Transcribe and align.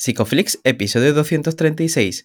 Psicoflix, 0.00 0.58
episodio 0.64 1.12
236. 1.12 2.24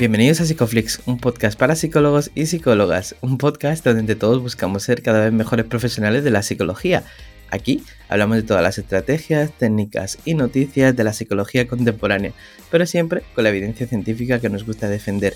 Bienvenidos 0.00 0.40
a 0.40 0.46
Psicoflix, 0.46 1.00
un 1.06 1.18
podcast 1.18 1.56
para 1.56 1.76
psicólogos 1.76 2.32
y 2.34 2.46
psicólogas, 2.46 3.14
un 3.20 3.38
podcast 3.38 3.86
donde 3.86 4.16
todos 4.16 4.42
buscamos 4.42 4.82
ser 4.82 5.00
cada 5.02 5.20
vez 5.20 5.32
mejores 5.32 5.66
profesionales 5.66 6.24
de 6.24 6.30
la 6.32 6.42
psicología. 6.42 7.04
Aquí 7.52 7.84
hablamos 8.08 8.38
de 8.38 8.42
todas 8.42 8.64
las 8.64 8.78
estrategias, 8.78 9.52
técnicas 9.56 10.18
y 10.24 10.34
noticias 10.34 10.96
de 10.96 11.04
la 11.04 11.12
psicología 11.12 11.68
contemporánea, 11.68 12.32
pero 12.68 12.84
siempre 12.84 13.22
con 13.36 13.44
la 13.44 13.50
evidencia 13.50 13.86
científica 13.86 14.40
que 14.40 14.48
nos 14.48 14.66
gusta 14.66 14.88
defender. 14.88 15.34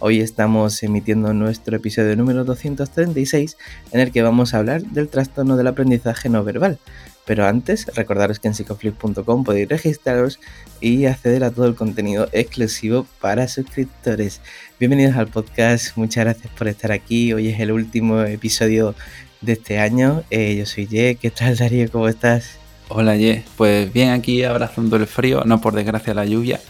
Hoy 0.00 0.20
estamos 0.20 0.80
emitiendo 0.84 1.34
nuestro 1.34 1.76
episodio 1.76 2.14
número 2.14 2.44
236 2.44 3.56
en 3.90 3.98
el 3.98 4.12
que 4.12 4.22
vamos 4.22 4.54
a 4.54 4.58
hablar 4.58 4.82
del 4.82 5.08
trastorno 5.08 5.56
del 5.56 5.66
aprendizaje 5.66 6.28
no 6.28 6.44
verbal. 6.44 6.78
Pero 7.24 7.46
antes, 7.46 7.86
recordaros 7.96 8.38
que 8.38 8.46
en 8.46 8.54
psicoflip.com 8.54 9.42
podéis 9.42 9.68
registraros 9.68 10.38
y 10.80 11.06
acceder 11.06 11.42
a 11.42 11.50
todo 11.50 11.66
el 11.66 11.74
contenido 11.74 12.28
exclusivo 12.30 13.08
para 13.20 13.48
suscriptores. 13.48 14.40
Bienvenidos 14.78 15.16
al 15.16 15.26
podcast, 15.26 15.96
muchas 15.96 16.26
gracias 16.26 16.52
por 16.56 16.68
estar 16.68 16.92
aquí. 16.92 17.32
Hoy 17.32 17.48
es 17.48 17.58
el 17.58 17.72
último 17.72 18.22
episodio 18.22 18.94
de 19.40 19.54
este 19.54 19.80
año. 19.80 20.22
Eh, 20.30 20.54
yo 20.56 20.64
soy 20.64 20.86
Ye, 20.86 21.16
¿qué 21.16 21.32
tal 21.32 21.56
Darío? 21.56 21.90
¿Cómo 21.90 22.06
estás? 22.06 22.50
Hola 22.86 23.16
Ye, 23.16 23.42
pues 23.56 23.92
bien 23.92 24.10
aquí 24.10 24.44
abrazando 24.44 24.94
el 24.94 25.08
frío, 25.08 25.42
no 25.44 25.60
por 25.60 25.74
desgracia 25.74 26.14
la 26.14 26.24
lluvia 26.24 26.60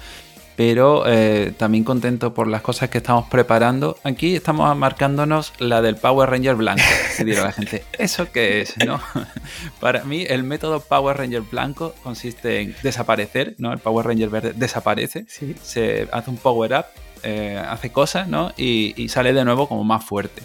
pero 0.58 1.04
eh, 1.06 1.52
también 1.56 1.84
contento 1.84 2.34
por 2.34 2.48
las 2.48 2.62
cosas 2.62 2.90
que 2.90 2.98
estamos 2.98 3.28
preparando. 3.28 3.96
Aquí 4.02 4.34
estamos 4.34 4.76
marcándonos 4.76 5.52
la 5.60 5.80
del 5.82 5.94
Power 5.94 6.28
Ranger 6.28 6.56
blanco, 6.56 6.82
se 7.12 7.24
dirá 7.24 7.44
la 7.44 7.52
gente. 7.52 7.84
¿Eso 7.96 8.32
qué 8.32 8.62
es? 8.62 8.74
¿no? 8.84 9.00
Para 9.80 10.02
mí 10.02 10.24
el 10.28 10.42
método 10.42 10.80
Power 10.80 11.16
Ranger 11.16 11.42
blanco 11.42 11.94
consiste 12.02 12.60
en 12.60 12.74
desaparecer, 12.82 13.54
¿no? 13.58 13.72
El 13.72 13.78
Power 13.78 14.04
Ranger 14.04 14.30
verde 14.30 14.52
desaparece, 14.52 15.26
se 15.28 16.08
hace 16.10 16.28
un 16.28 16.38
power 16.38 16.72
up, 16.72 16.86
eh, 17.22 17.62
hace 17.64 17.92
cosas, 17.92 18.26
¿no? 18.26 18.52
Y, 18.56 19.08
sale 19.10 19.32
de 19.32 19.44
nuevo 19.44 19.68
como 19.68 19.84
más 19.84 20.04
fuerte. 20.04 20.42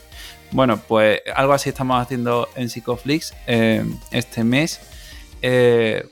Bueno, 0.52 0.78
pues 0.78 1.22
algo 1.36 1.54
así 1.54 1.70
estamos 1.70 2.00
haciendo 2.00 2.50
en 2.56 2.70
Psicoflix 2.70 3.34
eh, 3.48 3.84
este 4.12 4.44
mes. 4.44 4.80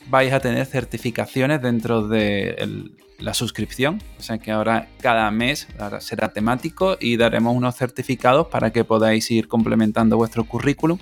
vais 0.08 0.34
a 0.34 0.40
tener 0.40 0.66
certificaciones 0.66 1.62
dentro 1.62 2.08
del 2.08 2.94
la 3.22 3.34
suscripción, 3.34 4.02
o 4.20 4.22
sea 4.22 4.38
que 4.40 4.52
ahora 4.52 4.90
cada 5.00 5.30
mes 5.32 5.68
será 6.00 6.34
temático 6.34 6.98
y 7.00 7.18
daremos 7.18 7.56
unos 7.56 7.76
certificados 7.76 8.48
para 8.48 8.72
que 8.72 8.84
podáis 8.84 9.30
ir 9.32 9.48
complementando 9.48 10.18
vuestro 10.18 10.44
currículum 10.46 10.98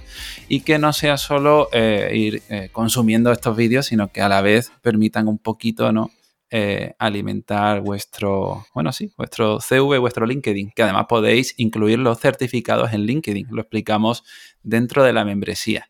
y 0.48 0.62
que 0.62 0.78
no 0.78 0.94
sea 0.94 1.18
solo 1.18 1.70
eh, 1.72 2.12
ir 2.14 2.44
eh, 2.50 2.70
consumiendo 2.72 3.32
estos 3.32 3.56
vídeos, 3.56 3.88
sino 3.88 4.12
que 4.12 4.22
a 4.22 4.30
la 4.30 4.42
vez 4.42 4.72
permitan 4.82 5.28
un 5.28 5.40
poquito, 5.40 5.92
¿no? 5.92 6.12
Eh, 6.52 6.96
alimentar 6.98 7.82
vuestro, 7.82 8.66
bueno, 8.74 8.92
sí, 8.92 9.14
vuestro 9.16 9.60
CV, 9.60 10.00
vuestro 10.00 10.26
LinkedIn, 10.26 10.72
que 10.76 10.82
además 10.82 11.06
podéis 11.08 11.54
incluir 11.58 12.00
los 12.00 12.20
certificados 12.20 12.92
en 12.92 13.02
LinkedIn, 13.04 13.48
lo 13.52 13.62
explicamos 13.62 14.24
dentro 14.64 15.04
de 15.04 15.14
la 15.14 15.26
membresía. 15.26 15.90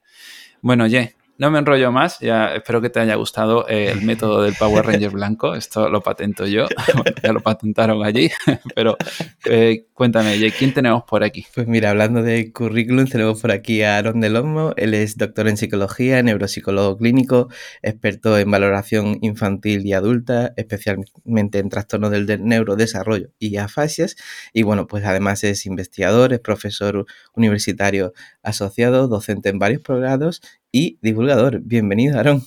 Bueno, 0.61 0.85
Ye, 0.85 1.15
no 1.39 1.49
me 1.49 1.59
enrollo 1.59 1.89
más, 1.91 2.19
ya 2.19 2.53
espero 2.53 2.81
que 2.81 2.89
te 2.89 2.99
haya 2.99 3.15
gustado 3.15 3.65
eh, 3.69 3.91
el 3.91 4.01
método 4.01 4.43
del 4.43 4.55
Power 4.55 4.85
Ranger 4.85 5.11
blanco, 5.11 5.55
esto 5.55 5.89
lo 5.89 6.01
patento 6.01 6.45
yo, 6.45 6.67
ya 7.23 7.31
lo 7.31 7.39
patentaron 7.39 8.03
allí, 8.03 8.29
pero 8.75 8.97
eh, 9.45 9.85
cuéntame, 9.93 10.37
¿quién 10.51 10.73
tenemos 10.73 11.03
por 11.03 11.23
aquí? 11.23 11.45
Pues 11.55 11.65
mira, 11.65 11.91
hablando 11.91 12.21
de 12.23 12.51
currículum, 12.51 13.07
tenemos 13.07 13.39
por 13.41 13.53
aquí 13.53 13.83
a 13.83 13.97
Aaron 13.97 14.19
Del 14.19 14.35
Olmo, 14.35 14.73
él 14.75 14.93
es 14.93 15.15
doctor 15.15 15.47
en 15.47 15.55
psicología, 15.55 16.21
neuropsicólogo 16.21 16.97
clínico, 16.97 17.47
experto 17.81 18.37
en 18.37 18.51
valoración 18.51 19.17
infantil 19.21 19.85
y 19.85 19.93
adulta, 19.93 20.51
especialmente 20.57 21.59
en 21.59 21.69
trastornos 21.69 22.11
del 22.11 22.43
neurodesarrollo 22.43 23.29
y 23.39 23.55
afasias, 23.55 24.17
y 24.51 24.63
bueno, 24.63 24.87
pues 24.87 25.05
además 25.05 25.45
es 25.45 25.65
investigador, 25.65 26.33
es 26.33 26.41
profesor 26.41 27.05
universitario 27.33 28.11
asociado, 28.43 29.07
docente 29.07 29.47
en 29.47 29.59
varios 29.59 29.81
programas 29.81 30.41
y 30.71 30.97
divulgador. 31.01 31.59
Bienvenido, 31.61 32.17
Aarón. 32.17 32.43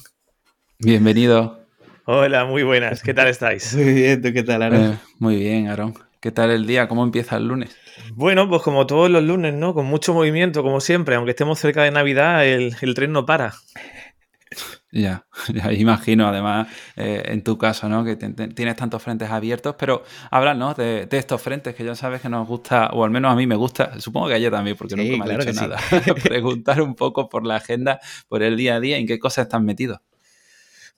Bienvenido. 0.79 1.61
Hola, 2.05 2.45
muy 2.45 2.63
buenas. 2.63 3.03
¿Qué 3.03 3.15
tal 3.15 3.29
estáis? 3.29 3.75
Muy 3.77 3.93
bien, 3.93 4.23
¿tú 4.23 4.33
qué 4.33 4.43
tal, 4.43 4.63
Aarón? 4.63 4.93
Eh, 4.93 4.99
muy 5.19 5.37
bien, 5.37 5.69
Aarón. 5.69 5.95
¿Qué 6.21 6.31
tal 6.33 6.51
el 6.51 6.67
día? 6.67 6.89
¿Cómo 6.89 7.05
empieza 7.05 7.37
el 7.37 7.49
lunes? 7.49 7.77
Bueno, 8.15 8.49
pues 8.49 8.63
como 8.63 8.87
todos 8.87 9.11
los 9.11 9.23
lunes, 9.23 9.55
¿no? 9.55 9.75
Con 9.75 9.87
mucho 9.87 10.15
movimiento, 10.15 10.63
como 10.63 10.81
siempre. 10.81 11.15
Aunque 11.17 11.31
estemos 11.31 11.59
cerca 11.59 11.83
de 11.83 11.91
Navidad, 11.91 12.47
el, 12.47 12.77
el 12.81 12.95
tren 12.95 13.13
no 13.13 13.27
para. 13.27 13.55
Ya, 14.95 15.25
ya 15.55 15.73
imagino, 15.73 16.29
además, 16.29 16.69
eh, 16.97 17.23
en 17.25 17.43
tu 17.43 17.57
caso, 17.57 17.89
¿no? 17.89 18.05
Que 18.05 18.17
tienes 18.17 18.77
tantos 18.77 19.03
frentes 19.03 19.31
abiertos, 19.31 19.75
pero 19.79 20.05
háblanos 20.31 20.77
de, 20.77 21.07
de, 21.07 21.19
estos 21.19 21.41
frentes 21.41 21.75
que 21.75 21.83
ya 21.83 21.95
sabes 21.95 22.21
que 22.21 22.29
nos 22.29 22.47
gusta, 22.47 22.91
o 22.93 23.03
al 23.03 23.11
menos 23.11 23.33
a 23.33 23.35
mí 23.35 23.47
me 23.47 23.57
gusta, 23.57 23.99
supongo 23.99 24.29
que 24.29 24.35
a 24.35 24.37
ella 24.37 24.51
también, 24.51 24.77
porque 24.77 24.95
nunca 24.95 25.25
me 25.25 25.33
ha 25.33 25.39
dicho 25.39 25.53
nada, 25.55 25.79
preguntar 26.23 26.83
un 26.83 26.95
poco 26.95 27.31
por 27.31 27.47
la 27.47 27.57
agenda, 27.57 28.01
por 28.29 28.43
el 28.43 28.55
día 28.59 28.75
a 28.75 28.81
día, 28.81 28.99
en 28.99 29.07
qué 29.07 29.19
cosas 29.19 29.47
están 29.47 29.65
metidos. 29.65 30.01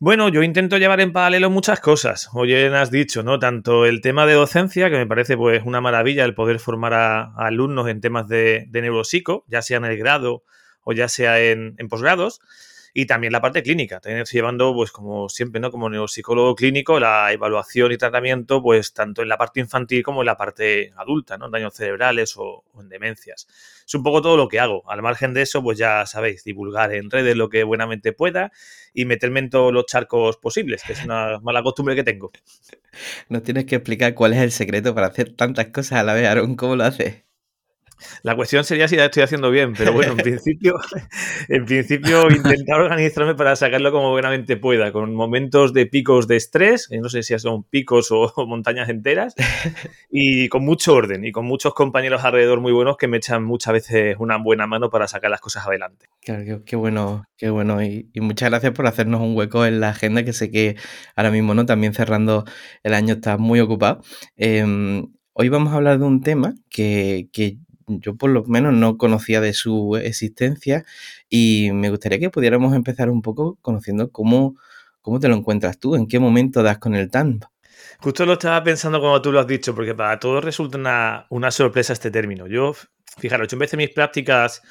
Bueno, 0.00 0.28
yo 0.28 0.42
intento 0.42 0.76
llevar 0.76 1.00
en 1.00 1.12
paralelo 1.12 1.48
muchas 1.48 1.78
cosas. 1.78 2.28
Oye, 2.32 2.66
has 2.76 2.90
dicho, 2.90 3.22
¿no? 3.22 3.38
Tanto 3.38 3.86
el 3.86 4.00
tema 4.00 4.26
de 4.26 4.34
docencia, 4.34 4.90
que 4.90 4.96
me 4.96 5.06
parece 5.06 5.36
pues 5.36 5.62
una 5.64 5.80
maravilla 5.80 6.24
el 6.24 6.34
poder 6.34 6.58
formar 6.58 6.94
a, 6.94 7.32
alumnos 7.36 7.88
en 7.88 8.00
temas 8.00 8.26
de, 8.26 8.66
de, 8.68 8.82
neuropsico, 8.82 9.44
ya 9.46 9.62
sea 9.62 9.76
en 9.76 9.84
el 9.84 9.96
grado 9.96 10.42
o 10.82 10.92
ya 10.92 11.08
sea 11.08 11.40
en, 11.40 11.76
en 11.78 11.88
posgrados 11.88 12.40
y 12.96 13.06
también 13.06 13.32
la 13.32 13.40
parte 13.40 13.60
clínica, 13.64 14.00
llevando, 14.30 14.72
pues 14.72 14.92
como 14.92 15.28
siempre, 15.28 15.60
¿no? 15.60 15.72
Como 15.72 15.90
neuropsicólogo 15.90 16.54
clínico, 16.54 17.00
la 17.00 17.32
evaluación 17.32 17.90
y 17.90 17.98
tratamiento, 17.98 18.62
pues 18.62 18.94
tanto 18.94 19.20
en 19.20 19.28
la 19.28 19.36
parte 19.36 19.58
infantil 19.58 20.04
como 20.04 20.22
en 20.22 20.26
la 20.26 20.36
parte 20.36 20.92
adulta, 20.96 21.36
¿no? 21.36 21.46
En 21.46 21.50
daños 21.50 21.74
cerebrales 21.74 22.36
o, 22.36 22.62
en 22.78 22.88
demencias. 22.88 23.48
Es 23.84 23.94
un 23.96 24.04
poco 24.04 24.22
todo 24.22 24.36
lo 24.36 24.46
que 24.46 24.60
hago. 24.60 24.88
Al 24.88 25.02
margen 25.02 25.34
de 25.34 25.42
eso, 25.42 25.60
pues 25.60 25.76
ya 25.76 26.06
sabéis, 26.06 26.44
divulgar 26.44 26.94
en 26.94 27.10
redes 27.10 27.36
lo 27.36 27.48
que 27.48 27.64
buenamente 27.64 28.12
pueda 28.12 28.52
y 28.92 29.06
meterme 29.06 29.40
en 29.40 29.50
todos 29.50 29.72
los 29.72 29.86
charcos 29.86 30.36
posibles, 30.36 30.84
que 30.86 30.92
es 30.92 31.04
una 31.04 31.40
mala 31.40 31.64
costumbre 31.64 31.96
que 31.96 32.04
tengo. 32.04 32.30
Nos 33.28 33.42
tienes 33.42 33.64
que 33.64 33.74
explicar 33.74 34.14
cuál 34.14 34.34
es 34.34 34.38
el 34.38 34.52
secreto 34.52 34.94
para 34.94 35.08
hacer 35.08 35.34
tantas 35.34 35.66
cosas 35.66 35.98
a 35.98 36.04
la 36.04 36.14
vez, 36.14 36.28
Aaron, 36.28 36.54
¿cómo 36.54 36.76
lo 36.76 36.84
haces? 36.84 37.23
La 38.22 38.36
cuestión 38.36 38.64
sería 38.64 38.88
si 38.88 38.96
la 38.96 39.06
estoy 39.06 39.22
haciendo 39.22 39.50
bien, 39.50 39.74
pero 39.76 39.92
bueno, 39.92 40.12
en 40.12 40.18
principio, 40.22 40.74
en 41.48 41.64
principio 41.64 42.30
intentar 42.30 42.80
organizarme 42.80 43.34
para 43.34 43.56
sacarlo 43.56 43.92
como 43.92 44.10
buenamente 44.10 44.56
pueda, 44.56 44.92
con 44.92 45.14
momentos 45.14 45.72
de 45.72 45.86
picos 45.86 46.26
de 46.26 46.36
estrés, 46.36 46.88
no 46.90 47.08
sé 47.08 47.22
si 47.22 47.38
son 47.38 47.64
picos 47.64 48.10
o, 48.10 48.32
montañas 48.46 48.88
enteras, 48.88 49.34
y 50.10 50.48
con 50.48 50.64
mucho 50.64 50.94
orden 50.94 51.24
y 51.24 51.32
con 51.32 51.44
muchos 51.44 51.74
compañeros 51.74 52.24
alrededor 52.24 52.60
muy 52.60 52.72
buenos 52.72 52.96
que 52.96 53.08
me 53.08 53.16
echan 53.16 53.44
muchas 53.44 53.72
veces 53.72 54.16
una 54.18 54.38
buena 54.38 54.66
mano 54.66 54.90
para 54.90 55.08
sacar 55.08 55.30
las 55.30 55.40
cosas 55.40 55.66
adelante. 55.66 56.06
Claro, 56.20 56.62
qué, 56.64 56.76
bueno, 56.76 57.24
qué 57.36 57.50
bueno. 57.50 57.82
Y, 57.82 58.10
muchas 58.16 58.50
gracias 58.50 58.72
por 58.72 58.86
hacernos 58.86 59.20
un 59.20 59.36
hueco 59.36 59.66
en 59.66 59.80
la 59.80 59.90
agenda, 59.90 60.24
que 60.24 60.32
sé 60.32 60.50
que 60.50 60.76
ahora 61.16 61.30
mismo, 61.30 61.54
¿no? 61.54 61.66
También 61.66 61.94
cerrando 61.94 62.44
el 62.82 62.94
año 62.94 63.14
está 63.14 63.36
muy 63.36 63.60
ocupado. 63.60 64.02
Em, 64.36 65.12
hoy 65.32 65.48
vamos 65.48 65.72
a 65.72 65.76
hablar 65.76 65.98
de 65.98 66.04
un 66.04 66.22
tema 66.22 66.54
que, 66.70 67.28
que 67.32 67.58
yo 67.86 68.16
por 68.16 68.30
lo 68.30 68.44
menos 68.44 68.72
no 68.72 68.96
conocía 68.98 69.40
de 69.40 69.52
su 69.52 69.96
existencia 69.96 70.84
y 71.28 71.70
me 71.72 71.90
gustaría 71.90 72.18
que 72.18 72.30
pudiéramos 72.30 72.74
empezar 72.74 73.10
un 73.10 73.22
poco 73.22 73.58
conociendo 73.62 74.10
cómo, 74.10 74.56
cómo 75.00 75.20
te 75.20 75.28
lo 75.28 75.34
encuentras 75.34 75.78
tú, 75.78 75.96
en 75.96 76.06
qué 76.06 76.18
momento 76.18 76.62
das 76.62 76.78
con 76.78 76.94
el 76.94 77.10
TAMP. 77.10 77.44
Justo 78.00 78.26
lo 78.26 78.34
estaba 78.34 78.62
pensando 78.62 79.00
como 79.00 79.20
tú 79.22 79.32
lo 79.32 79.40
has 79.40 79.46
dicho, 79.46 79.74
porque 79.74 79.94
para 79.94 80.18
todos 80.18 80.44
resulta 80.44 81.26
una, 81.30 81.50
sorpresa 81.50 81.92
este 81.92 82.10
término. 82.10 82.46
Yo, 82.46 82.74
fijaros, 83.18 83.48
yo 83.48 83.56
empecé 83.56 83.76
mis 83.76 83.90
prácticas 83.90 84.62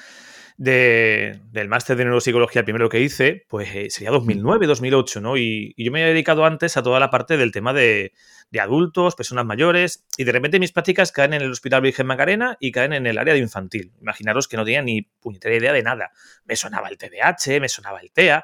del 0.63 1.67
máster 1.67 1.97
de 1.97 2.05
neuropsicología, 2.05 2.63
primero 2.63 2.87
que 2.89 3.01
hice, 3.01 3.45
pues 3.49 3.69
eh, 3.75 3.89
sería 3.89 4.11
2009, 4.11 4.67
2008, 4.67 5.21
¿no? 5.21 5.37
Y, 5.37 5.73
y, 5.75 5.85
yo 5.85 5.91
me 5.91 6.03
he 6.03 6.07
dedicado 6.07 6.45
antes 6.45 6.77
a 6.77 6.83
toda 6.83 6.99
la 6.99 7.09
parte 7.09 7.37
del 7.37 7.51
tema 7.51 7.73
de, 7.73 8.13
de 8.49 8.59
adultos, 8.59 9.15
personas 9.15 9.45
mayores, 9.45 10.05
y 10.15 10.23
de 10.23 10.31
repente 10.31 10.59
mis 10.59 10.71
prácticas 10.71 11.11
caen 11.11 11.33
en 11.33 11.41
el 11.41 11.51
Hospital 11.51 11.81
Virgen 11.81 12.07
Macarena 12.07 12.55
y 12.59 12.71
caen 12.71 12.93
en 12.93 13.07
el 13.07 13.17
área 13.17 13.33
de 13.33 13.39
infantil. 13.39 13.91
Imaginaros 13.99 14.47
que 14.47 14.55
no 14.55 14.63
tenía 14.63 14.81
ni 14.81 15.01
puñetera 15.01 15.55
idea 15.55 15.73
de 15.73 15.83
nada. 15.83 16.11
Me 16.45 16.55
sonaba 16.55 16.87
el 16.89 16.97
TDAH, 16.97 17.59
me 17.59 17.67
sonaba 17.67 17.99
el 17.99 18.11
TEA. 18.11 18.43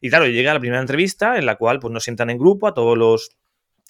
Y 0.00 0.08
claro, 0.08 0.26
llega 0.26 0.54
la 0.54 0.60
primera 0.60 0.80
entrevista 0.80 1.36
en 1.36 1.46
la 1.46 1.56
cual 1.56 1.78
pues, 1.78 1.92
nos 1.92 2.02
sientan 2.02 2.30
en 2.30 2.38
grupo 2.38 2.66
a 2.66 2.74
todos 2.74 2.98
los, 2.98 3.36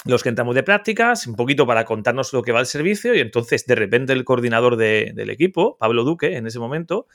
los 0.04 0.22
que 0.22 0.28
entramos 0.28 0.54
de 0.54 0.62
prácticas, 0.62 1.26
un 1.26 1.36
poquito 1.36 1.66
para 1.66 1.84
contarnos 1.84 2.32
lo 2.32 2.42
que 2.42 2.52
va 2.52 2.60
el 2.60 2.66
servicio, 2.66 3.14
y 3.14 3.20
entonces 3.20 3.66
de 3.66 3.74
repente 3.74 4.12
el 4.12 4.24
coordinador 4.24 4.76
del 4.76 5.30
equipo, 5.30 5.76
Pablo 5.78 6.04
Duque, 6.04 6.36
en 6.36 6.46
ese 6.46 6.58
momento, 6.58 7.06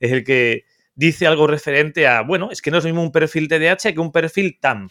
es 0.00 0.12
el 0.12 0.24
que 0.24 0.64
dice 0.94 1.26
algo 1.26 1.46
referente 1.46 2.06
a, 2.06 2.22
bueno, 2.22 2.50
es 2.50 2.62
que 2.62 2.70
no 2.70 2.78
es 2.78 2.84
mismo 2.84 3.02
un 3.02 3.12
perfil 3.12 3.48
TDAH 3.48 3.92
que 3.92 4.00
un 4.00 4.12
perfil 4.12 4.58
TAM. 4.60 4.88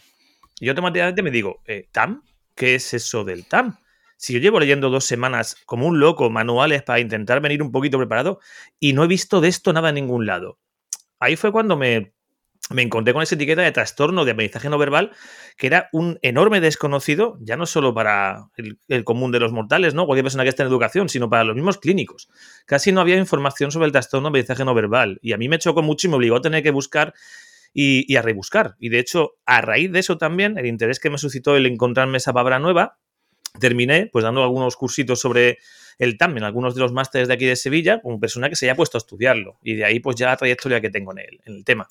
Y 0.60 0.66
yo 0.66 0.72
automáticamente 0.72 1.22
me 1.22 1.30
digo, 1.30 1.62
eh, 1.66 1.88
¿TAM? 1.92 2.22
¿qué 2.54 2.76
es 2.76 2.94
eso 2.94 3.24
del 3.24 3.46
TAM? 3.46 3.76
si 4.16 4.32
yo 4.32 4.38
llevo 4.38 4.58
leyendo 4.58 4.90
dos 4.90 5.04
semanas 5.04 5.56
como 5.66 5.86
un 5.86 6.00
loco 6.00 6.30
manuales 6.30 6.82
para 6.82 7.00
intentar 7.00 7.40
venir 7.40 7.62
un 7.62 7.70
poquito 7.70 7.98
preparado 7.98 8.40
y 8.80 8.92
no 8.92 9.04
he 9.04 9.06
visto 9.06 9.40
de 9.40 9.48
esto 9.48 9.72
nada 9.72 9.90
en 9.90 9.96
ningún 9.96 10.26
lado. 10.26 10.58
Ahí 11.18 11.36
fue 11.36 11.52
cuando 11.52 11.76
me, 11.76 12.14
me 12.70 12.82
encontré 12.82 13.12
con 13.12 13.22
esa 13.22 13.34
etiqueta 13.34 13.62
de 13.62 13.72
trastorno 13.72 14.24
de 14.24 14.32
aprendizaje 14.32 14.68
no 14.68 14.78
verbal, 14.78 15.12
que 15.56 15.66
era 15.66 15.88
un 15.92 16.18
enorme 16.22 16.60
desconocido, 16.60 17.38
ya 17.40 17.56
no 17.56 17.66
solo 17.66 17.94
para 17.94 18.48
el, 18.56 19.04
común 19.04 19.32
de 19.32 19.40
los 19.40 19.52
mortales, 19.52 19.94
¿no? 19.94 20.06
Cualquier 20.06 20.24
persona 20.24 20.42
que 20.42 20.50
esté 20.50 20.62
en 20.62 20.68
educación, 20.68 21.08
sino 21.08 21.30
para 21.30 21.44
los 21.44 21.54
mismos 21.54 21.78
clínicos. 21.78 22.28
Casi 22.66 22.92
no 22.92 23.00
había 23.00 23.16
información 23.16 23.70
sobre 23.70 23.86
el 23.86 23.92
trastorno 23.92 24.28
de 24.28 24.30
aprendizaje 24.30 24.64
no 24.64 24.74
verbal. 24.74 25.18
Y 25.22 25.32
a 25.32 25.36
mí 25.36 25.48
me 25.48 25.58
chocó 25.58 25.82
mucho 25.82 26.06
y 26.06 26.10
me 26.10 26.16
obligó 26.16 26.36
a 26.36 26.40
tener 26.40 26.62
que 26.62 26.70
buscar 26.70 27.14
y, 27.72 28.16
a 28.16 28.22
rebuscar. 28.22 28.74
Y 28.80 28.88
de 28.88 28.98
hecho, 28.98 29.34
a 29.44 29.60
raíz 29.60 29.92
de 29.92 29.98
eso 29.98 30.16
también, 30.18 30.58
el 30.58 30.66
interés 30.66 30.98
que 30.98 31.10
me 31.10 31.18
suscitó 31.18 31.56
el 31.56 31.66
encontrarme 31.66 32.16
esa 32.16 32.32
palabra 32.32 32.58
nueva, 32.58 32.98
terminé 33.60 34.08
pues 34.12 34.22
dando 34.22 34.42
algunos 34.42 34.76
cursitos 34.76 35.20
sobre 35.20 35.58
el 35.98 36.18
TAM 36.18 36.36
en 36.38 36.44
algunos 36.44 36.74
de 36.74 36.80
los 36.80 36.92
másteres 36.92 37.28
de 37.28 37.34
aquí 37.34 37.44
de 37.44 37.56
Sevilla, 37.56 38.00
como 38.00 38.18
persona 38.18 38.48
que 38.48 38.56
se 38.56 38.66
haya 38.66 38.74
puesto 38.74 38.96
a 38.96 39.00
estudiarlo. 39.00 39.58
Y 39.62 39.74
de 39.74 39.84
ahí 39.84 40.00
pues 40.00 40.16
ya 40.16 40.26
la 40.28 40.36
trayectoria 40.36 40.80
que 40.80 40.90
tengo 40.90 41.12
en 41.12 41.18
el, 41.18 41.40
en 41.44 41.54
el 41.54 41.64
tema. 41.64 41.88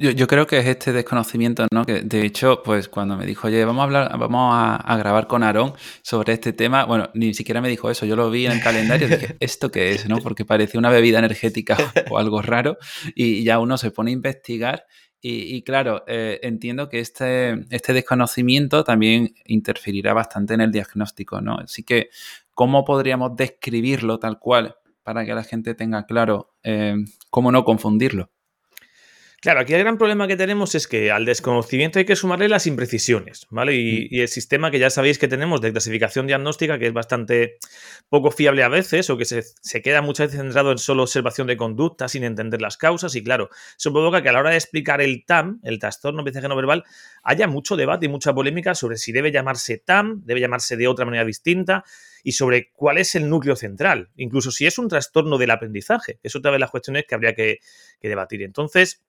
Yo, 0.00 0.26
creo 0.28 0.46
que 0.46 0.58
es 0.58 0.66
este 0.66 0.92
desconocimiento, 0.92 1.66
¿no? 1.72 1.84
Que 1.84 2.02
de 2.02 2.24
hecho, 2.24 2.62
pues 2.62 2.88
cuando 2.88 3.16
me 3.16 3.26
dijo, 3.26 3.48
oye, 3.48 3.64
vamos 3.64 3.80
a 3.80 3.84
hablar, 3.84 4.18
vamos 4.18 4.52
a, 4.54 4.96
grabar 4.96 5.26
con 5.26 5.42
Aarón 5.42 5.74
sobre 6.02 6.34
este 6.34 6.52
tema, 6.52 6.84
bueno, 6.84 7.10
ni 7.14 7.34
siquiera 7.34 7.60
me 7.60 7.68
dijo 7.68 7.90
eso, 7.90 8.06
yo 8.06 8.14
lo 8.14 8.30
vi 8.30 8.46
en 8.46 8.52
el 8.52 8.62
calendario 8.62 9.08
y 9.08 9.10
dije, 9.10 9.36
¿esto 9.40 9.70
qué 9.72 9.90
es? 9.90 10.08
¿no? 10.08 10.18
Porque 10.18 10.44
parecía 10.44 10.78
una 10.78 10.90
bebida 10.90 11.18
energética 11.18 11.76
o 12.10 12.18
algo 12.18 12.42
raro, 12.42 12.78
y 13.14 13.42
ya 13.42 13.58
uno 13.58 13.76
se 13.76 13.90
pone 13.90 14.10
a 14.10 14.14
investigar 14.14 14.86
y, 15.20 15.62
claro, 15.62 16.04
eh, 16.06 16.38
entiendo 16.44 16.88
que 16.88 17.00
este, 17.00 17.64
este 17.70 17.92
desconocimiento 17.92 18.84
también 18.84 19.34
interferirá 19.46 20.14
bastante 20.14 20.54
en 20.54 20.60
el 20.60 20.70
diagnóstico, 20.70 21.40
¿no? 21.40 21.56
Así 21.58 21.82
que, 21.82 22.10
¿cómo 22.54 22.84
podríamos 22.84 23.34
describirlo 23.34 24.20
tal 24.20 24.38
cual 24.38 24.76
para 25.02 25.24
que 25.24 25.34
la 25.34 25.42
gente 25.42 25.74
tenga 25.74 26.06
claro 26.06 26.54
eh, 26.62 26.94
cómo 27.30 27.50
no 27.50 27.64
confundirlo? 27.64 28.30
Claro, 29.40 29.60
aquí 29.60 29.72
el 29.72 29.78
gran 29.78 29.98
problema 29.98 30.26
que 30.26 30.36
tenemos 30.36 30.74
es 30.74 30.88
que 30.88 31.12
al 31.12 31.24
desconocimiento 31.24 32.00
hay 32.00 32.04
que 32.04 32.16
sumarle 32.16 32.48
las 32.48 32.66
imprecisiones, 32.66 33.46
¿vale? 33.50 33.76
Y, 33.76 34.08
mm. 34.10 34.20
el 34.22 34.26
sistema 34.26 34.72
que 34.72 34.80
ya 34.80 34.90
sabéis 34.90 35.16
que 35.16 35.28
tenemos 35.28 35.60
de 35.60 35.70
clasificación 35.70 36.26
diagnóstica, 36.26 36.76
que 36.76 36.88
es 36.88 36.92
bastante 36.92 37.58
poco 38.08 38.32
fiable 38.32 38.64
a 38.64 38.68
veces, 38.68 39.10
o 39.10 39.16
que 39.16 39.24
se, 39.24 39.44
queda 39.80 40.02
muchas 40.02 40.28
veces 40.28 40.40
centrado 40.40 40.72
en 40.72 40.78
solo 40.78 41.04
observación 41.04 41.46
de 41.46 41.56
conducta 41.56 42.08
sin 42.08 42.24
entender 42.24 42.60
las 42.60 42.76
causas, 42.76 43.14
y 43.14 43.22
claro, 43.22 43.48
eso 43.78 43.92
provoca 43.92 44.22
que 44.24 44.28
a 44.28 44.32
la 44.32 44.40
hora 44.40 44.50
de 44.50 44.56
explicar 44.56 45.00
el 45.00 45.24
TAM, 45.24 45.60
el 45.62 45.78
trastorno 45.78 46.24
no 46.24 46.56
verbal, 46.56 46.82
haya 47.22 47.46
mucho 47.46 47.76
debate 47.76 48.06
y 48.06 48.08
mucha 48.08 48.34
polémica 48.34 48.74
sobre 48.74 48.96
si 48.96 49.12
debe 49.12 49.30
llamarse 49.30 49.78
TAM, 49.78 50.20
debe 50.24 50.40
llamarse 50.40 50.76
de 50.76 50.88
otra 50.88 51.04
manera 51.04 51.24
distinta, 51.24 51.84
y 52.24 52.32
sobre 52.32 52.72
cuál 52.72 52.98
es 52.98 53.14
el 53.14 53.30
núcleo 53.30 53.54
central, 53.54 54.10
incluso 54.16 54.50
si 54.50 54.66
es 54.66 54.78
un 54.78 54.88
trastorno 54.88 55.38
del 55.38 55.52
aprendizaje. 55.52 56.18
Es 56.24 56.34
otra 56.34 56.50
de 56.50 56.58
las 56.58 56.72
cuestiones 56.72 57.04
que 57.06 57.14
habría 57.14 57.36
que, 57.36 57.60
que 58.00 58.08
debatir. 58.08 58.42
Entonces, 58.42 59.00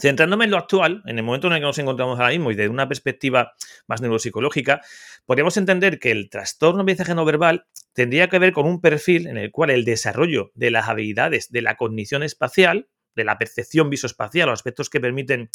Centrándome 0.00 0.46
en 0.46 0.50
lo 0.50 0.58
actual, 0.58 1.02
en 1.06 1.18
el 1.18 1.24
momento 1.24 1.46
en 1.46 1.52
el 1.52 1.60
que 1.60 1.66
nos 1.66 1.78
encontramos 1.78 2.18
ahora 2.18 2.30
mismo 2.32 2.50
y 2.50 2.56
desde 2.56 2.68
una 2.68 2.88
perspectiva 2.88 3.52
más 3.86 4.00
neuropsicológica, 4.00 4.80
podríamos 5.24 5.56
entender 5.56 6.00
que 6.00 6.10
el 6.10 6.28
trastorno 6.30 6.82
aprendizaje 6.82 7.14
no 7.14 7.24
verbal 7.24 7.66
tendría 7.92 8.28
que 8.28 8.40
ver 8.40 8.52
con 8.52 8.66
un 8.66 8.80
perfil 8.80 9.28
en 9.28 9.36
el 9.36 9.52
cual 9.52 9.70
el 9.70 9.84
desarrollo 9.84 10.50
de 10.54 10.72
las 10.72 10.88
habilidades 10.88 11.50
de 11.50 11.62
la 11.62 11.76
cognición 11.76 12.24
espacial, 12.24 12.88
de 13.14 13.24
la 13.24 13.38
percepción 13.38 13.88
visoespacial, 13.88 14.48
los 14.48 14.58
aspectos 14.58 14.90
que 14.90 15.00
permiten 15.00 15.50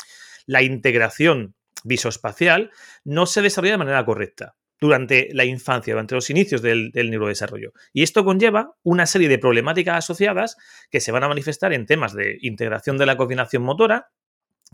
la 0.45 0.61
integración 0.61 1.55
visoespacial, 1.83 2.71
no 3.03 3.25
se 3.25 3.41
desarrolla 3.41 3.73
de 3.73 3.77
manera 3.79 4.05
correcta 4.05 4.55
durante 4.79 5.29
la 5.33 5.43
infancia, 5.43 5.93
durante 5.93 6.15
los 6.15 6.29
inicios 6.29 6.61
del, 6.61 6.91
neurodesarrollo. 6.93 7.73
Y 7.91 8.03
esto 8.03 8.23
conlleva 8.23 8.75
una 8.83 9.05
serie 9.05 9.27
de 9.27 9.37
problemáticas 9.37 9.97
asociadas 9.97 10.55
que 10.89 11.01
se 11.01 11.11
van 11.11 11.23
a 11.23 11.27
manifestar 11.27 11.73
en 11.73 11.85
temas 11.85 12.13
de 12.13 12.37
integración 12.41 12.97
de 12.97 13.05
la 13.05 13.17
coordinación 13.17 13.63
motora, 13.63 14.11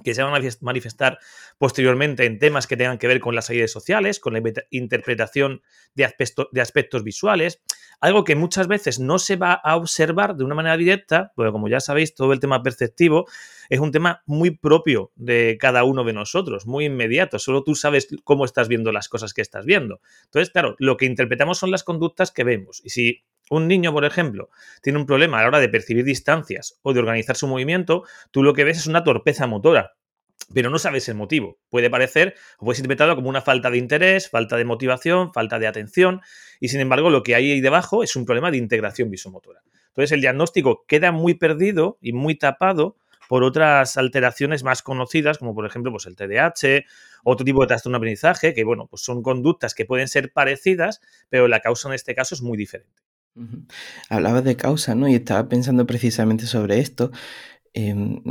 que 0.04 0.14
se 0.14 0.24
van 0.24 0.34
a 0.36 0.48
manifestar 0.62 1.20
posteriormente 1.58 2.26
en 2.26 2.38
temas 2.38 2.68
que 2.68 2.78
tengan 2.78 2.98
que 2.98 3.08
ver 3.08 3.20
con 3.20 3.34
las 3.34 3.50
redes 3.50 3.72
sociales, 3.72 4.20
con 4.20 4.34
la 4.34 4.42
interpretación 4.70 5.62
de, 5.96 6.14
de 6.52 6.62
aspectos 6.62 7.04
visuales, 7.04 7.62
algo 8.02 8.24
que 8.24 8.36
muchas 8.36 8.68
veces 8.68 9.00
no 9.00 9.20
se 9.20 9.36
va 9.36 9.54
a 9.54 9.78
observar 9.78 10.36
de 10.36 10.44
una 10.44 10.56
manera 10.56 10.78
directa, 10.78 11.32
porque 11.36 11.52
como 11.52 11.70
ya 11.70 11.80
sabéis, 11.80 12.14
todo 12.14 12.34
el 12.34 12.40
tema 12.40 12.62
perceptivo 12.62 13.26
es 13.70 13.80
un 13.80 13.92
tema 13.92 14.22
muy 14.26 14.52
propio 14.52 15.12
de 15.16 15.58
cada 15.60 15.84
uno 15.84 16.04
de 16.04 16.14
nosotros, 16.14 16.66
muy 16.68 16.86
inmediato, 16.86 17.40
solo 17.40 17.64
tú 17.64 17.74
sabes 17.74 18.10
cómo 18.24 18.46
estás 18.46 18.68
viendo 18.68 18.92
las 18.92 19.10
cosas 19.10 19.34
que 19.34 19.42
estás 19.42 19.66
viendo. 19.66 20.02
Entonces, 20.26 20.52
claro, 20.52 20.76
lo 20.78 20.98
que 20.98 21.06
interpretamos 21.06 21.58
son 21.58 21.72
las 21.72 21.84
conductas 21.84 22.32
que 22.32 22.44
vemos, 22.44 22.82
y 22.84 22.90
si 22.90 23.24
un 23.50 23.68
niño, 23.68 23.92
por 23.92 24.06
ejemplo, 24.06 24.50
tiene 24.82 25.00
un 25.00 25.06
problema 25.06 25.40
a 25.40 25.42
la 25.42 25.48
hora 25.48 25.60
de 25.60 25.70
percibir 25.70 26.04
distancias 26.04 26.80
o 26.82 26.94
de 26.94 27.00
organizar 27.00 27.36
su 27.36 27.48
movimiento, 27.48 28.04
tú 28.32 28.44
lo 28.44 28.54
que 28.54 28.64
ves 28.64 28.78
es 28.78 28.88
una 28.88 29.04
torpeza 29.04 29.48
motora, 29.48 29.96
pero 30.54 30.70
no 30.70 30.80
sabes 30.80 31.08
el 31.10 31.16
motivo. 31.16 31.58
Puede 31.70 31.90
parecer 31.90 32.36
o 32.58 32.66
puede 32.66 32.76
ser 32.78 32.86
interpretado 32.86 33.16
como 33.16 33.30
una 33.30 33.42
falta 33.42 33.70
de 33.70 33.78
interés, 33.78 34.30
falta 34.30 34.58
de 34.58 34.66
motivación, 34.66 35.34
falta 35.34 35.60
de 35.60 35.68
atención, 35.68 36.22
y 36.60 36.70
sin 36.70 36.82
embargo 36.82 37.10
lo 37.10 37.24
que 37.24 37.36
hay 37.36 37.52
ahí 37.52 37.62
debajo 37.62 38.04
es 38.04 38.16
un 38.16 38.26
problema 38.26 38.52
de 38.52 38.58
integración 38.58 39.10
visomotora. 39.10 39.62
Entonces 39.90 40.12
el 40.12 40.22
diagnóstico 40.22 40.86
queda 40.88 41.12
muy 41.12 41.36
perdido 41.36 41.98
y 42.02 42.14
muy 42.14 42.36
tapado 42.36 42.98
por 43.28 43.44
otras 43.44 43.98
alteraciones 43.98 44.64
más 44.64 44.82
conocidas, 44.82 45.38
como 45.38 45.56
por 45.56 45.66
ejemplo 45.66 45.92
pues 45.92 46.06
el 46.06 46.16
TDAH, 46.16 46.86
otro 47.24 47.44
tipo 47.44 47.62
de 47.62 47.68
trastorno 47.68 47.98
de 47.98 48.00
aprendizaje, 48.00 48.54
que 48.54 48.64
bueno, 48.64 48.88
pues 48.88 49.02
son 49.02 49.24
conductas 49.24 49.74
que 49.74 49.86
pueden 49.86 50.08
ser 50.08 50.32
parecidas, 50.32 51.02
pero 51.30 51.48
la 51.48 51.60
causa 51.60 51.88
en 51.88 51.96
este 51.96 52.14
caso 52.14 52.36
es 52.36 52.42
muy 52.42 52.58
diferente. 52.58 53.05
Hablabas 54.10 54.44
de 54.44 54.56
causa, 54.56 54.96
¿no? 54.96 55.08
Y 55.08 55.16
estaba 55.16 55.48
pensando 55.50 55.86
precisamente 55.86 56.46
sobre 56.46 56.80
esto. 56.80 57.12
Em, 57.74 58.22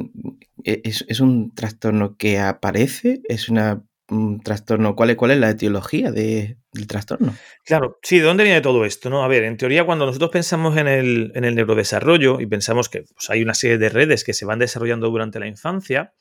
e, 0.65 0.81
es, 0.85 1.21
un 1.21 1.55
trastorno 1.55 2.17
que 2.17 2.39
aparece? 2.39 3.21
¿Es 3.29 3.49
un 3.49 4.41
trastorno? 4.43 4.97
¿Cuál 4.97 5.11
es, 5.11 5.39
la 5.39 5.51
etiología 5.51 6.11
del 6.11 6.57
trastorno? 6.89 7.37
Claro, 7.65 7.99
sí, 8.03 8.19
¿de 8.19 8.25
dónde 8.25 8.45
viene 8.45 8.63
todo 8.63 8.85
esto? 8.87 9.11
No? 9.11 9.23
A 9.23 9.29
ver, 9.29 9.45
en 9.45 9.59
teoría, 9.59 9.85
cuando 9.85 10.07
nosotros 10.07 10.31
pensamos 10.31 10.77
en 10.79 10.89
el, 10.89 11.33
en 11.35 11.45
el 11.45 11.55
neurodesarrollo 11.55 12.41
y 12.41 12.47
pensamos 12.47 12.89
que 12.89 13.03
pues, 13.03 13.29
hay 13.29 13.43
una 13.43 13.55
serie 13.55 13.77
de 13.77 13.91
redes 13.91 14.25
que 14.25 14.33
se 14.33 14.47
van 14.47 14.59
desarrollando 14.59 15.11
durante 15.11 15.39
la 15.39 15.47
infancia, 15.47 16.15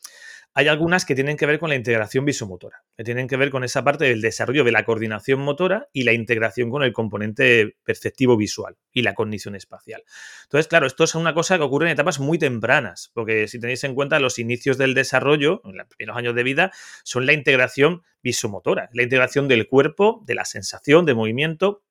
hay 0.55 0.67
algunas 0.67 1.05
que 1.05 1.15
tienen 1.15 1.35
que 1.35 1.45
ver 1.45 1.57
con 1.57 1.69
la 1.69 1.75
integración 1.75 2.25
visomotora, 2.25 2.83
que 2.95 3.03
tienen 3.03 3.27
que 3.27 3.37
ver 3.37 3.49
con 3.49 3.63
esa 3.63 3.83
parte 3.83 4.05
del 4.05 4.21
desarrollo 4.21 4.63
de 4.63 4.71
la 4.71 4.85
coordinación 4.85 5.39
motora 5.39 5.89
y 5.93 6.03
la 6.03 6.13
integración 6.13 6.69
con 6.69 6.83
el 6.83 6.93
componente 6.93 7.75
perceptivo 7.83 8.37
visual 8.37 8.77
y 8.91 9.01
la 9.01 9.15
cognición 9.15 9.55
espacial. 9.55 10.03
Entonces, 10.43 10.67
claro, 10.67 10.85
esto 10.85 11.03
es 11.03 11.15
una 11.15 11.33
cosa 11.33 11.57
que 11.57 11.63
ocurre 11.63 11.87
en 11.87 11.93
etapas 11.93 12.19
muy 12.19 12.37
tempranas, 12.37 13.09
porque 13.13 13.47
si 13.47 13.59
tenéis 13.59 13.83
en 13.83 13.95
cuenta 13.95 14.19
los 14.19 14.37
inicios 14.37 14.77
del 14.77 14.93
desarrollo, 14.93 15.61
en 15.65 15.77
los 15.77 15.87
primeros 15.87 16.17
años 16.17 16.35
de 16.35 16.43
vida, 16.43 16.71
son 17.03 17.25
la 17.25 17.33
integración 17.33 18.03
visomotora, 18.21 18.89
la 18.93 19.03
integración 19.03 19.47
del 19.47 19.67
cuerpo, 19.67 20.21
de 20.25 20.35
la 20.35 20.45
sensación, 20.45 21.05
de 21.05 21.15
movimiento, 21.15 21.83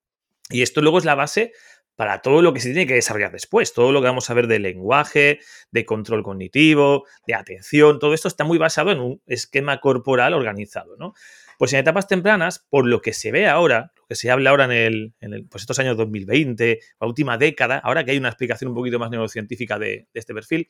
y 0.50 0.62
esto 0.62 0.82
luego 0.82 0.98
es 0.98 1.04
la 1.04 1.14
base 1.14 1.52
para 1.96 2.22
todo 2.22 2.42
lo 2.42 2.52
que 2.52 2.60
se 2.60 2.68
tiene 2.68 2.86
que 2.86 2.94
desarrollar 2.94 3.32
después, 3.32 3.72
todo 3.72 3.92
lo 3.92 4.00
que 4.00 4.08
vamos 4.08 4.28
a 4.30 4.34
ver 4.34 4.46
de 4.46 4.58
lenguaje, 4.58 5.40
de 5.70 5.84
control 5.84 6.22
cognitivo, 6.22 7.04
de 7.26 7.34
atención, 7.34 7.98
todo 7.98 8.14
esto 8.14 8.28
está 8.28 8.44
muy 8.44 8.58
basado 8.58 8.90
en 8.90 9.00
un 9.00 9.22
esquema 9.26 9.80
corporal 9.80 10.34
organizado, 10.34 10.96
¿no? 10.96 11.14
Pues 11.58 11.72
en 11.74 11.78
etapas 11.78 12.08
tempranas, 12.08 12.66
por 12.70 12.86
lo 12.86 13.00
que 13.00 13.12
se 13.12 13.30
ve 13.30 13.46
ahora, 13.46 13.92
lo 13.96 14.06
que 14.08 14.16
se 14.16 14.30
habla 14.30 14.50
ahora 14.50 14.64
en, 14.64 14.72
el, 14.72 15.14
pues 15.48 15.62
estos 15.62 15.78
años 15.78 15.96
2020, 15.96 16.80
la 17.00 17.06
última 17.06 17.38
década, 17.38 17.78
ahora 17.78 18.04
que 18.04 18.12
hay 18.12 18.18
una 18.18 18.30
explicación 18.30 18.70
un 18.70 18.74
poquito 18.74 18.98
más 18.98 19.10
neurocientífica 19.10 19.78
de, 19.78 20.08
de 20.12 20.20
este 20.20 20.34
perfil, 20.34 20.66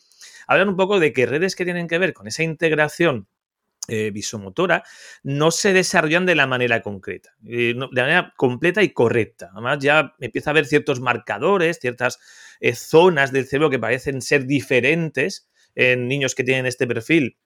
hablan 0.47 0.69
un 0.69 0.77
poco 0.77 1.01
de 1.01 1.13
que 1.13 1.25
redes 1.25 1.57
que 1.57 1.65
tienen 1.65 1.87
que 1.89 1.99
ver 1.99 2.13
con 2.13 2.27
esa 2.27 2.43
integración 2.43 3.27
eh, 3.89 4.13
visomotora 4.13 4.85
no 5.25 5.51
se 5.51 5.73
desarrollan 5.73 6.25
de 6.25 6.37
la 6.37 6.47
manera 6.47 6.83
concreta, 6.83 7.35
eh, 7.47 7.75
de 7.75 8.03
manera 8.03 8.33
completa 8.37 8.83
y 8.83 8.91
correcta. 8.91 9.51
Además, 9.53 9.79
ya 9.81 10.15
empieza 10.21 10.51
a 10.51 10.53
haber 10.53 10.67
ciertos 10.67 11.01
marcadores, 11.01 11.81
ciertas 11.81 12.21
eh, 12.61 12.75
zonas 12.77 13.33
del 13.33 13.47
cerebro 13.47 13.71
que 13.71 13.81
parecen 13.81 14.23
ser 14.23 14.47
diferentes 14.47 15.49
en 15.75 16.07
niños 16.07 16.35
que 16.35 16.45
tienen 16.45 16.67
este 16.67 16.87
perfil 16.87 17.39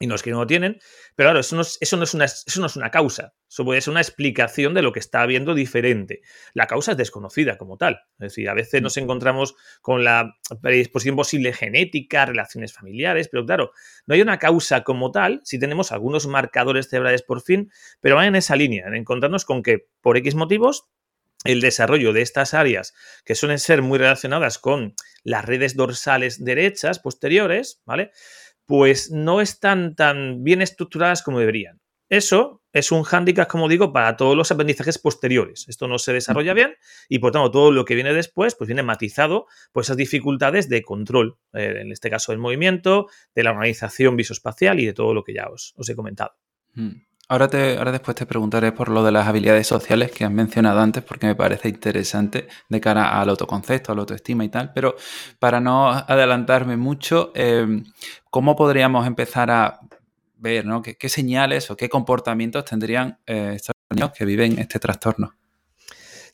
y 0.00 0.06
los 0.06 0.22
que 0.22 0.30
no 0.30 0.40
lo 0.40 0.46
tienen. 0.46 0.78
Pero 1.14 1.28
claro, 1.28 1.40
eso 1.40 1.56
no 1.56 1.62
es, 1.62 1.78
eso 1.80 1.96
no 1.96 2.04
es, 2.04 2.14
una, 2.14 2.24
eso 2.24 2.60
no 2.60 2.66
es 2.66 2.76
una 2.76 2.90
causa, 2.90 3.34
eso 3.48 3.64
puede 3.64 3.80
ser 3.80 3.92
una 3.92 4.00
explicación 4.00 4.74
de 4.74 4.82
lo 4.82 4.92
que 4.92 4.98
está 4.98 5.22
habiendo 5.22 5.54
diferente. 5.54 6.22
La 6.52 6.66
causa 6.66 6.92
es 6.92 6.96
desconocida 6.96 7.56
como 7.56 7.76
tal. 7.76 8.00
Es 8.18 8.30
decir, 8.30 8.48
a 8.48 8.54
veces 8.54 8.82
nos 8.82 8.96
encontramos 8.96 9.54
con 9.80 10.04
la 10.04 10.36
predisposición 10.60 11.16
posible 11.16 11.52
genética, 11.52 12.26
relaciones 12.26 12.72
familiares, 12.72 13.28
pero 13.28 13.46
claro, 13.46 13.70
no 14.06 14.14
hay 14.14 14.22
una 14.22 14.38
causa 14.38 14.82
como 14.82 15.10
tal 15.10 15.40
si 15.44 15.58
tenemos 15.58 15.92
algunos 15.92 16.26
marcadores 16.26 16.88
cerebrales 16.88 17.22
por 17.22 17.42
fin, 17.42 17.70
pero 18.00 18.16
van 18.16 18.26
en 18.26 18.36
esa 18.36 18.56
línea, 18.56 18.86
en 18.86 18.94
encontrarnos 18.94 19.44
con 19.44 19.62
que 19.62 19.86
por 20.00 20.16
X 20.16 20.34
motivos 20.34 20.88
el 21.44 21.60
desarrollo 21.60 22.12
de 22.12 22.22
estas 22.22 22.54
áreas 22.54 22.94
que 23.24 23.34
suelen 23.34 23.58
ser 23.58 23.82
muy 23.82 23.98
relacionadas 23.98 24.58
con 24.58 24.94
las 25.22 25.44
redes 25.44 25.76
dorsales 25.76 26.42
derechas 26.42 26.98
posteriores, 26.98 27.82
¿vale? 27.84 28.12
Pues 28.66 29.10
no 29.10 29.40
están 29.40 29.94
tan 29.94 30.42
bien 30.44 30.62
estructuradas 30.62 31.22
como 31.22 31.38
deberían. 31.38 31.80
eso 32.08 32.62
es 32.74 32.90
un 32.90 33.04
hándicap, 33.04 33.48
como 33.48 33.68
digo, 33.68 33.92
para 33.92 34.16
todos 34.16 34.36
los 34.36 34.50
aprendizajes 34.50 34.98
posteriores. 34.98 35.68
Esto 35.68 35.86
no 35.86 35.96
se 35.98 36.12
desarrolla 36.12 36.54
bien 36.54 36.74
y, 37.08 37.20
por 37.20 37.30
tanto, 37.30 37.52
todo 37.52 37.70
lo 37.70 37.84
que 37.84 37.94
viene 37.94 38.12
después, 38.12 38.56
pues 38.56 38.66
viene 38.66 38.82
matizado 38.82 39.46
por 39.72 39.84
esas 39.84 39.96
dificultades 39.96 40.68
de 40.68 40.82
control, 40.82 41.38
eh, 41.52 41.76
en 41.82 41.92
este 41.92 42.10
caso 42.10 42.32
del 42.32 42.40
movimiento, 42.40 43.06
de 43.32 43.44
la 43.44 43.52
organización 43.52 44.16
visoespacial 44.16 44.80
y 44.80 44.86
de 44.86 44.92
todo 44.92 45.14
lo 45.14 45.22
que 45.22 45.34
ya 45.34 45.48
os, 45.48 45.72
he 45.88 45.94
comentado. 45.94 46.34
Hmm. 46.74 47.04
Ahora, 47.28 47.48
te, 47.48 47.78
ahora 47.78 47.90
después 47.90 48.14
te 48.14 48.26
preguntaré 48.26 48.72
por 48.72 48.90
lo 48.90 49.02
de 49.02 49.10
las 49.10 49.26
habilidades 49.26 49.66
sociales 49.66 50.10
que 50.12 50.24
has 50.24 50.30
mencionado 50.30 50.80
antes, 50.80 51.02
porque 51.02 51.26
me 51.26 51.34
parece 51.34 51.68
interesante 51.68 52.48
de 52.68 52.80
cara 52.80 53.18
al 53.18 53.30
autoconcepto, 53.30 53.92
a 53.92 53.94
la 53.94 54.02
autoestima 54.02 54.44
y 54.44 54.50
tal. 54.50 54.72
Pero 54.74 54.94
para 55.38 55.58
no 55.60 55.88
adelantarme 55.90 56.76
mucho, 56.76 57.32
eh, 57.34 57.82
¿cómo 58.30 58.54
podríamos 58.56 59.06
empezar 59.06 59.50
a 59.50 59.80
ver, 60.36 60.66
¿no? 60.66 60.82
¿Qué, 60.82 61.08
señales 61.08 61.70
o 61.70 61.76
qué 61.76 61.88
comportamientos 61.88 62.66
tendrían 62.66 63.18
eh, 63.26 63.52
estos 63.56 63.74
niños 63.90 64.12
que 64.12 64.26
viven 64.26 64.58
este 64.58 64.78
trastorno? 64.78 65.32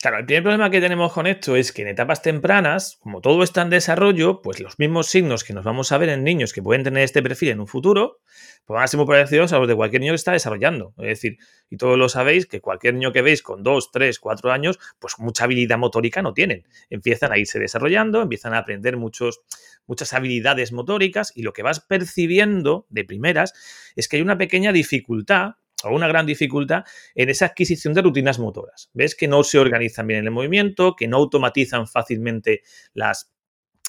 Claro, 0.01 0.17
el 0.17 0.25
primer 0.25 0.41
problema 0.41 0.71
que 0.71 0.81
tenemos 0.81 1.13
con 1.13 1.27
esto 1.27 1.55
es 1.55 1.71
que 1.71 1.83
en 1.83 1.87
etapas 1.87 2.23
tempranas, 2.23 2.97
como 3.01 3.21
todo 3.21 3.43
está 3.43 3.61
en 3.61 3.69
desarrollo, 3.69 4.41
pues 4.41 4.59
los 4.59 4.79
mismos 4.79 5.05
signos 5.05 5.43
que 5.43 5.53
nos 5.53 5.63
vamos 5.63 5.91
a 5.91 5.99
ver 5.99 6.09
en 6.09 6.23
niños 6.23 6.53
que 6.53 6.63
pueden 6.63 6.81
tener 6.81 7.03
este 7.03 7.21
perfil 7.21 7.49
en 7.49 7.59
un 7.59 7.67
futuro, 7.67 8.19
pues 8.65 8.73
van 8.73 8.83
a 8.83 8.87
ser 8.87 8.97
muy 8.97 9.05
parecidos 9.05 9.53
a 9.53 9.59
los 9.59 9.67
de 9.67 9.75
cualquier 9.75 10.01
niño 10.01 10.13
que 10.13 10.15
está 10.15 10.31
desarrollando. 10.31 10.95
Es 10.97 11.05
decir, 11.05 11.37
y 11.69 11.77
todos 11.77 11.99
lo 11.99 12.09
sabéis, 12.09 12.47
que 12.47 12.61
cualquier 12.61 12.95
niño 12.95 13.11
que 13.11 13.21
veis 13.21 13.43
con 13.43 13.61
2, 13.61 13.91
3, 13.91 14.17
4 14.17 14.51
años, 14.51 14.79
pues 14.97 15.19
mucha 15.19 15.43
habilidad 15.43 15.77
motórica 15.77 16.23
no 16.23 16.33
tienen. 16.33 16.65
Empiezan 16.89 17.31
a 17.31 17.37
irse 17.37 17.59
desarrollando, 17.59 18.23
empiezan 18.23 18.55
a 18.55 18.57
aprender 18.57 18.97
muchos, 18.97 19.41
muchas 19.85 20.13
habilidades 20.13 20.71
motóricas 20.71 21.31
y 21.35 21.43
lo 21.43 21.53
que 21.53 21.61
vas 21.61 21.79
percibiendo 21.79 22.87
de 22.89 23.05
primeras 23.05 23.53
es 23.95 24.07
que 24.07 24.15
hay 24.15 24.23
una 24.23 24.39
pequeña 24.39 24.71
dificultad 24.71 25.57
o 25.83 25.93
una 25.93 26.07
gran 26.07 26.25
dificultad 26.25 26.83
en 27.15 27.29
esa 27.29 27.47
adquisición 27.47 27.93
de 27.93 28.01
rutinas 28.01 28.39
motoras. 28.39 28.89
Ves 28.93 29.15
que 29.15 29.27
no 29.27 29.43
se 29.43 29.59
organizan 29.59 30.07
bien 30.07 30.19
en 30.19 30.25
el 30.25 30.31
movimiento, 30.31 30.95
que 30.95 31.07
no 31.07 31.17
automatizan 31.17 31.87
fácilmente 31.87 32.61
las, 32.93 33.31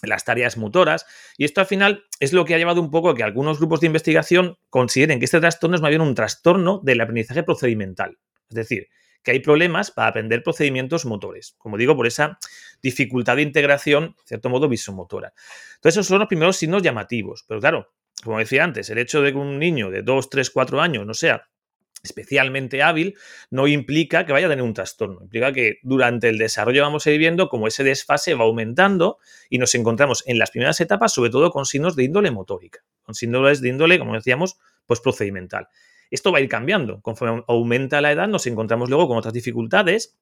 las 0.03 0.25
tareas 0.25 0.57
motoras. 0.57 1.07
Y 1.37 1.45
esto 1.45 1.61
al 1.61 1.67
final 1.67 2.05
es 2.21 2.33
lo 2.33 2.45
que 2.45 2.55
ha 2.55 2.59
llevado 2.59 2.81
un 2.81 2.91
poco 2.91 3.11
a 3.11 3.15
que 3.15 3.23
algunos 3.23 3.59
grupos 3.59 3.81
de 3.81 3.87
investigación 3.87 4.59
consideren 4.71 5.19
que 5.19 5.25
este 5.25 5.41
trastorno 5.41 5.77
es 5.77 5.83
más 5.83 5.91
bien 5.91 6.03
un 6.03 6.15
trastorno 6.15 6.81
del 6.83 7.01
aprendizaje 7.01 7.43
procedimental. 7.43 8.19
Es 8.49 8.57
decir, 8.57 8.89
que 9.23 9.31
hay 9.31 9.41
problemas 9.41 9.91
para 9.91 10.09
aprender 10.09 10.43
procedimientos 10.43 11.07
motores, 11.07 11.55
como 11.59 11.77
digo, 11.77 11.97
por 11.97 12.07
esa 12.07 12.39
dificultad 12.83 13.37
de 13.37 13.43
integración, 13.43 14.17
de 14.19 14.27
cierto 14.27 14.51
modo, 14.51 14.69
visomotora. 14.69 15.33
Entonces, 15.77 15.97
esos 15.97 16.07
son 16.07 16.19
los 16.19 16.29
primeros 16.29 16.57
signos 16.57 16.83
llamativos. 16.83 17.45
Pero 17.47 17.61
claro, 17.61 17.93
como 18.25 18.39
decía 18.39 18.65
antes, 18.65 18.91
el 18.91 18.99
hecho 18.99 19.23
de 19.23 19.33
que 19.33 19.39
un 19.39 19.59
niño 19.59 19.91
de 19.91 20.03
2, 20.03 20.29
3, 20.29 20.51
4 20.51 20.81
años 20.81 21.07
no 21.07 21.15
sea 21.15 21.49
especialmente 22.03 22.83
hábil, 22.83 23.17
no 23.51 23.67
implica 23.69 24.27
que 24.27 24.33
vaya 24.33 24.47
a 24.47 24.51
tener 24.51 24.65
un 24.65 24.75
trastorno. 24.75 25.21
Implica 25.23 25.53
que 25.53 25.79
durante 25.83 26.29
el 26.29 26.39
desarrollo 26.39 26.83
vamos 26.83 27.07
a 27.07 27.11
ir 27.11 27.19
viendo 27.19 27.49
cómo 27.49 27.69
ese 27.69 27.85
desfase 27.85 28.35
va 28.35 28.45
aumentando 28.45 29.19
y 29.49 29.59
nos 29.59 29.75
encontramos 29.75 30.25
en 30.27 30.39
las 30.39 30.51
primeras 30.51 30.81
etapas, 30.81 31.13
sobre 31.13 31.31
todo 31.31 31.51
con 31.51 31.65
signos 31.65 31.97
de 31.97 32.05
índole 32.05 32.31
motórica, 32.31 32.81
con 33.03 33.15
síndromes 33.15 33.61
de 33.61 33.69
índole, 33.69 33.99
como 33.99 34.15
decíamos, 34.15 34.59
pues 34.87 35.01
procedimental. 35.01 35.69
Esto 36.11 36.33
va 36.33 36.39
a 36.39 36.41
ir 36.41 36.49
cambiando. 36.49 37.01
Conforme 37.01 37.45
aumenta 37.49 38.01
la 38.01 38.13
edad, 38.13 38.29
nos 38.29 38.47
encontramos 38.47 38.91
luego 38.91 39.09
con 39.09 39.17
otras 39.17 39.33
dificultades 39.33 40.17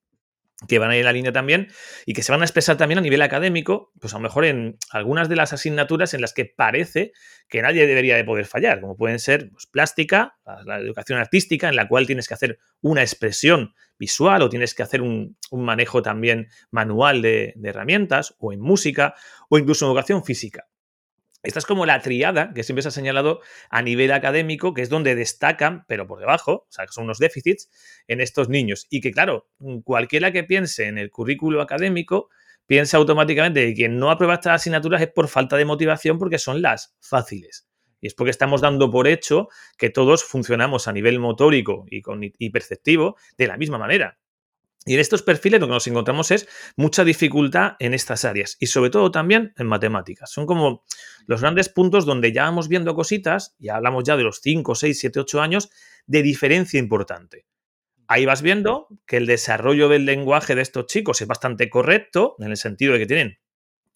que 0.68 0.78
van 0.78 0.90
a 0.90 0.94
ir 0.94 1.00
en 1.00 1.06
la 1.06 1.12
línea 1.12 1.32
también 1.32 1.68
y 2.04 2.12
que 2.12 2.22
se 2.22 2.32
van 2.32 2.42
a 2.42 2.44
expresar 2.44 2.76
también 2.76 2.98
a 2.98 3.02
nivel 3.02 3.22
académico, 3.22 3.92
pues 4.00 4.12
a 4.12 4.18
lo 4.18 4.22
mejor 4.22 4.44
en 4.44 4.76
algunas 4.90 5.28
de 5.28 5.36
las 5.36 5.52
asignaturas 5.52 6.12
en 6.14 6.20
las 6.20 6.34
que 6.34 6.44
parece 6.44 7.12
que 7.48 7.62
nadie 7.62 7.86
debería 7.86 8.16
de 8.16 8.24
poder 8.24 8.46
fallar, 8.46 8.80
como 8.80 8.96
pueden 8.96 9.18
ser 9.18 9.50
pues, 9.50 9.66
plástica, 9.66 10.38
la 10.64 10.78
educación 10.78 11.18
artística, 11.18 11.68
en 11.68 11.76
la 11.76 11.88
cual 11.88 12.06
tienes 12.06 12.28
que 12.28 12.34
hacer 12.34 12.58
una 12.80 13.02
expresión 13.02 13.74
visual 13.98 14.42
o 14.42 14.48
tienes 14.48 14.74
que 14.74 14.82
hacer 14.82 15.02
un, 15.02 15.36
manejo 15.50 16.02
también 16.02 16.48
manual 16.70 17.22
de, 17.22 17.52
de 17.56 17.68
herramientas, 17.68 18.34
o 18.38 18.52
en 18.52 18.60
música, 18.60 19.14
o 19.48 19.58
incluso 19.58 19.84
en 19.84 19.90
educación 19.90 20.24
física. 20.24 20.68
Esta 21.42 21.58
es 21.58 21.66
como 21.66 21.86
la 21.86 22.00
triada 22.02 22.52
que 22.52 22.62
siempre 22.62 22.82
se 22.82 22.88
ha 22.88 22.92
señalado 22.92 23.40
a 23.70 23.80
nivel 23.80 24.12
académico, 24.12 24.74
que 24.74 24.82
es 24.82 24.90
donde 24.90 25.14
destacan, 25.14 25.84
pero 25.88 26.06
por 26.06 26.20
debajo, 26.20 26.52
o 26.52 26.66
sea, 26.68 26.84
que 26.84 26.92
son 26.92 27.04
unos 27.04 27.18
déficits 27.18 27.70
en 28.08 28.20
estos 28.20 28.48
niños. 28.48 28.86
Y 28.90 29.00
que, 29.00 29.10
claro, 29.10 29.48
cualquiera 29.84 30.32
que 30.32 30.44
piense 30.44 30.86
en 30.86 30.98
el 30.98 31.10
currículo 31.10 31.62
académico, 31.62 32.28
piensa 32.66 32.98
automáticamente 32.98 33.66
que 33.66 33.74
quien 33.74 33.98
no 33.98 34.10
aprueba 34.10 34.34
estas 34.34 34.60
asignaturas 34.60 35.00
es 35.00 35.08
por 35.08 35.28
falta 35.28 35.56
de 35.56 35.64
motivación 35.64 36.18
porque 36.18 36.38
son 36.38 36.60
las 36.60 36.94
fáciles. 37.00 37.66
Y 38.02 38.06
es 38.06 38.14
porque 38.14 38.30
estamos 38.30 38.60
dando 38.60 38.90
por 38.90 39.08
hecho 39.08 39.48
que 39.78 39.90
todos 39.90 40.24
funcionamos 40.24 40.88
a 40.88 40.92
nivel 40.92 41.18
motórico 41.18 41.86
y, 41.90 42.02
y 42.38 42.50
perceptivo 42.50 43.16
de 43.36 43.46
la 43.46 43.56
misma 43.56 43.78
manera. 43.78 44.18
Y 44.86 44.94
en 44.94 45.00
estos 45.00 45.22
perfiles 45.22 45.60
lo 45.60 45.66
que 45.66 45.74
nos 45.74 45.86
encontramos 45.86 46.30
es 46.30 46.48
mucha 46.76 47.04
dificultad 47.04 47.72
en 47.80 47.92
estas 47.92 48.24
áreas 48.24 48.56
y 48.60 48.66
sobre 48.66 48.90
todo 48.90 49.10
también 49.10 49.52
en 49.58 49.66
matemáticas. 49.66 50.30
Son 50.30 50.46
como 50.46 50.84
los 51.26 51.42
grandes 51.42 51.68
puntos 51.68 52.06
donde 52.06 52.32
ya 52.32 52.44
vamos 52.44 52.68
viendo 52.68 52.94
cositas, 52.94 53.54
ya 53.58 53.76
hablamos 53.76 54.04
ya 54.04 54.16
de 54.16 54.22
los 54.22 54.40
5, 54.40 54.74
6, 54.74 54.98
7, 54.98 55.20
8 55.20 55.40
años, 55.42 55.70
de 56.06 56.22
diferencia 56.22 56.78
importante. 56.78 57.46
Ahí 58.08 58.24
vas 58.24 58.42
viendo 58.42 58.88
que 59.06 59.18
el 59.18 59.26
desarrollo 59.26 59.88
del 59.88 60.06
lenguaje 60.06 60.54
de 60.54 60.62
estos 60.62 60.86
chicos 60.86 61.20
es 61.20 61.28
bastante 61.28 61.68
correcto, 61.68 62.36
en 62.38 62.50
el 62.50 62.56
sentido 62.56 62.94
de 62.94 63.00
que 63.00 63.06
tienen 63.06 63.38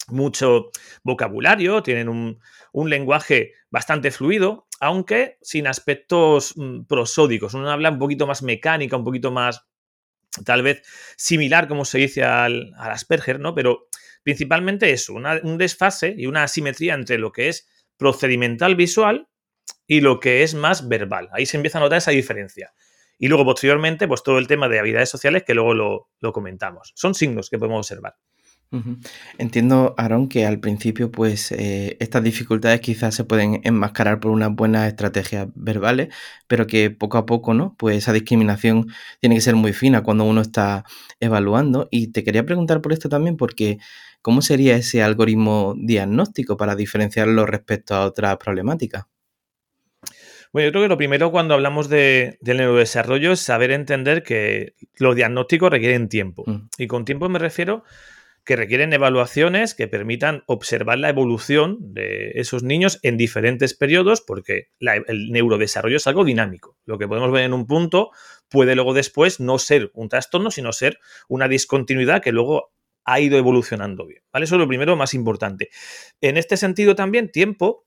mucho 0.08 0.70
vocabulario, 1.02 1.82
tienen 1.82 2.10
un, 2.10 2.40
un 2.72 2.90
lenguaje 2.90 3.52
bastante 3.70 4.10
fluido, 4.10 4.68
aunque 4.80 5.38
sin 5.40 5.66
aspectos 5.66 6.52
mm, 6.56 6.84
prosódicos. 6.84 7.54
Uno 7.54 7.70
habla 7.70 7.90
un 7.90 7.98
poquito 7.98 8.26
más 8.26 8.42
mecánica, 8.42 8.96
un 8.96 9.04
poquito 9.04 9.32
más 9.32 9.66
tal 10.44 10.62
vez 10.62 10.82
similar, 11.16 11.68
como 11.68 11.84
se 11.84 11.98
dice 11.98 12.24
al, 12.24 12.72
Asperger, 12.76 13.40
¿no? 13.40 13.54
Pero 13.54 13.88
principalmente 14.22 14.90
eso, 14.90 15.14
un 15.14 15.58
desfase 15.58 16.14
y 16.16 16.26
una 16.26 16.42
asimetría 16.42 16.94
entre 16.94 17.18
lo 17.18 17.32
que 17.32 17.48
es 17.48 17.68
procedimental 17.96 18.74
visual 18.74 19.28
y 19.86 20.00
lo 20.00 20.20
que 20.20 20.42
es 20.42 20.54
más 20.54 20.88
verbal. 20.88 21.28
Ahí 21.32 21.46
se 21.46 21.56
empieza 21.56 21.78
a 21.78 21.82
notar 21.82 21.98
esa 21.98 22.10
diferencia. 22.10 22.72
Y 23.18 23.28
luego, 23.28 23.44
posteriormente, 23.44 24.08
pues 24.08 24.22
todo 24.22 24.38
el 24.38 24.48
tema 24.48 24.68
de 24.68 24.78
habilidades 24.78 25.10
sociales 25.10 25.44
que 25.44 25.54
luego 25.54 25.74
lo, 25.74 26.10
lo 26.20 26.32
comentamos. 26.32 26.92
Son 26.96 27.14
signos 27.14 27.48
que 27.48 27.58
podemos 27.58 27.78
observar. 27.78 28.16
Entiendo, 29.38 29.94
Aaron, 29.96 30.28
que 30.28 30.46
al 30.46 30.58
principio, 30.58 31.10
pues, 31.10 31.52
eh, 31.52 31.96
estas 32.00 32.22
dificultades 32.24 32.80
quizás 32.80 33.14
se 33.14 33.24
pueden 33.24 33.60
enmascarar 33.64 34.20
por 34.20 34.32
unas 34.32 34.54
buenas 34.54 34.88
estrategias 34.88 35.48
verbales, 35.54 36.08
pero 36.46 36.66
que 36.66 36.90
poco 36.90 37.18
a 37.18 37.26
poco, 37.26 37.54
¿no? 37.54 37.76
Pues 37.78 37.96
esa 37.98 38.12
discriminación 38.12 38.88
tiene 39.20 39.36
que 39.36 39.40
ser 39.40 39.54
muy 39.54 39.72
fina 39.72 40.02
cuando 40.02 40.24
uno 40.24 40.40
está 40.40 40.84
evaluando. 41.20 41.88
Y 41.90 42.08
te 42.08 42.24
quería 42.24 42.44
preguntar 42.44 42.80
por 42.80 42.92
esto 42.92 43.08
también, 43.08 43.36
porque 43.36 43.78
¿cómo 44.22 44.42
sería 44.42 44.76
ese 44.76 45.02
algoritmo 45.02 45.74
diagnóstico 45.78 46.56
para 46.56 46.74
diferenciarlo 46.74 47.46
respecto 47.46 47.94
a 47.94 48.04
otras 48.04 48.36
problemáticas? 48.38 49.04
Bueno, 50.52 50.68
yo 50.68 50.72
creo 50.72 50.82
que 50.84 50.88
lo 50.88 50.96
primero 50.96 51.32
cuando 51.32 51.54
hablamos 51.54 51.88
de, 51.88 52.38
del 52.40 52.58
neurodesarrollo 52.58 53.32
es 53.32 53.40
saber 53.40 53.72
entender 53.72 54.22
que 54.22 54.74
los 54.98 55.16
diagnósticos 55.16 55.68
requieren 55.68 56.08
tiempo. 56.08 56.44
Y 56.78 56.86
con 56.86 57.04
tiempo 57.04 57.28
me 57.28 57.40
refiero 57.40 57.82
que 58.44 58.56
requieren 58.56 58.92
evaluaciones 58.92 59.74
que 59.74 59.88
permitan 59.88 60.44
observar 60.46 60.98
la 60.98 61.08
evolución 61.08 61.78
de 61.80 62.32
esos 62.34 62.62
niños 62.62 62.98
en 63.02 63.16
diferentes 63.16 63.74
periodos, 63.74 64.20
porque 64.20 64.68
el 64.80 65.30
neurodesarrollo 65.30 65.96
es 65.96 66.06
algo 66.06 66.24
dinámico. 66.24 66.78
Lo 66.84 66.98
que 66.98 67.08
podemos 67.08 67.32
ver 67.32 67.44
en 67.44 67.54
un 67.54 67.66
punto 67.66 68.10
puede 68.48 68.74
luego 68.74 68.92
después 68.92 69.40
no 69.40 69.58
ser 69.58 69.90
un 69.94 70.08
trastorno, 70.08 70.50
sino 70.50 70.72
ser 70.72 70.98
una 71.28 71.48
discontinuidad 71.48 72.22
que 72.22 72.32
luego 72.32 72.72
ha 73.04 73.20
ido 73.20 73.38
evolucionando 73.38 74.06
bien. 74.06 74.22
¿vale? 74.32 74.44
Eso 74.44 74.56
es 74.56 74.60
lo 74.60 74.68
primero 74.68 74.96
más 74.96 75.14
importante. 75.14 75.70
En 76.20 76.36
este 76.36 76.56
sentido 76.56 76.94
también, 76.94 77.30
tiempo 77.30 77.86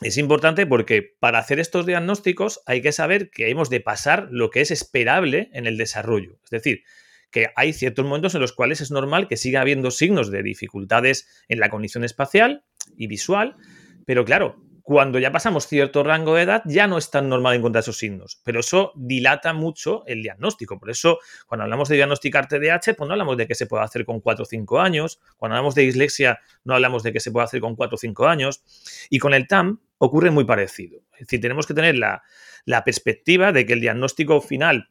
es 0.00 0.16
importante 0.16 0.64
porque 0.64 1.16
para 1.18 1.40
hacer 1.40 1.58
estos 1.58 1.86
diagnósticos 1.86 2.60
hay 2.66 2.82
que 2.82 2.92
saber 2.92 3.30
que 3.30 3.50
hemos 3.50 3.68
de 3.68 3.80
pasar 3.80 4.28
lo 4.30 4.50
que 4.50 4.60
es 4.60 4.70
esperable 4.70 5.50
en 5.52 5.66
el 5.66 5.76
desarrollo. 5.76 6.38
Es 6.44 6.50
decir, 6.50 6.84
que 7.30 7.48
hay 7.56 7.72
ciertos 7.72 8.04
momentos 8.04 8.34
en 8.34 8.40
los 8.40 8.52
cuales 8.52 8.80
es 8.80 8.90
normal 8.90 9.28
que 9.28 9.36
siga 9.36 9.60
habiendo 9.60 9.90
signos 9.90 10.30
de 10.30 10.42
dificultades 10.42 11.28
en 11.48 11.60
la 11.60 11.70
cognición 11.70 12.04
espacial 12.04 12.64
y 12.96 13.06
visual, 13.06 13.56
pero 14.06 14.24
claro, 14.24 14.56
cuando 14.88 15.18
ya 15.18 15.30
pasamos 15.30 15.66
cierto 15.66 16.02
rango 16.02 16.34
de 16.34 16.44
edad 16.44 16.62
ya 16.64 16.86
no 16.86 16.96
es 16.96 17.10
tan 17.10 17.28
normal 17.28 17.54
encontrar 17.54 17.82
esos 17.82 17.98
signos, 17.98 18.40
pero 18.42 18.60
eso 18.60 18.92
dilata 18.96 19.52
mucho 19.52 20.02
el 20.06 20.22
diagnóstico. 20.22 20.78
Por 20.78 20.88
eso, 20.88 21.18
cuando 21.46 21.64
hablamos 21.64 21.90
de 21.90 21.96
diagnosticar 21.96 22.48
TDAH, 22.48 22.94
pues 22.96 23.06
no 23.06 23.12
hablamos 23.12 23.36
de 23.36 23.46
que 23.46 23.54
se 23.54 23.66
pueda 23.66 23.84
hacer 23.84 24.06
con 24.06 24.22
4 24.22 24.44
o 24.44 24.46
5 24.46 24.80
años, 24.80 25.20
cuando 25.36 25.56
hablamos 25.56 25.74
de 25.74 25.82
dislexia 25.82 26.40
no 26.64 26.72
hablamos 26.72 27.02
de 27.02 27.12
que 27.12 27.20
se 27.20 27.30
pueda 27.30 27.44
hacer 27.44 27.60
con 27.60 27.76
4 27.76 27.96
o 27.96 27.98
5 27.98 28.28
años, 28.28 28.62
y 29.10 29.18
con 29.18 29.34
el 29.34 29.46
TAM 29.46 29.78
ocurre 29.98 30.30
muy 30.30 30.44
parecido. 30.44 31.02
Es 31.12 31.26
decir, 31.26 31.42
tenemos 31.42 31.66
que 31.66 31.74
tener 31.74 31.98
la, 31.98 32.22
la 32.64 32.82
perspectiva 32.82 33.52
de 33.52 33.66
que 33.66 33.74
el 33.74 33.82
diagnóstico 33.82 34.40
final 34.40 34.88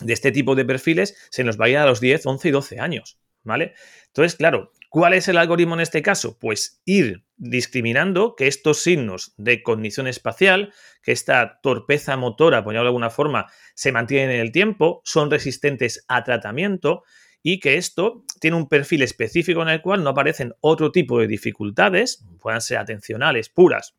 de 0.00 0.12
este 0.12 0.32
tipo 0.32 0.54
de 0.54 0.64
perfiles 0.64 1.16
se 1.30 1.44
nos 1.44 1.60
va 1.60 1.66
a 1.66 1.68
ir 1.68 1.78
a 1.78 1.86
los 1.86 2.00
10, 2.00 2.26
11 2.26 2.48
y 2.48 2.50
12 2.50 2.80
años, 2.80 3.18
¿vale? 3.42 3.74
Entonces, 4.06 4.36
claro, 4.36 4.72
¿cuál 4.88 5.14
es 5.14 5.28
el 5.28 5.36
algoritmo 5.36 5.74
en 5.74 5.80
este 5.80 6.02
caso? 6.02 6.38
Pues 6.38 6.80
ir 6.84 7.24
discriminando 7.36 8.34
que 8.36 8.46
estos 8.46 8.78
signos 8.78 9.34
de 9.36 9.62
cognición 9.62 10.06
espacial, 10.06 10.72
que 11.02 11.12
esta 11.12 11.60
torpeza 11.62 12.16
motora, 12.16 12.64
por 12.64 12.72
de 12.72 12.80
alguna 12.80 13.10
forma, 13.10 13.46
se 13.74 13.92
mantienen 13.92 14.30
en 14.30 14.40
el 14.40 14.52
tiempo, 14.52 15.00
son 15.04 15.30
resistentes 15.30 16.04
a 16.08 16.24
tratamiento 16.24 17.04
y 17.42 17.60
que 17.60 17.76
esto 17.76 18.24
tiene 18.40 18.56
un 18.56 18.68
perfil 18.68 19.02
específico 19.02 19.62
en 19.62 19.68
el 19.68 19.80
cual 19.80 20.02
no 20.02 20.10
aparecen 20.10 20.54
otro 20.60 20.90
tipo 20.90 21.20
de 21.20 21.28
dificultades, 21.28 22.24
puedan 22.40 22.60
ser 22.60 22.78
atencionales 22.78 23.48
puras 23.48 23.94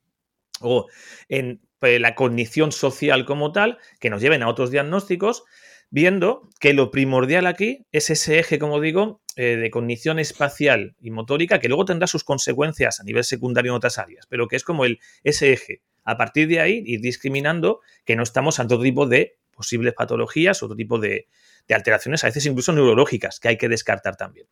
o 0.61 0.87
en 1.29 1.61
pues, 1.79 1.99
la 2.01 2.15
cognición 2.15 2.71
social 2.71 3.25
como 3.25 3.51
tal, 3.51 3.77
que 3.99 4.09
nos 4.09 4.21
lleven 4.21 4.43
a 4.43 4.49
otros 4.49 4.71
diagnósticos, 4.71 5.43
viendo 5.89 6.49
que 6.59 6.73
lo 6.73 6.91
primordial 6.91 7.47
aquí 7.47 7.85
es 7.91 8.09
ese 8.09 8.39
eje, 8.39 8.59
como 8.59 8.79
digo, 8.79 9.21
eh, 9.35 9.55
de 9.55 9.71
cognición 9.71 10.19
espacial 10.19 10.95
y 10.99 11.11
motórica, 11.11 11.59
que 11.59 11.67
luego 11.67 11.85
tendrá 11.85 12.07
sus 12.07 12.23
consecuencias 12.23 12.99
a 12.99 13.03
nivel 13.03 13.23
secundario 13.23 13.71
en 13.71 13.77
otras 13.77 13.97
áreas, 13.97 14.25
pero 14.27 14.47
que 14.47 14.55
es 14.55 14.63
como 14.63 14.85
el, 14.85 14.99
ese 15.23 15.53
eje. 15.53 15.81
A 16.03 16.17
partir 16.17 16.47
de 16.47 16.59
ahí, 16.59 16.83
ir 16.85 17.01
discriminando 17.01 17.81
que 18.05 18.15
no 18.15 18.23
estamos 18.23 18.59
ante 18.59 18.73
otro 18.73 18.83
tipo 18.83 19.05
de 19.05 19.37
posibles 19.59 19.93
patologías, 19.93 20.63
otro 20.63 20.75
tipo 20.75 20.99
de, 20.99 21.27
alteraciones, 21.69 22.23
a 22.23 22.27
veces 22.27 22.45
incluso 22.45 22.73
neurológicas, 22.73 23.39
que 23.39 23.49
hay 23.49 23.57
que 23.57 23.69
descartar 23.69 24.15
también. 24.15 24.47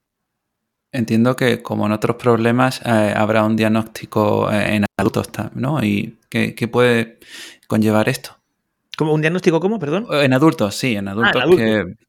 Entiendo 0.92 1.36
que, 1.36 1.64
como 1.64 1.86
en 1.86 1.94
otros 1.94 2.18
problemas, 2.18 2.82
eh, 2.86 3.14
habrá 3.16 3.44
un 3.44 3.56
diagnóstico 3.56 4.52
eh, 4.52 4.76
en 4.76 4.86
adultos, 4.98 5.28
¿no? 5.56 5.84
¿Y 5.84 6.18
qué, 6.30 6.68
puede 6.68 7.20
conllevar 7.68 8.08
esto? 8.10 8.37
¿Como 8.98 9.14
un 9.14 9.22
diagnóstico 9.22 9.60
cómo, 9.60 9.78
perdón? 9.78 10.08
En 10.12 10.34
adultos, 10.34 10.76
sí, 10.76 10.96
en 10.96 11.08
ah, 11.08 11.12
adultos. 11.12 11.44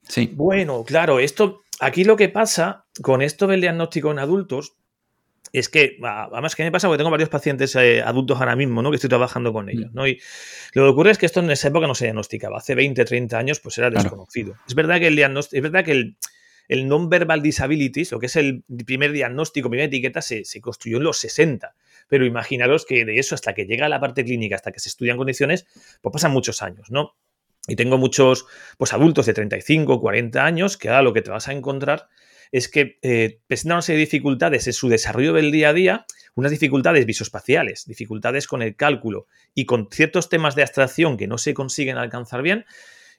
sí. 0.09 0.31
Bueno, 0.33 0.85
claro, 0.85 1.19
esto, 1.21 1.61
aquí 1.81 2.03
lo 2.03 2.17
que 2.17 2.31
pasa 2.31 2.87
con 3.03 3.21
esto 3.21 3.47
del 3.47 3.61
diagnóstico 3.61 4.11
en 4.11 4.19
adultos 4.19 4.73
es 5.53 5.69
que, 5.69 5.99
además, 6.03 6.57
¿qué 6.57 6.63
me 6.63 6.73
pasa? 6.73 6.89
Porque 6.89 6.97
tengo 6.97 7.11
varios 7.11 7.29
pacientes 7.29 7.77
eh, 7.77 8.01
adultos 8.01 8.41
ahora 8.41 8.57
mismo, 8.57 8.81
¿no? 8.81 8.89
Que 8.89 8.97
estoy 8.97 9.11
trabajando 9.11 9.53
con 9.53 9.69
ellos, 9.69 9.93
¿no? 9.93 10.07
Y 10.07 10.19
lo 10.73 10.85
que 10.85 10.89
ocurre 10.89 11.11
es 11.11 11.19
que 11.19 11.27
esto 11.27 11.41
en 11.41 11.51
esa 11.51 11.69
época 11.69 11.87
no 11.87 11.95
se 11.95 12.07
diagnosticaba. 12.07 12.57
Hace 12.57 12.75
20, 12.75 13.05
30 13.05 13.39
años, 13.39 13.61
pues 13.61 13.77
era 13.77 13.91
desconocido. 13.91 14.55
Es 14.67 14.75
verdad 14.75 14.99
que 14.99 15.09
el 15.09 15.17
diagnóstico, 15.17 15.59
es 15.59 15.63
verdad 15.63 15.85
que 15.85 15.93
el, 15.93 16.17
el 16.69 16.89
non-verbal 16.89 17.43
disabilities, 17.43 18.13
lo 18.13 18.19
que 18.19 18.27
es 18.27 18.37
el 18.37 18.65
primer 18.87 19.13
diagnóstico, 19.13 19.69
primera 19.69 19.89
etiqueta, 19.89 20.23
se, 20.23 20.47
se 20.47 20.63
construyó 20.63 20.97
en 20.97 21.05
los 21.05 21.19
60 21.19 21.75
pero 22.09 22.27
imaginaros 22.27 22.85
que 22.85 23.05
de 23.05 23.19
eso 23.19 23.35
hasta 23.35 23.55
que 23.55 23.67
llega 23.67 23.87
a 23.87 23.89
la 23.89 24.01
parte 24.01 24.25
clínica, 24.25 24.57
hasta 24.57 24.73
que 24.73 24.81
se 24.81 24.89
estudian 24.89 25.17
condiciones, 25.17 25.67
pues 26.01 26.13
pasan 26.13 26.33
muchos 26.33 26.63
años, 26.63 26.91
¿no? 26.91 27.15
Y 27.69 27.77
tengo 27.77 27.99
muchos 27.99 28.47
pues, 28.79 28.93
adultos 28.93 29.27
de 29.27 29.35
35, 29.35 30.01
40 30.01 30.45
años 30.45 30.77
que 30.77 30.89
ahora 30.89 31.03
lo 31.03 31.13
que 31.13 31.23
te 31.23 31.31
vas 31.31 31.49
a 31.49 31.53
encontrar 31.53 32.09
es 32.51 32.69
que 32.69 32.99
eh, 33.03 33.41
presentan 33.47 33.77
una 33.77 33.83
serie 33.83 33.99
de 33.99 34.07
dificultades 34.07 34.67
en 34.67 34.73
su 34.73 34.89
desarrollo 34.89 35.35
del 35.35 35.53
día 35.53 35.69
a 35.69 35.73
día, 35.75 36.07
unas 36.35 36.51
dificultades 36.51 37.05
visoespaciales, 37.05 37.85
dificultades 37.87 38.47
con 38.47 38.63
el 38.63 38.75
cálculo 38.75 39.27
y 39.55 39.67
con 39.67 39.89
ciertos 39.91 40.31
temas 40.31 40.55
de 40.55 40.63
abstracción 40.63 41.19
que 41.19 41.27
no 41.27 41.37
se 41.37 41.53
consiguen 41.53 41.99
alcanzar 41.99 42.41
bien 42.41 42.65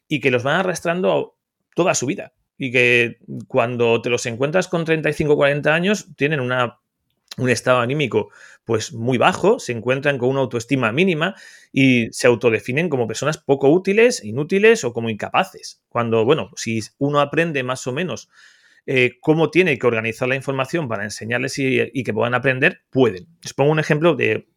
y 0.08 0.19
que 0.19 0.31
los 0.31 0.41
van 0.41 0.55
arrastrando 0.55 1.38
toda 1.75 1.93
su 1.93 2.08
vida. 2.08 2.34
Y 2.58 2.72
que 2.72 3.19
cuando 3.48 4.01
te 4.01 4.10
los 4.10 4.25
encuentras 4.25 4.67
con 4.67 4.84
35 4.84 5.31
o 5.31 5.38
40 5.38 5.74
años, 5.74 6.08
tienen 6.17 6.39
una 6.39 6.79
un 7.38 7.50
estado 7.50 7.79
anímico 7.79 8.31
pues 8.70 8.94
muy 8.94 9.18
bajo, 9.18 9.58
se 9.58 9.72
encuentran 9.72 10.20
con 10.20 10.30
una 10.30 10.42
autoestima 10.42 10.92
mínima 10.92 11.34
y 11.74 12.08
se 12.12 12.28
autodefinen 12.28 12.88
como 12.88 13.08
personas 13.08 13.40
poco 13.40 13.68
útiles, 13.68 14.24
inútiles 14.24 14.84
o 14.84 14.94
como 14.94 15.10
incapaces. 15.10 15.82
Cuando, 15.90 16.24
bueno, 16.24 16.52
si 16.56 16.80
uno 17.00 17.20
aprende 17.20 17.64
más 17.64 17.88
o 17.88 17.94
menos 17.94 18.30
eh, 18.86 19.18
cómo 19.22 19.50
tiene 19.50 19.80
que 19.80 19.88
organizar 19.88 20.28
la 20.28 20.36
información 20.36 20.88
para 20.88 21.04
enseñarles 21.04 21.58
y, 21.58 22.04
que 22.04 22.14
puedan 22.14 22.36
aprender, 22.36 22.84
pueden. 22.92 23.26
Les 23.42 23.56
pongo 23.56 23.72
un 23.72 23.80
ejemplo 23.80 24.14
de, 24.16 24.48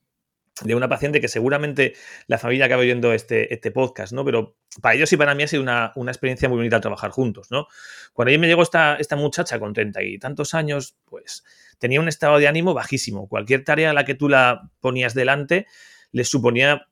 una 0.74 0.88
paciente 0.88 1.20
que 1.20 1.28
seguramente 1.28 1.94
la 2.26 2.38
familia 2.38 2.66
acaba 2.66 2.82
viendo 2.82 3.12
este, 3.12 3.52
este 3.52 3.70
podcast, 3.70 4.12
¿no? 4.12 4.24
Pero 4.24 4.56
para 4.80 4.94
ellos 4.94 5.12
y 5.12 5.16
para 5.16 5.34
mí 5.34 5.42
ha 5.42 5.48
sido 5.48 5.62
una, 5.62 5.92
experiencia 6.08 6.48
muy 6.48 6.56
bonita 6.56 6.80
trabajar 6.80 7.10
juntos, 7.10 7.50
¿no? 7.50 7.66
Cuando 8.12 8.34
a 8.34 8.38
me 8.38 8.46
llegó 8.46 8.62
esta, 8.62 8.96
esta 8.96 9.16
muchacha 9.16 9.58
con 9.58 9.72
treinta 9.72 10.02
y 10.02 10.18
tantos 10.18 10.54
años, 10.54 10.96
pues 11.06 11.44
tenía 11.78 12.00
un 12.00 12.08
estado 12.08 12.38
de 12.38 12.48
ánimo 12.48 12.74
bajísimo. 12.74 13.28
Cualquier 13.28 13.64
tarea 13.64 13.90
a 13.90 13.92
la 13.94 14.04
que 14.04 14.14
tú 14.14 14.28
la 14.28 14.70
ponías 14.80 15.14
delante 15.14 15.66
les 16.12 16.28
suponía 16.28 16.86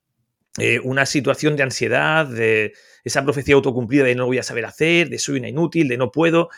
eh, 0.59 0.81
una 0.81 1.07
situación 1.07 1.57
de 1.57 1.63
ansiedad, 1.63 2.27
de 2.27 2.73
esa 3.05 3.23
profecía 3.23 3.55
autocumplida 3.55 4.05
de 4.05 4.15
no 4.15 4.27
voy 4.27 4.39
a 4.39 4.43
saber 4.43 4.65
hacer, 4.65 5.09
de 5.09 5.19
soy 5.19 5.39
una 5.39 5.49
inútil, 5.49 5.89
de 5.89 5.97
no 5.97 6.11
puedo. 6.11 6.49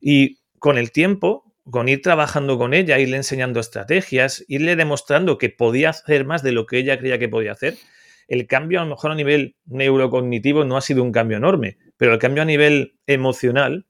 Y 0.00 0.40
con 0.58 0.78
el 0.78 0.90
tiempo, 0.90 1.45
con 1.70 1.88
ir 1.88 2.02
trabajando 2.02 2.58
con 2.58 2.74
ella, 2.74 2.98
irle 2.98 3.16
enseñando 3.16 3.60
estrategias, 3.60 4.44
irle 4.48 4.76
demostrando 4.76 5.38
que 5.38 5.50
podía 5.50 5.90
hacer 5.90 6.24
más 6.24 6.42
de 6.42 6.52
lo 6.52 6.66
que 6.66 6.78
ella 6.78 6.98
creía 6.98 7.18
que 7.18 7.28
podía 7.28 7.52
hacer, 7.52 7.76
el 8.28 8.46
cambio 8.46 8.80
a 8.80 8.84
lo 8.84 8.90
mejor 8.90 9.12
a 9.12 9.14
nivel 9.14 9.56
neurocognitivo 9.66 10.64
no 10.64 10.76
ha 10.76 10.80
sido 10.80 11.02
un 11.02 11.12
cambio 11.12 11.36
enorme, 11.36 11.78
pero 11.96 12.12
el 12.12 12.18
cambio 12.18 12.42
a 12.42 12.46
nivel 12.46 12.96
emocional 13.06 13.86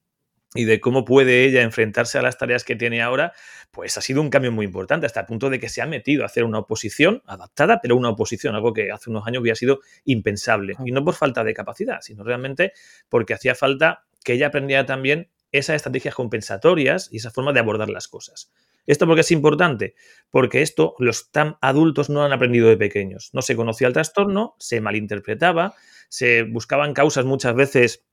y 0.54 0.64
de 0.64 0.80
cómo 0.80 1.04
puede 1.04 1.44
ella 1.44 1.62
enfrentarse 1.62 2.18
a 2.18 2.22
las 2.22 2.38
tareas 2.38 2.64
que 2.64 2.76
tiene 2.76 3.02
ahora, 3.02 3.32
pues 3.70 3.98
ha 3.98 4.00
sido 4.00 4.22
un 4.22 4.30
cambio 4.30 4.52
muy 4.52 4.64
importante, 4.64 5.04
hasta 5.04 5.20
el 5.20 5.26
punto 5.26 5.50
de 5.50 5.58
que 5.58 5.68
se 5.68 5.82
ha 5.82 5.86
metido 5.86 6.22
a 6.22 6.26
hacer 6.26 6.44
una 6.44 6.60
oposición 6.60 7.22
adaptada, 7.26 7.80
pero 7.82 7.96
una 7.96 8.10
oposición, 8.10 8.54
algo 8.54 8.72
que 8.72 8.90
hace 8.90 9.10
unos 9.10 9.26
años 9.26 9.40
había 9.40 9.54
sido 9.54 9.80
impensable. 10.04 10.74
Y 10.84 10.92
no 10.92 11.04
por 11.04 11.14
falta 11.14 11.44
de 11.44 11.52
capacidad, 11.52 12.00
sino 12.00 12.24
realmente 12.24 12.72
porque 13.08 13.34
hacía 13.34 13.54
falta 13.54 14.06
que 14.24 14.32
ella 14.34 14.46
aprendiera 14.46 14.86
también 14.86 15.28
esas 15.52 15.76
estrategias 15.76 16.14
compensatorias 16.14 17.08
y 17.12 17.18
esa 17.18 17.30
forma 17.30 17.52
de 17.52 17.60
abordar 17.60 17.88
las 17.88 18.08
cosas. 18.08 18.52
¿Esto 18.86 19.06
porque 19.06 19.22
es 19.22 19.30
importante? 19.32 19.94
Porque 20.30 20.62
esto 20.62 20.94
los 20.98 21.30
tan 21.30 21.56
adultos 21.60 22.08
no 22.08 22.24
han 22.24 22.32
aprendido 22.32 22.68
de 22.68 22.76
pequeños. 22.76 23.30
No 23.32 23.42
se 23.42 23.56
conocía 23.56 23.88
el 23.88 23.94
trastorno, 23.94 24.54
se 24.58 24.80
malinterpretaba, 24.80 25.74
se 26.08 26.44
buscaban 26.44 26.94
causas 26.94 27.24
muchas 27.24 27.54
veces 27.54 28.04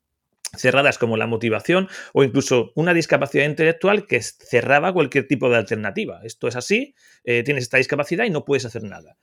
cerradas 0.55 0.97
como 0.97 1.17
la 1.17 1.27
motivación 1.27 1.87
o 2.13 2.23
incluso 2.23 2.71
una 2.75 2.93
discapacidad 2.93 3.45
intelectual 3.45 4.05
que 4.07 4.21
cerraba 4.21 4.93
cualquier 4.93 5.27
tipo 5.27 5.49
de 5.49 5.57
alternativa. 5.57 6.21
Esto 6.23 6.47
es 6.47 6.55
así, 6.55 6.95
eh, 7.23 7.43
tienes 7.43 7.63
esta 7.63 7.77
discapacidad 7.77 8.25
y 8.25 8.29
no 8.29 8.45
puedes 8.45 8.65
hacer 8.65 8.83
nada. 8.83 9.17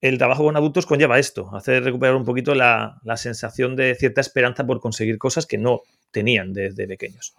El 0.00 0.18
trabajo 0.18 0.44
con 0.44 0.56
adultos 0.56 0.84
conlleva 0.84 1.18
esto, 1.18 1.54
hacer 1.54 1.82
recuperar 1.82 2.16
un 2.16 2.24
poquito 2.24 2.54
la, 2.54 3.00
sensación 3.16 3.76
de 3.76 3.94
cierta 3.94 4.20
esperanza 4.20 4.66
por 4.66 4.80
conseguir 4.80 5.18
cosas 5.18 5.46
que 5.46 5.56
no 5.56 5.82
tenían 6.10 6.52
desde 6.52 6.86
pequeños. 6.86 7.34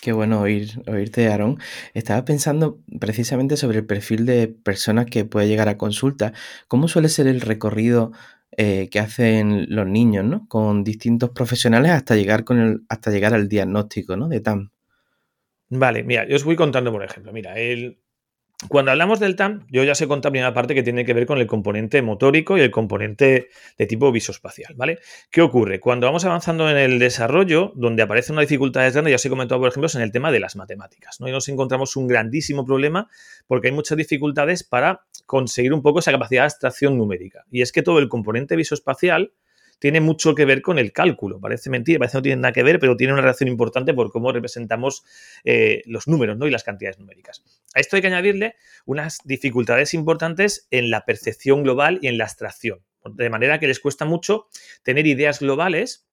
Qué 0.00 0.12
bueno 0.12 0.40
oír, 0.40 0.82
oírte, 0.86 1.28
Aaron. 1.28 1.58
Estaba 1.94 2.24
pensando 2.24 2.80
precisamente 3.00 3.56
sobre 3.56 3.78
el 3.78 3.86
perfil 3.86 4.26
de 4.26 4.48
personas 4.48 5.06
que 5.06 5.24
puede 5.24 5.48
llegar 5.48 5.68
a 5.68 5.78
consulta. 5.78 6.32
¿Cómo 6.68 6.88
suele 6.88 7.08
ser 7.08 7.26
el 7.26 7.40
recorrido 7.40 8.12
eh, 8.56 8.88
que 8.90 9.00
hacen 9.00 9.66
los 9.68 9.86
niños, 9.86 10.24
¿no? 10.24 10.46
Con 10.48 10.84
distintos 10.84 11.30
profesionales 11.30 11.90
hasta 11.90 12.14
llegar, 12.14 12.44
con 12.44 12.60
el, 12.60 12.82
hasta 12.88 13.10
llegar 13.10 13.34
al 13.34 13.48
diagnóstico, 13.48 14.16
¿no? 14.16 14.28
De 14.28 14.40
TAM. 14.40 14.70
Vale, 15.70 16.04
mira, 16.04 16.28
yo 16.28 16.36
os 16.36 16.44
voy 16.44 16.54
contando, 16.54 16.92
por 16.92 17.02
ejemplo, 17.02 17.32
mira, 17.32 17.58
el, 17.58 17.98
cuando 18.68 18.90
hablamos 18.90 19.20
del 19.20 19.36
TAM, 19.36 19.66
yo 19.70 19.84
ya 19.84 19.94
sé 19.94 20.08
contar 20.08 20.32
primera 20.32 20.54
parte 20.54 20.74
que 20.74 20.82
tiene 20.82 21.04
que 21.04 21.14
ver 21.14 21.26
con 21.26 21.38
el 21.38 21.46
componente 21.46 22.02
motórico 22.02 22.56
y 22.56 22.60
el 22.60 22.70
componente 22.70 23.48
de 23.78 23.86
tipo 23.86 24.10
visoespacial, 24.10 24.74
¿vale? 24.74 24.98
¿Qué 25.30 25.42
ocurre? 25.42 25.80
Cuando 25.80 26.06
vamos 26.06 26.24
avanzando 26.24 26.68
en 26.70 26.76
el 26.76 26.98
desarrollo, 26.98 27.72
donde 27.76 28.02
aparecen 28.02 28.34
unas 28.34 28.48
dificultades 28.48 28.94
grandes, 28.94 29.12
ya 29.12 29.16
os 29.16 29.24
he 29.24 29.30
comentado, 29.30 29.60
por 29.60 29.68
ejemplo, 29.68 29.88
en 29.94 30.00
el 30.00 30.12
tema 30.12 30.32
de 30.32 30.40
las 30.40 30.56
matemáticas, 30.56 31.20
¿no? 31.20 31.28
Y 31.28 31.32
nos 31.32 31.48
encontramos 31.48 31.96
un 31.96 32.06
grandísimo 32.06 32.64
problema 32.64 33.08
porque 33.46 33.68
hay 33.68 33.74
muchas 33.74 33.98
dificultades 33.98 34.64
para 34.64 35.04
conseguir 35.26 35.72
un 35.72 35.82
poco 35.82 35.98
esa 35.98 36.12
capacidad 36.12 36.42
de 36.42 36.46
abstracción 36.46 36.96
numérica. 36.96 37.44
Y 37.50 37.62
es 37.62 37.72
que 37.72 37.82
todo 37.82 37.98
el 37.98 38.08
componente 38.08 38.56
visoespacial 38.56 39.32
tiene 39.78 40.00
mucho 40.00 40.34
que 40.34 40.44
ver 40.44 40.62
con 40.62 40.78
el 40.78 40.92
cálculo. 40.92 41.40
Parece 41.40 41.70
mentira, 41.70 41.98
parece 41.98 42.12
que 42.12 42.18
no 42.18 42.22
tiene 42.22 42.42
nada 42.42 42.52
que 42.52 42.62
ver, 42.62 42.78
pero 42.78 42.96
tiene 42.96 43.12
una 43.12 43.22
relación 43.22 43.48
importante 43.48 43.94
por 43.94 44.10
cómo 44.10 44.32
representamos 44.32 45.04
eh, 45.44 45.82
los 45.86 46.08
números 46.08 46.36
¿no? 46.36 46.46
y 46.46 46.50
las 46.50 46.64
cantidades 46.64 46.98
numéricas. 46.98 47.44
A 47.74 47.80
esto 47.80 47.96
hay 47.96 48.02
que 48.02 48.08
añadirle 48.08 48.56
unas 48.86 49.18
dificultades 49.24 49.94
importantes 49.94 50.66
en 50.70 50.90
la 50.90 51.04
percepción 51.04 51.62
global 51.62 51.98
y 52.02 52.08
en 52.08 52.18
la 52.18 52.24
abstracción. 52.24 52.80
De 53.04 53.28
manera 53.28 53.60
que 53.60 53.66
les 53.66 53.80
cuesta 53.80 54.04
mucho 54.04 54.46
tener 54.82 55.06
ideas 55.06 55.40
globales 55.40 56.06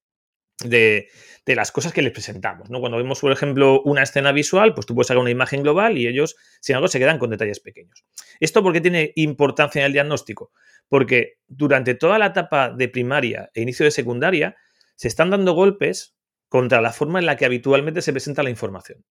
de, 0.64 1.10
las 1.46 1.72
cosas 1.72 1.92
que 1.94 2.02
les 2.02 2.12
presentamos. 2.12 2.70
¿no? 2.70 2.80
Cuando 2.80 2.98
vemos, 2.98 3.20
por 3.20 3.32
ejemplo, 3.32 3.82
una 3.84 4.04
escena 4.04 4.32
visual, 4.32 4.74
pues 4.74 4.86
tú 4.86 4.96
puedes 4.96 5.08
sacar 5.08 5.22
una 5.22 5.32
imagen 5.32 5.64
global 5.64 5.98
y 5.98 6.08
ellos, 6.08 6.36
sin 6.62 6.76
algo, 6.76 6.88
se 6.88 7.00
quedan 7.00 7.20
con 7.20 7.30
detalles 7.30 7.60
pequeños. 7.60 8.06
¿Esto 8.40 8.64
por 8.64 8.74
qué 8.74 8.82
tiene 8.82 9.12
importancia 9.16 9.82
en 9.82 9.88
el 9.88 9.94
diagnóstico? 9.94 10.52
Porque 10.88 11.40
durante 11.48 11.96
toda 11.96 12.20
la 12.20 12.28
etapa 12.28 12.70
de 12.70 12.88
primaria 12.88 13.50
e 13.54 13.62
inicio 13.62 13.84
de 13.84 13.92
secundaria 13.92 14.56
se 14.96 15.08
están 15.08 15.30
dando 15.30 15.54
golpes 15.54 16.16
contra 16.48 16.82
la 16.82 16.92
forma 16.92 17.20
en 17.20 17.26
la 17.26 17.38
que 17.38 17.46
habitualmente 17.46 18.02
se 18.02 18.12
presenta 18.12 18.44
la 18.44 18.50
información. 18.50 19.04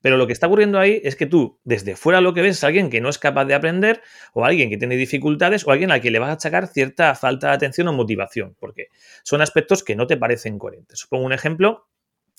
Pero 0.00 0.16
lo 0.16 0.26
que 0.26 0.32
está 0.32 0.46
ocurriendo 0.46 0.78
ahí 0.78 1.00
es 1.04 1.16
que 1.16 1.26
tú, 1.26 1.58
desde 1.64 1.96
fuera 1.96 2.20
lo 2.20 2.34
que 2.34 2.42
ves 2.42 2.58
es 2.58 2.64
alguien 2.64 2.90
que 2.90 3.00
no 3.00 3.08
es 3.08 3.18
capaz 3.18 3.44
de 3.46 3.54
aprender, 3.54 4.02
o 4.32 4.44
alguien 4.44 4.70
que 4.70 4.76
tiene 4.76 4.96
dificultades, 4.96 5.66
o 5.66 5.70
alguien 5.70 5.90
al 5.90 6.00
que 6.00 6.10
le 6.10 6.18
vas 6.18 6.30
a 6.30 6.32
achacar 6.32 6.66
cierta 6.68 7.14
falta 7.14 7.48
de 7.48 7.54
atención 7.54 7.88
o 7.88 7.92
motivación, 7.92 8.54
porque 8.58 8.88
son 9.24 9.42
aspectos 9.42 9.82
que 9.82 9.96
no 9.96 10.06
te 10.06 10.16
parecen 10.16 10.58
coherentes. 10.58 11.02
Os 11.02 11.08
pongo 11.08 11.24
un 11.24 11.32
ejemplo 11.32 11.88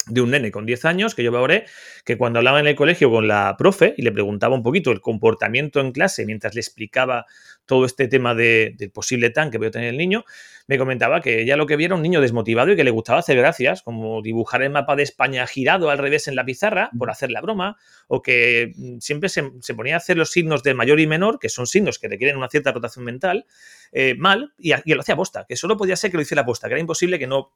de 0.09 0.21
un 0.21 0.31
nene 0.31 0.51
con 0.51 0.65
10 0.65 0.85
años 0.85 1.15
que 1.15 1.23
yo 1.23 1.31
valoré, 1.31 1.65
que 2.05 2.17
cuando 2.17 2.39
hablaba 2.39 2.59
en 2.59 2.67
el 2.67 2.75
colegio 2.75 3.09
con 3.09 3.27
la 3.27 3.55
profe 3.57 3.93
y 3.97 4.01
le 4.01 4.11
preguntaba 4.11 4.55
un 4.55 4.63
poquito 4.63 4.91
el 4.91 5.01
comportamiento 5.01 5.79
en 5.79 5.91
clase 5.91 6.25
mientras 6.25 6.53
le 6.55 6.61
explicaba 6.61 7.25
todo 7.65 7.85
este 7.85 8.07
tema 8.07 8.33
de, 8.33 8.73
del 8.77 8.89
posible 8.91 9.29
tan 9.29 9.51
que 9.51 9.57
a 9.57 9.71
tener 9.71 9.89
el 9.89 9.97
niño, 9.97 10.23
me 10.67 10.77
comentaba 10.77 11.21
que 11.21 11.41
ella 11.41 11.57
lo 11.57 11.67
que 11.67 11.75
vio 11.75 11.85
era 11.85 11.95
un 11.95 12.01
niño 12.01 12.21
desmotivado 12.21 12.71
y 12.71 12.75
que 12.75 12.83
le 12.83 12.91
gustaba 12.91 13.19
hacer 13.19 13.37
gracias, 13.37 13.81
como 13.83 14.21
dibujar 14.21 14.63
el 14.63 14.69
mapa 14.69 14.95
de 14.95 15.03
España 15.03 15.45
girado 15.45 15.89
al 15.89 15.97
revés 15.97 16.27
en 16.27 16.35
la 16.35 16.45
pizarra 16.45 16.89
por 16.97 17.11
hacer 17.11 17.29
la 17.29 17.41
broma, 17.41 17.77
o 18.07 18.21
que 18.21 18.71
mm, 18.75 18.99
siempre 18.99 19.29
se, 19.29 19.43
ponía 19.75 19.95
a 19.95 19.97
hacer 19.97 20.17
los 20.17 20.31
signos 20.31 20.63
de 20.63 20.73
mayor 20.73 20.99
y 20.99 21.07
menor, 21.07 21.39
que 21.39 21.49
son 21.49 21.67
signos 21.67 21.99
que 21.99 22.07
requieren 22.07 22.37
una 22.37 22.49
cierta 22.49 22.71
rotación 22.71 23.05
mental, 23.05 23.45
eh, 23.91 24.15
mal, 24.17 24.53
y, 24.57 24.71
y, 24.73 24.93
lo 24.93 25.01
hacía 25.01 25.15
aposta, 25.15 25.45
que 25.47 25.55
solo 25.55 25.77
podía 25.77 25.95
ser 25.95 26.11
que 26.11 26.17
lo 26.17 26.23
hiciera 26.23 26.41
aposta, 26.41 26.67
que 26.67 26.73
era 26.73 26.81
imposible 26.81 27.19
que 27.19 27.27
no 27.27 27.53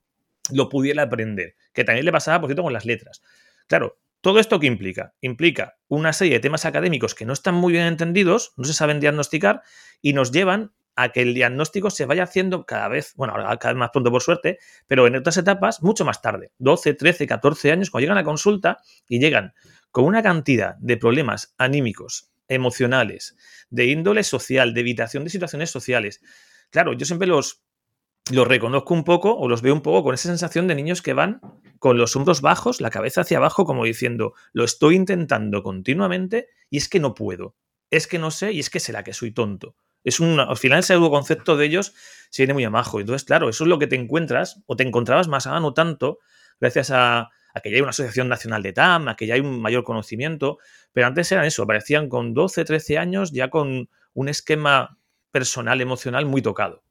lo 0.53 0.69
pudiera 0.69 1.03
aprender, 1.03 1.55
que 1.73 1.83
también 1.83 2.05
le 2.05 2.11
pasaba, 2.11 2.39
por 2.39 2.49
cierto, 2.49 2.63
con 2.63 2.73
las 2.73 2.85
letras. 2.85 3.21
Claro, 3.67 3.99
¿todo 4.21 4.39
esto 4.39 4.59
qué 4.59 4.67
implica? 4.67 5.13
Implica 5.21 5.77
una 5.87 6.13
serie 6.13 6.33
de 6.33 6.39
temas 6.39 6.65
académicos 6.65 7.15
que 7.15 7.25
no 7.25 7.33
están 7.33 7.55
muy 7.55 7.73
bien 7.73 7.85
entendidos, 7.85 8.53
no 8.57 8.65
se 8.65 8.73
saben 8.73 8.99
diagnosticar 8.99 9.61
y 10.01 10.13
nos 10.13 10.31
llevan 10.31 10.73
a 10.95 11.09
que 11.09 11.21
el 11.21 11.33
diagnóstico 11.33 11.89
se 11.89 12.05
vaya 12.05 12.23
haciendo 12.23 12.65
cada 12.65 12.87
vez, 12.87 13.13
bueno, 13.15 13.33
cada 13.33 13.73
vez 13.73 13.79
más 13.79 13.89
pronto 13.91 14.11
por 14.11 14.21
suerte, 14.21 14.59
pero 14.87 15.07
en 15.07 15.15
otras 15.15 15.37
etapas 15.37 15.81
mucho 15.81 16.05
más 16.05 16.21
tarde, 16.21 16.51
12, 16.59 16.93
13, 16.93 17.27
14 17.27 17.71
años, 17.71 17.89
cuando 17.89 18.03
llegan 18.03 18.17
a 18.17 18.23
consulta 18.23 18.79
y 19.07 19.19
llegan 19.19 19.53
con 19.91 20.05
una 20.05 20.21
cantidad 20.21 20.75
de 20.79 20.97
problemas 20.97 21.55
anímicos, 21.57 22.31
emocionales, 22.47 23.35
de 23.69 23.85
índole 23.85 24.23
social, 24.23 24.73
de 24.73 24.81
evitación 24.81 25.23
de 25.23 25.29
situaciones 25.29 25.69
sociales. 25.69 26.21
Claro, 26.69 26.93
yo 26.93 27.05
siempre 27.05 27.27
los, 27.27 27.63
los 28.29 28.47
reconozco 28.47 28.93
un 28.93 29.03
poco 29.03 29.35
o 29.35 29.47
los 29.49 29.61
veo 29.61 29.73
un 29.73 29.81
poco 29.81 30.03
con 30.03 30.13
esa 30.13 30.29
sensación 30.29 30.67
de 30.67 30.75
niños 30.75 31.01
que 31.01 31.13
van 31.13 31.41
con 31.79 31.97
los 31.97 32.15
hombros 32.15 32.41
bajos, 32.41 32.79
la 32.79 32.91
cabeza 32.91 33.21
hacia 33.21 33.37
abajo, 33.37 33.65
como 33.65 33.85
diciendo, 33.85 34.33
lo 34.53 34.63
estoy 34.63 34.95
intentando 34.95 35.63
continuamente 35.63 36.47
y 36.69 36.77
es 36.77 36.87
que 36.87 36.99
no 36.99 37.15
puedo, 37.15 37.55
es 37.89 38.07
que 38.07 38.19
no 38.19 38.29
sé 38.29 38.51
y 38.51 38.59
es 38.59 38.69
que 38.69 38.79
será 38.79 39.03
que 39.03 39.13
soy 39.13 39.31
tonto. 39.31 39.75
Es 40.03 40.19
un, 40.19 40.39
al 40.39 40.57
final 40.57 40.79
ese 40.79 40.95
concepto 40.97 41.57
de 41.57 41.65
ellos 41.65 41.93
se 42.29 42.43
viene 42.43 42.53
muy 42.53 42.63
amajo. 42.63 42.99
Entonces, 42.99 43.25
claro, 43.25 43.49
eso 43.49 43.63
es 43.63 43.67
lo 43.67 43.79
que 43.79 43.87
te 43.87 43.95
encuentras 43.95 44.61
o 44.65 44.75
te 44.75 44.83
encontrabas 44.83 45.27
más 45.27 45.47
a 45.47 45.59
no 45.59 45.73
tanto 45.73 46.19
gracias 46.59 46.91
a, 46.91 47.29
a, 47.53 47.59
que 47.61 47.69
ya 47.69 47.77
hay 47.77 47.81
una 47.81 47.89
asociación 47.89 48.27
nacional 48.27 48.63
de 48.63 48.73
TAM, 48.73 49.07
a 49.07 49.15
que 49.15 49.27
ya 49.27 49.33
hay 49.33 49.41
un 49.41 49.61
mayor 49.61 49.83
conocimiento, 49.83 50.59
pero 50.93 51.07
antes 51.07 51.31
eran 51.31 51.45
eso, 51.45 51.63
aparecían 51.63 52.09
con 52.09 52.33
12, 52.33 52.65
13 52.65 52.97
años 52.97 53.31
ya 53.31 53.49
con 53.49 53.89
un 54.13 54.29
esquema 54.29 54.97
personal, 55.31 55.81
emocional 55.81 56.25
muy 56.25 56.41
tocado. 56.41 56.83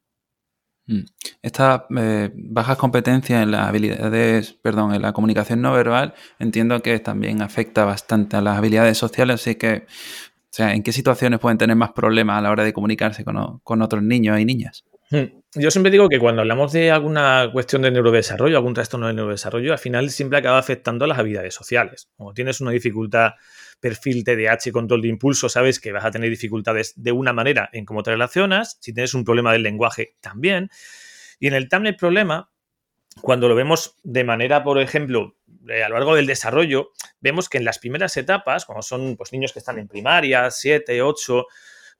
Mm. 0.87 1.05
Estas 1.42 1.83
eh, 1.96 2.31
bajas 2.35 2.76
competencias 2.76 3.42
en 3.42 3.50
las 3.50 3.66
habilidades, 3.66 4.53
perdón, 4.53 4.94
en 4.94 5.00
la 5.00 5.14
comunicación 5.14 5.62
no 5.62 5.72
verbal, 5.72 6.14
entiendo 6.38 6.81
que 6.83 6.98
también 6.98 7.40
afecta 7.40 7.87
bastante 7.87 8.37
a 8.37 8.42
las 8.42 8.59
habilidades 8.59 8.98
sociales, 8.98 9.40
así 9.40 9.55
que, 9.55 9.87
o 9.87 10.53
sea, 10.53 10.74
¿en 10.74 10.83
qué 10.83 10.92
situaciones 10.92 11.40
pueden 11.40 11.57
tener 11.57 11.76
más 11.76 11.92
problemas 11.92 12.38
a 12.38 12.42
la 12.42 12.50
hora 12.50 12.62
de 12.62 12.74
comunicarse 12.74 13.24
con, 13.24 13.83
otros 13.83 14.03
niños 14.03 14.38
y 14.38 14.44
niñas? 14.44 14.85
Hmm. 15.11 15.40
Yo 15.55 15.70
siempre 15.70 15.90
digo 15.90 16.09
que 16.09 16.20
cuando 16.20 16.42
hablamos 16.42 16.72
de 16.72 16.90
alguna 16.90 17.48
cuestión 17.53 17.83
de 17.83 17.90
neurodesarrollo, 17.90 18.57
algún 18.59 18.74
trastorno 18.74 19.09
de 19.09 19.14
neurodesarrollo, 19.14 19.72
al 19.72 19.79
final 19.79 20.11
siempre 20.11 20.38
acaba 20.38 20.59
afectando 20.59 21.07
a 21.07 21.09
las 21.09 21.18
habilidades 21.18 21.55
sociales. 21.55 22.11
Como 22.16 22.35
tienes 22.35 22.61
una 22.61 22.70
dificultad 22.70 23.33
perfil 23.81 24.22
TDAH, 24.22 24.70
control 24.72 25.03
de 25.03 25.09
impulso, 25.09 25.48
sabes 25.48 25.81
que 25.81 25.90
vas 25.90 26.05
a 26.05 26.11
tener 26.11 26.31
dificultades 26.31 26.92
de 26.96 27.12
una 27.12 27.33
manera 27.33 27.68
en 27.72 27.85
cómo 27.87 28.03
te 28.03 28.12
relacionas. 28.12 28.76
Si 28.81 28.92
tienes 28.92 29.14
un 29.14 29.24
problema 29.24 29.53
del 29.53 29.64
lenguaje, 29.64 30.14
también. 30.20 30.70
Y 31.40 31.48
en 31.48 31.55
el 31.55 31.68
TAM 31.68 31.87
el 31.87 31.96
problema, 31.96 32.53
cuando 33.22 33.48
lo 33.48 33.57
vemos 33.57 33.96
de 34.05 34.22
manera, 34.22 34.62
por 34.62 34.79
ejemplo, 34.79 35.37
eh, 35.68 35.83
a 35.83 35.88
lo 35.88 35.96
largo 35.96 36.14
del 36.14 36.26
desarrollo, 36.26 36.90
vemos 37.20 37.48
que 37.48 37.59
en 37.59 37.64
las 37.64 37.79
primeras 37.79 38.16
etapas, 38.16 38.64
como 38.64 38.83
son 38.83 39.16
pues, 39.16 39.33
niños 39.33 39.53
que 39.53 39.59
están 39.59 39.79
en 39.79 39.88
primaria, 39.88 40.50
7, 40.50 41.03
8, 41.03 41.46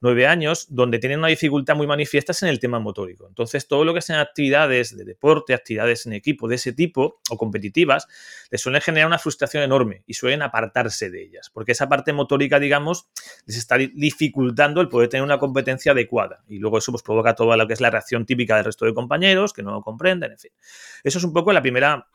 nueve 0.00 0.26
años, 0.26 0.66
donde 0.70 0.98
tienen 0.98 1.18
una 1.18 1.28
dificultad 1.28 1.76
muy 1.76 1.86
manifiesta 1.86 2.32
en 2.42 2.48
el 2.48 2.58
tema 2.58 2.78
motórico. 2.78 3.28
Entonces, 3.28 3.68
todo 3.68 3.84
lo 3.84 3.92
que 3.92 4.00
sean 4.00 4.20
actividades 4.20 4.96
de 4.96 5.04
deporte, 5.04 5.54
actividades 5.54 6.06
en 6.06 6.12
equipo 6.12 6.48
de 6.48 6.54
ese 6.56 6.72
tipo 6.72 7.20
o 7.28 7.36
competitivas, 7.36 8.06
les 8.50 8.60
suelen 8.60 8.80
generar 8.80 9.06
una 9.06 9.18
frustración 9.18 9.62
enorme 9.62 10.02
y 10.06 10.14
suelen 10.14 10.42
apartarse 10.42 11.10
de 11.10 11.22
ellas, 11.22 11.50
porque 11.52 11.72
esa 11.72 11.88
parte 11.88 12.12
motórica, 12.12 12.58
digamos, 12.58 13.08
les 13.46 13.56
está 13.56 13.76
dificultando 13.76 14.80
el 14.80 14.88
poder 14.88 15.08
tener 15.08 15.24
una 15.24 15.38
competencia 15.38 15.92
adecuada. 15.92 16.42
Y 16.48 16.58
luego 16.58 16.78
eso 16.78 16.92
pues, 16.92 17.02
provoca 17.02 17.34
toda 17.34 17.56
lo 17.56 17.66
que 17.66 17.74
es 17.74 17.80
la 17.80 17.90
reacción 17.90 18.26
típica 18.26 18.56
del 18.56 18.64
resto 18.64 18.86
de 18.86 18.94
compañeros, 18.94 19.52
que 19.52 19.62
no 19.62 19.72
lo 19.72 19.82
comprenden, 19.82 20.32
en 20.32 20.38
fin. 20.38 20.52
Eso 21.04 21.18
es 21.18 21.24
un 21.24 21.32
poco 21.32 21.52
la 21.52 21.62
primera 21.62 22.06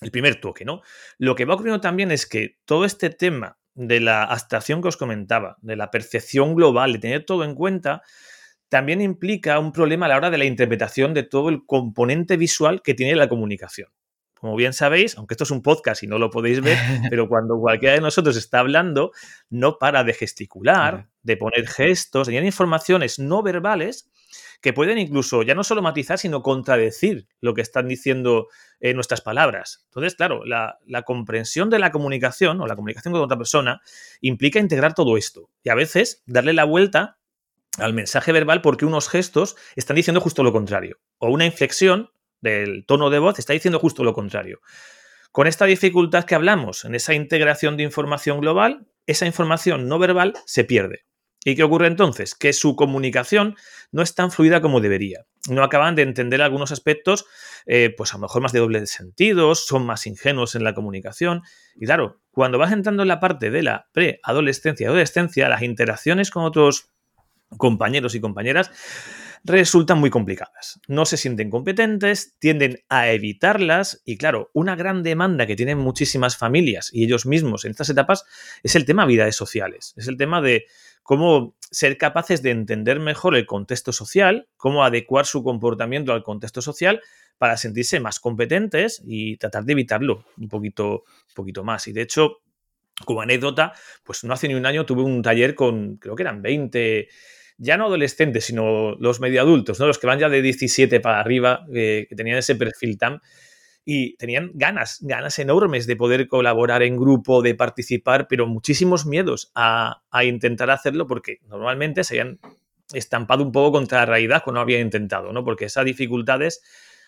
el 0.00 0.10
primer 0.10 0.40
toque, 0.40 0.64
¿no? 0.64 0.80
Lo 1.18 1.34
que 1.34 1.44
va 1.44 1.54
ocurriendo 1.54 1.80
también 1.80 2.10
es 2.10 2.26
que 2.26 2.58
todo 2.64 2.86
este 2.86 3.10
tema 3.10 3.59
de 3.80 3.98
la 3.98 4.24
abstracción 4.24 4.82
que 4.82 4.88
os 4.88 4.98
comentaba, 4.98 5.56
de 5.62 5.74
la 5.74 5.90
percepción 5.90 6.54
global, 6.54 6.92
de 6.92 6.98
tener 6.98 7.24
todo 7.24 7.44
en 7.44 7.54
cuenta, 7.54 8.02
también 8.68 9.00
implica 9.00 9.58
un 9.58 9.72
problema 9.72 10.04
a 10.04 10.10
la 10.10 10.16
hora 10.18 10.30
de 10.30 10.36
la 10.36 10.44
interpretación 10.44 11.14
de 11.14 11.22
todo 11.22 11.48
el 11.48 11.64
componente 11.64 12.36
visual 12.36 12.82
que 12.82 12.92
tiene 12.92 13.16
la 13.16 13.28
comunicación. 13.28 13.88
Como 14.34 14.54
bien 14.54 14.74
sabéis, 14.74 15.16
aunque 15.16 15.32
esto 15.34 15.44
es 15.44 15.50
un 15.50 15.62
podcast 15.62 16.02
y 16.02 16.06
no 16.06 16.18
lo 16.18 16.28
podéis 16.28 16.60
ver, 16.60 16.76
pero 17.10 17.26
cuando 17.26 17.58
cualquiera 17.58 17.94
de 17.94 18.02
nosotros 18.02 18.36
está 18.36 18.58
hablando, 18.58 19.12
no 19.48 19.78
para 19.78 20.04
de 20.04 20.12
gesticular, 20.12 21.08
de 21.22 21.38
poner 21.38 21.66
gestos, 21.66 22.26
de 22.26 22.36
informaciones 22.36 23.18
no 23.18 23.42
verbales 23.42 24.09
que 24.60 24.72
pueden 24.72 24.98
incluso 24.98 25.42
ya 25.42 25.54
no 25.54 25.64
solo 25.64 25.82
matizar, 25.82 26.18
sino 26.18 26.42
contradecir 26.42 27.26
lo 27.40 27.54
que 27.54 27.62
están 27.62 27.88
diciendo 27.88 28.48
eh, 28.80 28.94
nuestras 28.94 29.20
palabras. 29.20 29.84
Entonces, 29.86 30.14
claro, 30.14 30.44
la, 30.44 30.78
comprensión 31.04 31.70
de 31.70 31.78
la 31.78 31.90
comunicación 31.90 32.60
o 32.60 32.66
la 32.66 32.76
comunicación 32.76 33.12
con 33.12 33.22
otra 33.22 33.38
persona 33.38 33.80
implica 34.20 34.58
integrar 34.58 34.94
todo 34.94 35.16
esto 35.16 35.50
y 35.62 35.70
a 35.70 35.74
veces 35.74 36.22
darle 36.26 36.52
la 36.52 36.64
vuelta 36.64 37.18
al 37.78 37.94
mensaje 37.94 38.32
verbal 38.32 38.60
porque 38.60 38.84
unos 38.84 39.08
gestos 39.08 39.56
están 39.76 39.96
diciendo 39.96 40.20
justo 40.20 40.42
lo 40.42 40.52
contrario 40.52 40.98
o 41.18 41.30
una 41.30 41.46
inflexión 41.46 42.10
del 42.40 42.84
tono 42.86 43.10
de 43.10 43.18
voz 43.18 43.38
está 43.38 43.52
diciendo 43.52 43.78
justo 43.78 44.04
lo 44.04 44.12
contrario. 44.12 44.60
Con 45.32 45.46
esta 45.46 45.64
dificultad 45.64 46.24
que 46.24 46.34
hablamos 46.34 46.84
en 46.84 46.94
esa 46.94 47.14
integración 47.14 47.76
de 47.76 47.84
información 47.84 48.40
global, 48.40 48.88
esa 49.06 49.26
información 49.26 49.88
no 49.88 49.98
verbal 49.98 50.34
se 50.44 50.64
pierde. 50.64 51.04
¿Y 51.44 51.54
qué 51.54 51.62
ocurre 51.62 51.86
entonces? 51.86 52.34
Que 52.34 52.52
su 52.52 52.76
comunicación 52.76 53.56
no 53.92 54.02
es 54.02 54.14
tan 54.14 54.30
fluida 54.30 54.60
como 54.60 54.80
debería. 54.80 55.24
No 55.48 55.62
acaban 55.62 55.94
de 55.94 56.02
entender 56.02 56.42
algunos 56.42 56.70
aspectos, 56.70 57.24
eh, 57.64 57.94
pues 57.96 58.12
a 58.12 58.18
lo 58.18 58.22
mejor 58.22 58.42
más 58.42 58.52
de 58.52 58.58
doble 58.58 58.84
sentido, 58.86 59.54
son 59.54 59.86
más 59.86 60.06
ingenuos 60.06 60.54
en 60.54 60.64
la 60.64 60.74
comunicación. 60.74 61.42
Y 61.76 61.86
claro, 61.86 62.20
cuando 62.30 62.58
vas 62.58 62.72
entrando 62.72 63.02
en 63.02 63.08
la 63.08 63.20
parte 63.20 63.50
de 63.50 63.62
la 63.62 63.88
preadolescencia 63.92 64.84
y 64.84 64.88
adolescencia, 64.88 65.48
las 65.48 65.62
interacciones 65.62 66.30
con 66.30 66.44
otros 66.44 66.90
compañeros 67.56 68.14
y 68.14 68.20
compañeras 68.20 68.70
resultan 69.44 69.98
muy 69.98 70.10
complicadas. 70.10 70.80
No 70.86 71.06
se 71.06 71.16
sienten 71.16 71.50
competentes, 71.50 72.36
tienden 72.38 72.80
a 72.88 73.08
evitarlas 73.08 74.02
y 74.04 74.16
claro, 74.16 74.50
una 74.52 74.76
gran 74.76 75.02
demanda 75.02 75.46
que 75.46 75.56
tienen 75.56 75.78
muchísimas 75.78 76.36
familias 76.36 76.90
y 76.92 77.04
ellos 77.04 77.26
mismos 77.26 77.64
en 77.64 77.70
estas 77.70 77.88
etapas 77.88 78.24
es 78.62 78.76
el 78.76 78.84
tema 78.84 79.02
de 79.02 79.04
habilidades 79.04 79.36
sociales, 79.36 79.94
es 79.96 80.08
el 80.08 80.16
tema 80.16 80.42
de 80.42 80.66
cómo 81.02 81.56
ser 81.70 81.98
capaces 81.98 82.42
de 82.42 82.50
entender 82.50 83.00
mejor 83.00 83.36
el 83.36 83.46
contexto 83.46 83.92
social, 83.92 84.48
cómo 84.56 84.84
adecuar 84.84 85.26
su 85.26 85.42
comportamiento 85.42 86.12
al 86.12 86.22
contexto 86.22 86.62
social 86.62 87.00
para 87.38 87.56
sentirse 87.56 88.00
más 88.00 88.20
competentes 88.20 89.02
y 89.04 89.36
tratar 89.36 89.64
de 89.64 89.72
evitarlo 89.72 90.24
un 90.36 90.48
poquito, 90.48 91.04
un 91.04 91.34
poquito 91.34 91.64
más. 91.64 91.86
Y 91.86 91.92
de 91.92 92.02
hecho, 92.02 92.42
como 93.04 93.22
anécdota, 93.22 93.72
pues 94.04 94.24
no 94.24 94.34
hace 94.34 94.48
ni 94.48 94.54
un 94.54 94.66
año 94.66 94.84
tuve 94.84 95.02
un 95.02 95.22
taller 95.22 95.54
con, 95.54 95.96
creo 95.96 96.16
que 96.16 96.22
eran 96.22 96.42
20, 96.42 97.08
ya 97.56 97.76
no 97.76 97.86
adolescentes, 97.86 98.44
sino 98.44 98.92
los 98.96 99.20
medio 99.20 99.40
adultos, 99.40 99.80
¿no? 99.80 99.86
los 99.86 99.98
que 99.98 100.06
van 100.06 100.18
ya 100.18 100.28
de 100.28 100.42
17 100.42 101.00
para 101.00 101.20
arriba, 101.20 101.64
eh, 101.72 102.06
que 102.08 102.16
tenían 102.16 102.38
ese 102.38 102.56
perfil 102.56 102.98
tan 102.98 103.20
y 103.92 104.14
tenían 104.18 104.52
ganas, 104.54 104.98
ganas 105.00 105.36
enormes 105.40 105.84
de 105.88 105.96
poder 105.96 106.28
colaborar 106.28 106.84
en 106.84 106.96
grupo, 106.96 107.42
de 107.42 107.56
participar, 107.56 108.28
pero 108.28 108.46
muchísimos 108.46 109.04
miedos 109.04 109.50
a, 109.56 110.02
intentar 110.22 110.70
hacerlo 110.70 111.08
porque 111.08 111.38
normalmente 111.48 112.04
se 112.04 112.20
habían 112.20 112.38
estampado 112.92 113.42
un 113.42 113.50
poco 113.50 113.72
contra 113.72 113.98
la 113.98 114.06
realidad 114.06 114.42
cuando 114.44 114.60
habían 114.60 114.82
intentado, 114.82 115.32
¿no? 115.32 115.42
Porque 115.42 115.64
esas 115.64 115.84
dificultades 115.84 116.62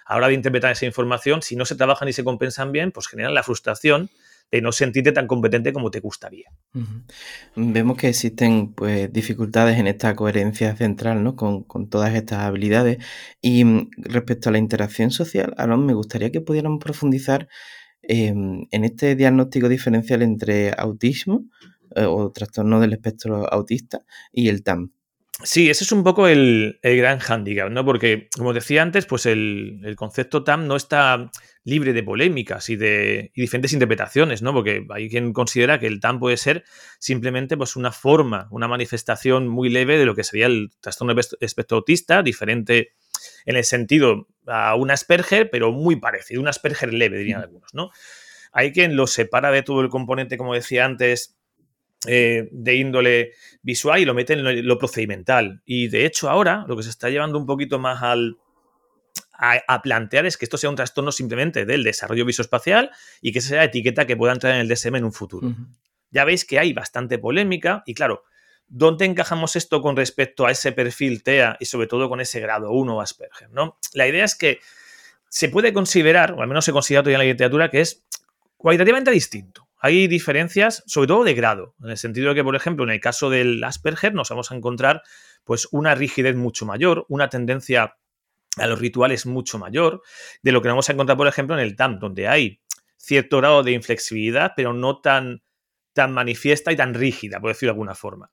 a 0.04 0.14
la 0.14 0.16
hora 0.16 0.26
de 0.26 0.34
interpretar 0.34 0.72
esa 0.72 0.84
información, 0.84 1.42
si 1.42 1.54
no 1.54 1.66
se 1.66 1.76
trabajan 1.76 2.08
y 2.08 2.12
se 2.12 2.24
compensan 2.24 2.72
bien, 2.72 2.90
pues 2.90 3.06
generan 3.06 3.32
la 3.32 3.44
frustración 3.44 4.10
de 4.50 4.60
no 4.60 4.72
sentirte 4.72 5.12
tan 5.12 5.26
competente 5.26 5.72
como 5.72 5.90
te 5.90 6.00
gustaría. 6.00 6.50
Vemos 7.56 7.96
que 7.96 8.08
existen 8.08 8.72
pues, 8.74 9.12
dificultades 9.12 9.78
en 9.78 9.86
esta 9.86 10.14
coherencia 10.14 10.76
central 10.76 11.22
¿no? 11.22 11.36
con, 11.36 11.64
todas 11.88 12.14
estas 12.14 12.40
habilidades. 12.40 12.98
Y 13.40 13.64
mm, 13.64 13.90
respecto 13.96 14.48
a 14.48 14.52
la 14.52 14.58
interacción 14.58 15.10
social, 15.10 15.54
Aaron, 15.56 15.86
me 15.86 15.94
gustaría 15.94 16.30
que 16.30 16.40
pudieran 16.40 16.78
profundizar 16.78 17.48
em, 18.02 18.66
en 18.70 18.84
este 18.84 19.16
diagnóstico 19.16 19.68
diferencial 19.68 20.22
entre 20.22 20.72
autismo 20.76 21.44
eh, 21.94 22.04
o 22.04 22.30
trastorno 22.30 22.80
del 22.80 22.92
espectro 22.92 23.50
autista 23.52 24.04
y 24.32 24.48
el 24.48 24.62
TAM. 24.62 24.92
Sí, 25.44 25.70
ese 25.70 25.84
es 25.84 25.92
un 25.92 26.04
poco 26.04 26.28
el, 26.28 26.78
gran 26.82 27.18
handicap, 27.20 27.70
¿no? 27.70 27.84
Porque, 27.84 28.28
como 28.36 28.52
decía 28.52 28.82
antes, 28.82 29.06
pues 29.06 29.26
el, 29.26 29.94
concepto 29.96 30.44
TAM 30.44 30.66
no 30.66 30.76
está 30.76 31.30
libre 31.64 31.92
de 31.92 32.02
polémicas 32.02 32.68
y 32.68 32.76
de 32.76 33.32
diferentes 33.34 33.72
interpretaciones, 33.72 34.42
¿no? 34.42 34.52
Porque 34.52 34.86
hay 34.90 35.08
quien 35.08 35.32
considera 35.32 35.80
que 35.80 35.86
el 35.86 36.00
TAM 36.00 36.20
puede 36.20 36.36
ser 36.36 36.64
simplemente 36.98 37.56
pues, 37.56 37.76
una 37.76 37.92
forma, 37.92 38.46
una 38.50 38.68
manifestación 38.68 39.48
muy 39.48 39.68
leve 39.68 39.98
de 39.98 40.04
lo 40.04 40.14
que 40.14 40.22
sería 40.22 40.46
el 40.46 40.70
trastorno 40.80 41.14
espectro 41.40 41.78
autista, 41.78 42.22
diferente 42.22 42.92
en 43.44 43.56
el 43.56 43.64
sentido 43.64 44.28
a 44.46 44.76
un 44.76 44.90
Asperger, 44.90 45.50
pero 45.50 45.72
muy 45.72 45.96
parecido, 45.96 46.40
un 46.40 46.48
Asperger 46.48 46.92
leve, 46.92 47.18
dirían 47.18 47.40
algunos, 47.40 47.74
¿no? 47.74 47.90
Hay 48.52 48.72
quien 48.72 48.96
lo 48.96 49.06
separa 49.06 49.50
de 49.50 49.62
todo 49.62 49.80
el 49.80 49.88
componente, 49.88 50.36
como 50.36 50.54
decía 50.54 50.84
antes, 50.84 51.36
eh, 52.06 52.48
de 52.50 52.74
índole 52.74 53.32
visual 53.62 54.00
y 54.00 54.04
lo 54.04 54.14
mete 54.14 54.32
en 54.32 54.66
lo, 54.66 54.78
procedimental. 54.78 55.62
Y 55.64 55.88
de 55.88 56.06
hecho 56.06 56.28
ahora 56.28 56.64
lo 56.66 56.76
que 56.76 56.82
se 56.82 56.90
está 56.90 57.10
llevando 57.10 57.38
un 57.38 57.46
poquito 57.46 57.78
más 57.78 58.02
al, 58.02 58.38
a, 59.34 59.82
plantear 59.82 60.26
es 60.26 60.36
que 60.36 60.44
esto 60.44 60.56
sea 60.56 60.70
un 60.70 60.76
trastorno 60.76 61.12
simplemente 61.12 61.64
del 61.64 61.84
desarrollo 61.84 62.24
visoespacial 62.24 62.90
y 63.20 63.32
que 63.32 63.40
sea 63.40 63.64
etiqueta 63.64 64.06
que 64.06 64.16
pueda 64.16 64.32
entrar 64.32 64.54
en 64.54 64.60
el 64.60 64.68
DSM 64.68 64.96
en 64.96 65.04
un 65.04 65.12
futuro. 65.12 65.54
Ya 66.10 66.24
veis 66.24 66.44
que 66.44 66.58
hay 66.58 66.72
bastante 66.72 67.18
polémica 67.18 67.82
y 67.86 67.94
claro, 67.94 68.24
¿dónde 68.68 69.04
encajamos 69.04 69.56
esto 69.56 69.82
con 69.82 69.96
respecto 69.96 70.46
a 70.46 70.50
ese 70.50 70.72
perfil 70.72 71.22
TEA 71.22 71.56
y 71.60 71.66
sobre 71.66 71.86
todo 71.86 72.08
con 72.08 72.20
ese 72.20 72.40
grado 72.40 72.70
1 72.70 73.00
Asperger? 73.00 73.50
¿no? 73.50 73.78
La 73.94 74.06
idea 74.06 74.24
es 74.24 74.34
que 74.34 74.60
se 75.28 75.48
puede 75.48 75.72
considerar, 75.72 76.32
o 76.32 76.42
al 76.42 76.48
menos 76.48 76.64
se 76.64 76.72
considera 76.72 77.02
todavía 77.02 77.16
en 77.16 77.26
la 77.26 77.32
literatura, 77.32 77.70
que 77.70 77.80
es 77.80 78.04
cualitativamente 78.56 79.10
distinto. 79.10 79.61
Hay 79.84 80.06
diferencias, 80.06 80.84
sobre 80.86 81.08
todo 81.08 81.24
de 81.24 81.34
grado, 81.34 81.74
en 81.82 81.90
el 81.90 81.96
sentido 81.96 82.28
de 82.28 82.36
que, 82.36 82.44
por 82.44 82.54
ejemplo, 82.54 82.84
en 82.84 82.90
el 82.90 83.00
caso 83.00 83.30
del 83.30 83.62
Asperger 83.64 84.14
nos 84.14 84.30
vamos 84.30 84.52
a 84.52 84.54
encontrar 84.54 85.02
pues 85.42 85.66
una 85.72 85.96
rigidez 85.96 86.36
mucho 86.36 86.64
mayor, 86.64 87.04
una 87.08 87.28
tendencia 87.28 87.96
a 88.58 88.66
los 88.68 88.78
rituales 88.78 89.26
mucho 89.26 89.58
mayor, 89.58 90.02
de 90.40 90.52
lo 90.52 90.62
que 90.62 90.68
vamos 90.68 90.88
a 90.88 90.92
encontrar, 90.92 91.18
por 91.18 91.26
ejemplo, 91.26 91.56
en 91.56 91.62
el 91.62 91.74
TAM, 91.74 91.98
donde 91.98 92.28
hay 92.28 92.60
cierto 92.96 93.38
grado 93.38 93.64
de 93.64 93.72
inflexibilidad, 93.72 94.52
pero 94.54 94.72
no 94.72 95.00
tan, 95.00 95.42
tan 95.94 96.12
manifiesta 96.12 96.70
y 96.70 96.76
tan 96.76 96.94
rígida, 96.94 97.40
por 97.40 97.50
decirlo 97.50 97.72
de 97.72 97.74
alguna 97.74 97.96
forma. 97.96 98.30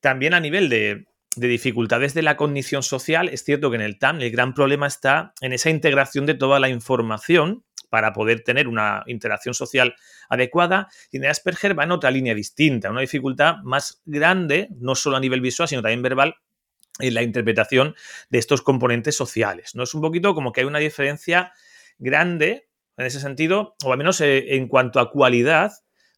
También 0.00 0.34
a 0.34 0.40
nivel 0.40 0.68
de, 0.68 1.06
de 1.36 1.48
dificultades 1.48 2.12
de 2.12 2.20
la 2.20 2.36
cognición 2.36 2.82
social, 2.82 3.30
es 3.30 3.44
cierto 3.44 3.70
que 3.70 3.76
en 3.76 3.82
el 3.82 3.98
TAM 3.98 4.20
el 4.20 4.30
gran 4.30 4.52
problema 4.52 4.88
está 4.88 5.32
en 5.40 5.54
esa 5.54 5.70
integración 5.70 6.26
de 6.26 6.34
toda 6.34 6.60
la 6.60 6.68
información 6.68 7.64
para 7.92 8.14
poder 8.14 8.40
tener 8.40 8.68
una 8.68 9.02
interacción 9.06 9.52
social 9.52 9.94
adecuada. 10.30 10.88
Y 11.10 11.18
en 11.18 11.26
Asperger 11.26 11.78
va 11.78 11.84
en 11.84 11.92
otra 11.92 12.10
línea 12.10 12.34
distinta, 12.34 12.90
una 12.90 13.02
dificultad 13.02 13.56
más 13.64 14.00
grande, 14.06 14.68
no 14.80 14.94
solo 14.94 15.18
a 15.18 15.20
nivel 15.20 15.42
visual, 15.42 15.68
sino 15.68 15.82
también 15.82 16.00
verbal, 16.00 16.36
en 16.98 17.12
la 17.12 17.22
interpretación 17.22 17.94
de 18.30 18.38
estos 18.38 18.62
componentes 18.62 19.14
sociales. 19.14 19.74
¿no? 19.74 19.82
Es 19.82 19.92
un 19.92 20.00
poquito 20.00 20.34
como 20.34 20.52
que 20.52 20.62
hay 20.62 20.66
una 20.66 20.78
diferencia 20.78 21.52
grande 21.98 22.66
en 22.96 23.04
ese 23.04 23.20
sentido, 23.20 23.76
o 23.84 23.92
al 23.92 23.98
menos 23.98 24.22
eh, 24.22 24.56
en 24.56 24.68
cuanto 24.68 24.98
a 24.98 25.10
cualidad 25.10 25.72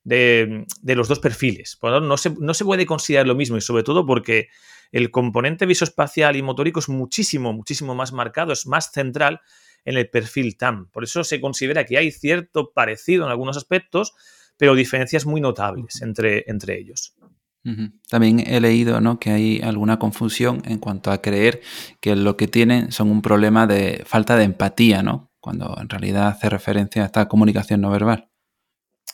de, 0.04 0.66
los 0.84 1.08
dos 1.08 1.18
perfiles. 1.18 1.76
no, 1.82 2.16
se, 2.16 2.30
no 2.38 2.54
se 2.54 2.64
puede 2.64 2.86
considerar 2.86 3.26
lo 3.26 3.34
mismo 3.34 3.56
y 3.56 3.60
sobre 3.60 3.82
todo 3.82 4.06
porque 4.06 4.48
el 4.92 5.10
componente 5.10 5.66
visoespacial 5.66 6.36
y 6.36 6.42
motórico 6.42 6.78
es 6.78 6.88
muchísimo, 6.88 7.52
muchísimo 7.52 7.96
más 7.96 8.12
marcado, 8.12 8.52
es 8.52 8.64
más 8.68 8.92
central 8.92 9.40
en 9.84 9.96
el 9.96 10.08
perfil 10.08 10.56
TAM. 10.56 10.90
Por 10.90 11.04
eso 11.04 11.24
se 11.24 11.40
considera 11.40 11.84
que 11.84 11.98
hay 11.98 12.10
cierto 12.10 12.72
parecido 12.72 13.24
en 13.24 13.30
algunos 13.30 13.56
aspectos, 13.56 14.14
pero 14.56 14.74
diferencias 14.74 15.26
muy 15.26 15.40
notables 15.40 16.02
entre, 16.02 16.44
entre 16.46 16.78
ellos. 16.78 17.14
También 18.10 18.40
he 18.40 18.60
leído 18.60 19.00
¿no? 19.00 19.18
que 19.18 19.30
hay 19.30 19.60
alguna 19.62 19.98
confusión 19.98 20.60
en 20.66 20.78
cuanto 20.78 21.10
a 21.10 21.22
creer 21.22 21.62
que 22.00 22.14
lo 22.14 22.36
que 22.36 22.46
tienen 22.46 22.92
son 22.92 23.10
un 23.10 23.22
problema 23.22 23.66
de 23.66 24.02
falta 24.04 24.36
de 24.36 24.44
empatía, 24.44 25.02
¿no? 25.02 25.30
cuando 25.40 25.74
en 25.80 25.88
realidad 25.88 26.28
hace 26.28 26.50
referencia 26.50 27.02
a 27.02 27.06
esta 27.06 27.26
comunicación 27.26 27.80
no 27.80 27.90
verbal. 27.90 28.28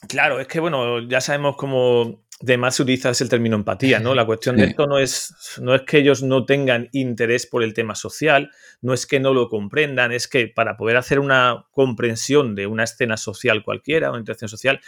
Claro, 0.09 0.41
es 0.41 0.49
que 0.49 0.59
bueno, 0.59 1.01
ya 1.09 1.21
sabemos 1.21 1.57
cómo 1.57 2.25
de 2.41 2.57
más 2.57 2.77
se 2.77 2.83
utiliza 2.83 3.11
el 3.11 3.29
término 3.29 3.57
empatía, 3.57 4.01
¿no? 4.01 4.15
La 4.15 4.25
cuestión 4.25 4.57
de 4.57 4.65
esto 4.65 4.87
no 4.87 4.99
es, 4.99 5.35
no 5.61 5.75
es 5.75 5.83
que 5.83 5.99
ellos 5.99 6.23
no 6.23 6.47
tengan 6.47 6.89
interés 6.93 7.47
por 7.47 7.63
el 7.63 7.75
tema 7.75 7.95
social, 7.95 8.51
no 8.81 8.95
es 8.95 9.07
que 9.07 9.21
no 9.21 9.35
lo 9.35 9.51
comprendan, 9.51 10.11
es 10.11 10.27
que 10.27 10.49
para 10.49 10.79
poder 10.79 10.97
hacer 10.97 11.19
una 11.21 11.67
comprensión 11.71 12.55
de 12.55 12.67
una 12.67 12.85
escena 12.85 13.19
social 13.19 13.63
cualquiera, 13.63 14.09
una 14.09 14.21
interacción 14.21 14.49
social, 14.49 14.81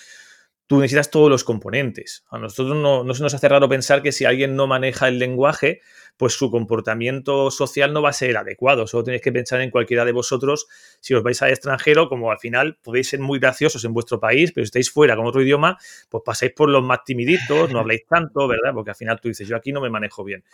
tú 0.67 0.79
necesitas 0.79 1.11
todos 1.11 1.29
los 1.29 1.45
componentes. 1.45 2.25
A 2.31 2.39
nosotros 2.39 2.75
no, 2.75 3.05
no 3.05 3.13
se 3.13 3.23
nos 3.23 3.35
hace 3.35 3.49
raro 3.49 3.69
pensar 3.69 4.01
que 4.01 4.13
si 4.13 4.25
alguien 4.25 4.57
no 4.57 4.67
maneja 4.67 5.09
el 5.09 5.19
lenguaje, 5.19 5.83
pues 6.17 6.35
su 6.35 6.51
comportamiento 6.51 7.51
social 7.51 7.93
no 7.93 8.03
va 8.03 8.11
a 8.11 8.13
ser 8.13 8.37
adecuado. 8.37 8.87
Solo 8.87 9.05
tenéis 9.05 9.23
que 9.23 9.33
pensar 9.33 9.61
en 9.61 9.71
cualquiera 9.71 10.05
de 10.05 10.13
vosotros, 10.13 10.67
si 11.01 11.15
os 11.15 11.23
vais 11.23 11.41
al 11.43 11.51
extranjero, 11.51 12.09
como 12.09 12.31
al 12.31 12.39
final 12.39 12.79
podéis 12.83 13.09
ser 13.09 13.21
muy 13.21 13.39
graciosos 13.39 13.85
en 13.85 13.93
vuestro 13.93 14.21
país, 14.21 14.53
pero 14.53 14.65
si 14.65 14.69
estáis 14.69 14.91
fuera 14.91 15.17
con 15.17 15.27
otro 15.27 15.43
idioma, 15.43 15.79
pues 16.09 16.23
pasáis 16.25 16.53
por 16.53 16.69
los 16.69 16.83
más 16.83 17.05
timiditos, 17.05 17.71
no 17.73 17.81
habláis 17.81 18.07
tanto, 18.07 18.47
¿verdad? 18.47 18.73
Porque 18.75 18.91
al 18.91 18.97
final 18.97 19.21
tú 19.21 19.29
dices, 19.29 19.49
yo 19.49 19.57
aquí 19.57 19.73
no 19.73 19.81
me 19.81 19.91
manejo 19.91 20.25
bien. 20.25 20.45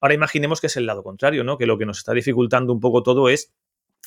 Ahora 0.00 0.14
imaginemos 0.14 0.60
que 0.60 0.66
es 0.66 0.76
el 0.76 0.86
lado 0.86 1.02
contrario, 1.02 1.44
¿no? 1.44 1.56
Que 1.56 1.66
lo 1.66 1.78
que 1.78 1.86
nos 1.86 1.98
está 1.98 2.12
dificultando 2.12 2.72
un 2.72 2.80
poco 2.80 3.02
todo 3.02 3.28
es 3.28 3.52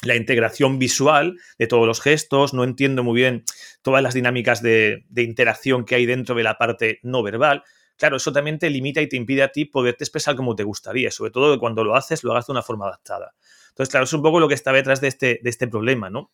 la 0.03 0.15
integración 0.15 0.77
visual 0.77 1.39
de 1.57 1.67
todos 1.67 1.87
los 1.87 2.01
gestos, 2.01 2.53
no 2.53 2.63
entiendo 2.63 3.03
muy 3.03 3.15
bien 3.15 3.43
todas 3.81 4.03
las 4.03 4.13
dinámicas 4.13 4.61
de, 4.61 5.05
de, 5.09 5.23
interacción 5.23 5.85
que 5.85 5.95
hay 5.95 6.05
dentro 6.05 6.35
de 6.35 6.43
la 6.43 6.57
parte 6.57 6.99
no 7.01 7.23
verbal 7.23 7.63
claro, 7.97 8.17
eso 8.17 8.31
también 8.31 8.59
te 8.59 8.69
limita 8.69 9.01
y 9.01 9.09
te 9.09 9.17
impide 9.17 9.43
a 9.43 9.51
ti 9.51 9.65
poderte 9.65 10.03
expresar 10.03 10.35
como 10.35 10.55
te 10.55 10.63
gustaría, 10.63 11.11
sobre 11.11 11.31
todo 11.31 11.53
que 11.53 11.59
cuando 11.59 11.83
lo 11.83 11.95
haces 11.95 12.23
lo 12.23 12.31
hagas 12.31 12.47
de 12.47 12.53
una 12.53 12.61
forma 12.61 12.85
adaptada. 12.85 13.33
Entonces, 13.69 13.91
claro, 13.91 14.05
es 14.05 14.13
un 14.13 14.21
poco 14.21 14.39
lo 14.39 14.47
que 14.47 14.53
está 14.53 14.71
detrás 14.71 15.01
de 15.01 15.07
este, 15.07 15.39
de 15.43 15.49
este 15.49 15.67
problema, 15.67 16.09
¿no? 16.09 16.31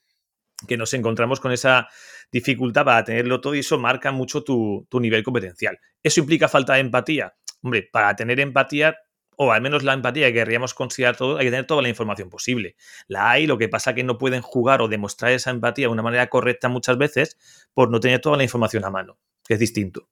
Que 0.68 0.78
nos 0.78 0.94
encontramos 0.94 1.40
con 1.40 1.52
esa 1.52 1.90
dificultad 2.32 2.86
para 2.86 3.04
tenerlo 3.04 3.42
todo 3.42 3.56
y 3.56 3.60
eso 3.60 3.78
marca 3.78 4.12
mucho 4.12 4.44
tu, 4.44 4.88
nivel 4.94 5.24
competencial. 5.24 5.80
¿Eso 6.02 6.22
implica 6.22 6.48
falta 6.48 6.76
de 6.76 6.80
empatía? 6.80 7.36
Hombre, 7.62 7.90
para 7.92 8.16
tener 8.16 8.40
empatía 8.40 8.98
o 9.36 9.52
al 9.52 9.62
menos 9.62 9.84
la 9.84 9.94
empatía 9.94 10.28
que 10.28 10.34
querríamos 10.36 10.74
considerar 10.74 11.18
todo, 11.18 11.38
hay 11.38 11.46
que 11.46 11.52
tener 11.52 11.66
toda 11.66 11.82
la 11.82 11.90
información 11.90 12.30
posible. 12.30 12.76
La 13.08 13.32
hay, 13.32 13.48
lo 13.48 13.58
que 13.58 13.68
pasa 13.68 13.90
es 13.90 13.96
que 13.96 14.04
no 14.04 14.18
pueden 14.18 14.42
jugar 14.42 14.82
o 14.82 14.88
demostrar 14.88 15.32
esa 15.32 15.50
empatía 15.50 15.88
de 15.88 15.92
una 15.92 16.04
manera 16.04 16.28
correcta 16.28 16.70
muchas 16.70 16.98
veces 16.98 17.38
por 17.74 17.90
no 17.90 18.00
tener 18.00 18.22
toda 18.22 18.38
la 18.38 18.44
información 18.44 18.86
a 18.86 18.90
mano 18.90 19.18
que 19.54 19.56
es 19.56 19.60
distinto. 19.60 20.10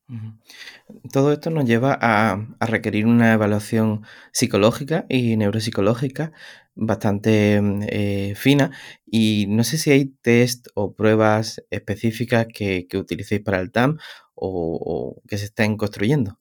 Todo 1.12 1.34
esto 1.34 1.50
nos 1.50 1.66
lleva 1.66 1.98
a, 2.00 2.46
requerir 2.60 3.08
una 3.08 3.34
evaluación 3.34 4.06
psicológica 4.32 5.06
y 5.10 5.36
neuropsicológica 5.36 6.32
bastante 6.76 7.60
eh, 7.90 8.36
fina 8.36 8.72
y 9.06 9.48
no 9.50 9.64
sé 9.64 9.78
si 9.78 9.92
hay 9.92 10.06
test 10.22 10.68
o 10.76 10.94
pruebas 10.94 11.64
específicas 11.72 12.48
que, 12.54 12.88
utilicéis 12.94 13.42
para 13.42 13.60
el 13.60 13.72
TAM 13.72 13.98
o, 14.36 15.22
que 15.28 15.38
se 15.38 15.46
estén 15.46 15.76
construyendo. 15.76 16.38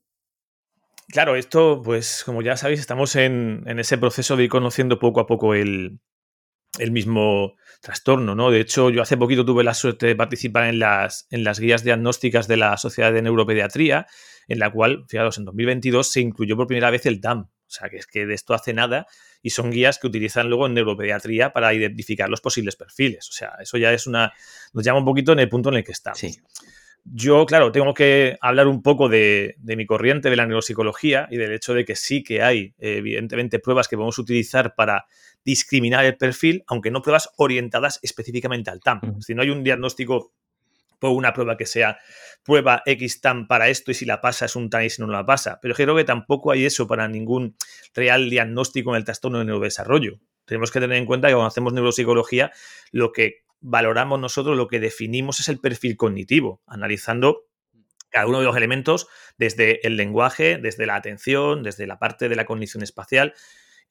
Claro, 1.08 1.34
esto, 1.34 1.82
pues 1.82 2.22
como 2.24 2.42
ya 2.42 2.56
sabéis, 2.56 2.80
estamos 2.80 3.16
en, 3.16 3.64
en 3.66 3.80
ese 3.80 3.98
proceso 3.98 4.36
de 4.36 4.44
ir 4.44 4.50
conociendo 4.50 4.98
poco 4.98 5.20
a 5.20 5.26
poco 5.26 5.54
el, 5.54 5.98
el 6.80 6.90
mismo 6.90 7.54
trastorno, 7.80 8.34
¿no? 8.34 8.50
De 8.50 8.60
hecho, 8.60 8.90
yo 8.90 9.02
hace 9.02 9.16
poquito 9.16 9.44
tuve 9.44 9.64
la 9.64 9.74
suerte 9.74 10.06
de 10.06 10.16
participar 10.16 10.64
en 10.64 10.78
las, 10.78 11.26
en 11.30 11.44
las 11.44 11.60
guías 11.60 11.84
diagnósticas 11.84 12.48
de 12.48 12.56
la 12.56 12.76
Sociedad 12.76 13.12
de 13.12 13.22
Neuropediatría, 13.22 14.06
en 14.48 14.58
la 14.58 14.70
cual, 14.70 15.04
fijaros, 15.08 15.38
en 15.38 15.44
2022 15.44 16.10
se 16.10 16.20
incluyó 16.20 16.56
por 16.56 16.66
primera 16.66 16.90
vez 16.90 17.06
el 17.06 17.20
DAM. 17.20 17.48
O 17.70 17.72
sea, 17.72 17.88
que 17.88 17.98
es 17.98 18.06
que 18.08 18.26
de 18.26 18.34
esto 18.34 18.52
hace 18.52 18.74
nada 18.74 19.06
y 19.42 19.50
son 19.50 19.70
guías 19.70 20.00
que 20.00 20.08
utilizan 20.08 20.48
luego 20.48 20.66
en 20.66 20.74
neuropediatría 20.74 21.52
para 21.52 21.72
identificar 21.72 22.28
los 22.28 22.40
posibles 22.40 22.74
perfiles. 22.74 23.28
O 23.28 23.32
sea, 23.32 23.52
eso 23.60 23.78
ya 23.78 23.92
es 23.92 24.08
una... 24.08 24.32
nos 24.72 24.84
llama 24.84 24.98
un 24.98 25.04
poquito 25.04 25.32
en 25.32 25.38
el 25.38 25.48
punto 25.48 25.68
en 25.68 25.76
el 25.76 25.84
que 25.84 25.92
estamos. 25.92 26.18
Sí. 26.18 26.36
Yo, 27.04 27.46
claro, 27.46 27.72
tengo 27.72 27.94
que 27.94 28.36
hablar 28.40 28.66
un 28.66 28.82
poco 28.82 29.08
de, 29.08 29.54
de, 29.58 29.76
mi 29.76 29.86
corriente 29.86 30.30
de 30.30 30.36
la 30.36 30.46
neuropsicología 30.46 31.28
y 31.30 31.36
del 31.36 31.52
hecho 31.52 31.72
de 31.72 31.84
que 31.84 31.96
sí 31.96 32.22
que 32.22 32.42
hay, 32.42 32.74
evidentemente, 32.78 33.58
pruebas 33.58 33.88
que 33.88 33.96
podemos 33.96 34.18
utilizar 34.18 34.74
para 34.74 35.06
discriminar 35.44 36.04
el 36.04 36.16
perfil, 36.16 36.64
aunque 36.66 36.90
no 36.90 37.02
pruebas 37.02 37.30
orientadas 37.36 37.98
específicamente 38.02 38.70
al 38.70 38.80
TAM. 38.80 39.20
Si 39.20 39.34
no 39.34 39.42
hay 39.42 39.50
un 39.50 39.64
diagnóstico 39.64 40.32
o 41.02 41.10
una 41.10 41.32
prueba 41.32 41.56
que 41.56 41.66
sea 41.66 41.98
prueba 42.44 42.82
X 42.84 43.20
TAM 43.20 43.46
para 43.46 43.68
esto 43.68 43.90
y 43.90 43.94
si 43.94 44.04
la 44.04 44.20
pasa 44.20 44.46
es 44.46 44.56
un 44.56 44.70
TAM 44.70 44.82
y 44.82 44.90
si 44.90 45.00
no 45.02 45.08
la 45.08 45.24
pasa. 45.24 45.58
Pero 45.62 45.74
creo 45.74 45.96
que 45.96 46.04
tampoco 46.04 46.52
hay 46.52 46.64
eso 46.64 46.86
para 46.86 47.08
ningún 47.08 47.56
real 47.94 48.28
diagnóstico 48.28 48.90
en 48.90 48.96
el 48.96 49.04
trastorno 49.04 49.38
de 49.38 49.46
neurodesarrollo. 49.46 50.18
Tenemos 50.44 50.70
que 50.70 50.80
tener 50.80 50.96
en 50.96 51.06
cuenta 51.06 51.28
que 51.28 51.34
cuando 51.34 51.48
hacemos 51.48 51.72
neuropsicología, 51.72 52.52
lo 52.90 53.12
que 53.12 53.44
valoramos 53.60 54.18
nosotros, 54.18 54.56
lo 54.56 54.68
que 54.68 54.80
definimos 54.80 55.40
es 55.40 55.48
el 55.48 55.60
perfil 55.60 55.96
cognitivo, 55.96 56.62
analizando 56.66 57.46
cada 58.08 58.26
uno 58.26 58.40
de 58.40 58.46
los 58.46 58.56
elementos 58.56 59.06
desde 59.38 59.86
el 59.86 59.96
lenguaje, 59.96 60.58
desde 60.58 60.86
la 60.86 60.96
atención, 60.96 61.62
desde 61.62 61.86
la 61.86 61.98
parte 61.98 62.28
de 62.28 62.36
la 62.36 62.44
cognición 62.44 62.82
espacial 62.82 63.34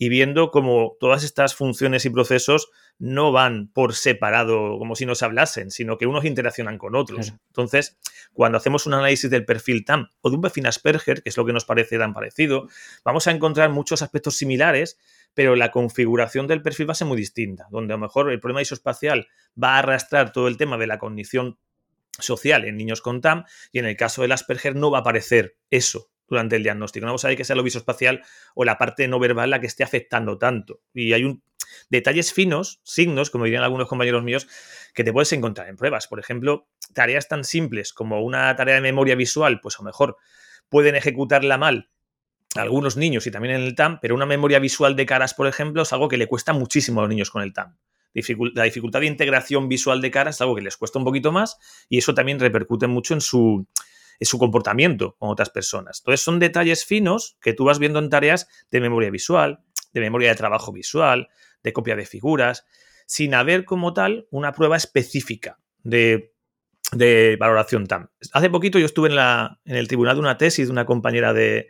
y 0.01 0.07
viendo 0.07 0.49
cómo 0.49 0.95
todas 0.97 1.25
estas 1.25 1.53
funciones 1.53 2.05
y 2.05 2.09
procesos 2.09 2.71
no 2.99 3.33
van 3.33 3.67
por 3.67 3.93
separado, 3.93 4.79
como 4.79 4.95
si 4.95 5.05
nos 5.05 5.21
hablasen, 5.23 5.71
sino 5.71 5.97
que 5.97 6.07
unos 6.07 6.23
interaccionan 6.23 6.77
con 6.77 6.95
otros. 6.95 7.33
Entonces, 7.47 7.99
cuando 8.31 8.57
hacemos 8.57 8.87
un 8.87 8.93
análisis 8.93 9.29
del 9.29 9.43
perfil 9.43 9.83
TAM 9.83 10.07
o 10.21 10.29
de 10.29 10.37
un 10.37 10.41
perfil 10.41 10.67
Asperger, 10.67 11.21
que 11.21 11.29
es 11.29 11.37
lo 11.37 11.45
que 11.45 11.51
nos 11.51 11.65
parece 11.65 11.97
tan 11.97 12.13
parecido, 12.13 12.69
vamos 13.03 13.27
a 13.27 13.31
encontrar 13.31 13.71
muchos 13.71 14.01
aspectos 14.01 14.37
similares, 14.37 14.97
pero 15.33 15.57
la 15.57 15.69
configuración 15.69 16.47
del 16.47 16.61
perfil 16.61 16.87
va 16.87 16.93
a 16.93 16.95
ser 16.95 17.07
muy 17.07 17.17
distinta, 17.17 17.67
donde 17.69 17.93
a 17.93 17.97
lo 17.97 18.01
mejor 18.01 18.31
el 18.31 18.39
problema 18.39 18.61
isoespacial 18.61 19.27
va 19.61 19.75
a 19.75 19.79
arrastrar 19.79 20.31
todo 20.31 20.47
el 20.47 20.55
tema 20.55 20.77
de 20.77 20.87
la 20.87 20.97
cognición 20.97 21.59
social 22.17 22.63
en 22.63 22.77
niños 22.77 23.01
con 23.01 23.19
TAM 23.19 23.43
y 23.73 23.79
en 23.79 23.85
el 23.85 23.97
caso 23.97 24.21
del 24.21 24.31
Asperger 24.31 24.77
no 24.77 24.91
va 24.91 24.99
a 24.99 25.01
aparecer 25.01 25.57
eso 25.69 26.08
durante 26.29 26.55
el 26.55 26.63
diagnóstico. 26.63 27.05
No 27.05 27.11
vamos 27.11 27.25
a 27.25 27.29
ver 27.29 27.37
que 27.37 27.43
sea 27.43 27.55
lo 27.55 27.63
visoespacial 27.63 28.23
o 28.55 28.63
la 28.65 28.77
parte 28.77 29.07
no 29.07 29.19
verbal 29.19 29.49
la 29.49 29.59
que 29.59 29.67
esté 29.67 29.83
afectando 29.83 30.37
tanto. 30.37 30.81
Y 30.93 31.13
hay 31.13 31.23
un 31.23 31.43
detalles 31.89 32.33
finos, 32.33 32.79
signos, 32.83 33.29
como 33.29 33.45
dirían 33.45 33.63
algunos 33.63 33.87
compañeros 33.87 34.23
míos, 34.23 34.47
que 34.93 35.03
te 35.03 35.13
puedes 35.13 35.31
encontrar 35.33 35.69
en 35.69 35.75
pruebas. 35.75 36.07
Por 36.07 36.19
ejemplo, 36.19 36.67
tareas 36.93 37.27
tan 37.27 37.43
simples 37.43 37.93
como 37.93 38.21
una 38.23 38.55
tarea 38.55 38.75
de 38.75 38.81
memoria 38.81 39.15
visual, 39.15 39.59
pues 39.61 39.75
a 39.75 39.79
lo 39.79 39.85
mejor 39.85 40.17
pueden 40.69 40.95
ejecutarla 40.95 41.57
mal 41.57 41.89
algunos 42.55 42.97
niños 42.97 43.27
y 43.27 43.31
también 43.31 43.55
en 43.55 43.61
el 43.61 43.75
TAM, 43.75 43.99
pero 44.01 44.15
una 44.15 44.25
memoria 44.25 44.59
visual 44.59 44.95
de 44.95 45.05
caras, 45.05 45.33
por 45.33 45.47
ejemplo, 45.47 45.83
es 45.83 45.93
algo 45.93 46.07
que 46.07 46.17
le 46.17 46.27
cuesta 46.27 46.53
muchísimo 46.53 46.99
a 46.99 47.03
los 47.03 47.09
niños 47.09 47.29
con 47.29 47.43
el 47.43 47.53
TAM. 47.53 47.77
La 48.55 48.63
dificultad 48.63 49.01
de 49.01 49.05
integración 49.05 49.69
visual 49.69 50.01
de 50.01 50.09
caras 50.09 50.37
es 50.37 50.41
algo 50.41 50.55
que 50.55 50.63
les 50.63 50.77
cuesta 50.77 50.97
un 50.97 51.05
poquito 51.05 51.31
más 51.31 51.59
y 51.89 51.99
eso 51.99 52.15
también 52.15 52.39
repercute 52.39 52.87
mucho 52.87 53.13
en 53.13 53.21
su, 53.21 53.67
su 54.25 54.37
comportamiento 54.37 55.15
con 55.17 55.29
otras 55.29 55.49
personas. 55.49 55.99
Entonces 56.01 56.21
son 56.21 56.39
detalles 56.39 56.85
finos 56.85 57.37
que 57.41 57.53
tú 57.53 57.65
vas 57.65 57.79
viendo 57.79 57.99
en 57.99 58.09
tareas 58.09 58.47
de 58.69 58.81
memoria 58.81 59.09
visual, 59.09 59.61
de 59.93 60.01
memoria 60.01 60.29
de 60.29 60.35
trabajo 60.35 60.71
visual, 60.71 61.29
de 61.63 61.73
copia 61.73 61.95
de 61.95 62.05
figuras, 62.05 62.65
sin 63.05 63.33
haber 63.33 63.65
como 63.65 63.93
tal 63.93 64.27
una 64.29 64.51
prueba 64.51 64.77
específica 64.77 65.59
de, 65.83 66.33
valoración 67.39 67.87
TAM. 67.87 68.09
Hace 68.33 68.49
poquito 68.49 68.79
yo 68.79 68.85
estuve 68.85 69.09
en, 69.09 69.15
la, 69.15 69.59
en 69.65 69.75
el 69.75 69.87
tribunal 69.87 70.15
de 70.15 70.21
una 70.21 70.37
tesis 70.37 70.67
de 70.67 70.71
una 70.71 70.85
compañera 70.85 71.33
de, 71.33 71.69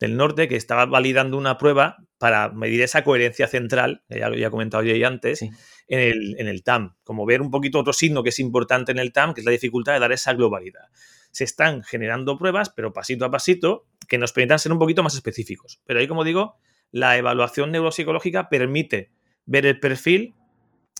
del 0.00 0.16
norte 0.16 0.48
que 0.48 0.56
estaba 0.56 0.86
validando 0.86 1.36
una 1.36 1.58
prueba 1.58 1.96
para 2.18 2.50
medir 2.50 2.82
esa 2.82 3.04
coherencia 3.04 3.46
central, 3.46 4.02
que 4.08 4.18
ya 4.18 4.28
lo 4.28 4.34
había 4.34 4.50
comentado 4.50 4.82
yo 4.82 5.06
antes, 5.06 5.42
en, 5.42 5.50
el, 5.88 6.36
en 6.38 6.48
el 6.48 6.62
TAM. 6.62 6.96
Como 7.04 7.26
ver 7.26 7.42
un 7.42 7.50
poquito 7.50 7.78
otro 7.78 7.92
signo 7.92 8.22
que 8.22 8.30
es 8.30 8.38
importante 8.38 8.92
en 8.92 8.98
el 8.98 9.12
TAM, 9.12 9.34
que 9.34 9.40
es 9.40 9.44
la 9.44 9.52
dificultad 9.52 9.94
de 9.94 10.00
dar 10.00 10.12
esa 10.12 10.32
globalidad. 10.34 10.88
Se 11.34 11.44
están 11.44 11.82
generando 11.82 12.38
pruebas, 12.38 12.70
pero 12.70 12.92
pasito 12.92 13.24
a 13.24 13.30
pasito, 13.30 13.86
que 14.08 14.18
nos 14.18 14.32
permitan 14.32 14.58
ser 14.58 14.72
un 14.72 14.78
poquito 14.78 15.02
más 15.02 15.14
específicos. 15.14 15.80
Pero 15.84 16.00
ahí, 16.00 16.08
como 16.08 16.24
digo, 16.24 16.56
la 16.92 17.18
evaluación 17.18 17.72
neuropsicológica 17.72 18.48
permite 18.48 19.10
ver 19.46 19.66
el 19.66 19.80
perfil 19.80 20.34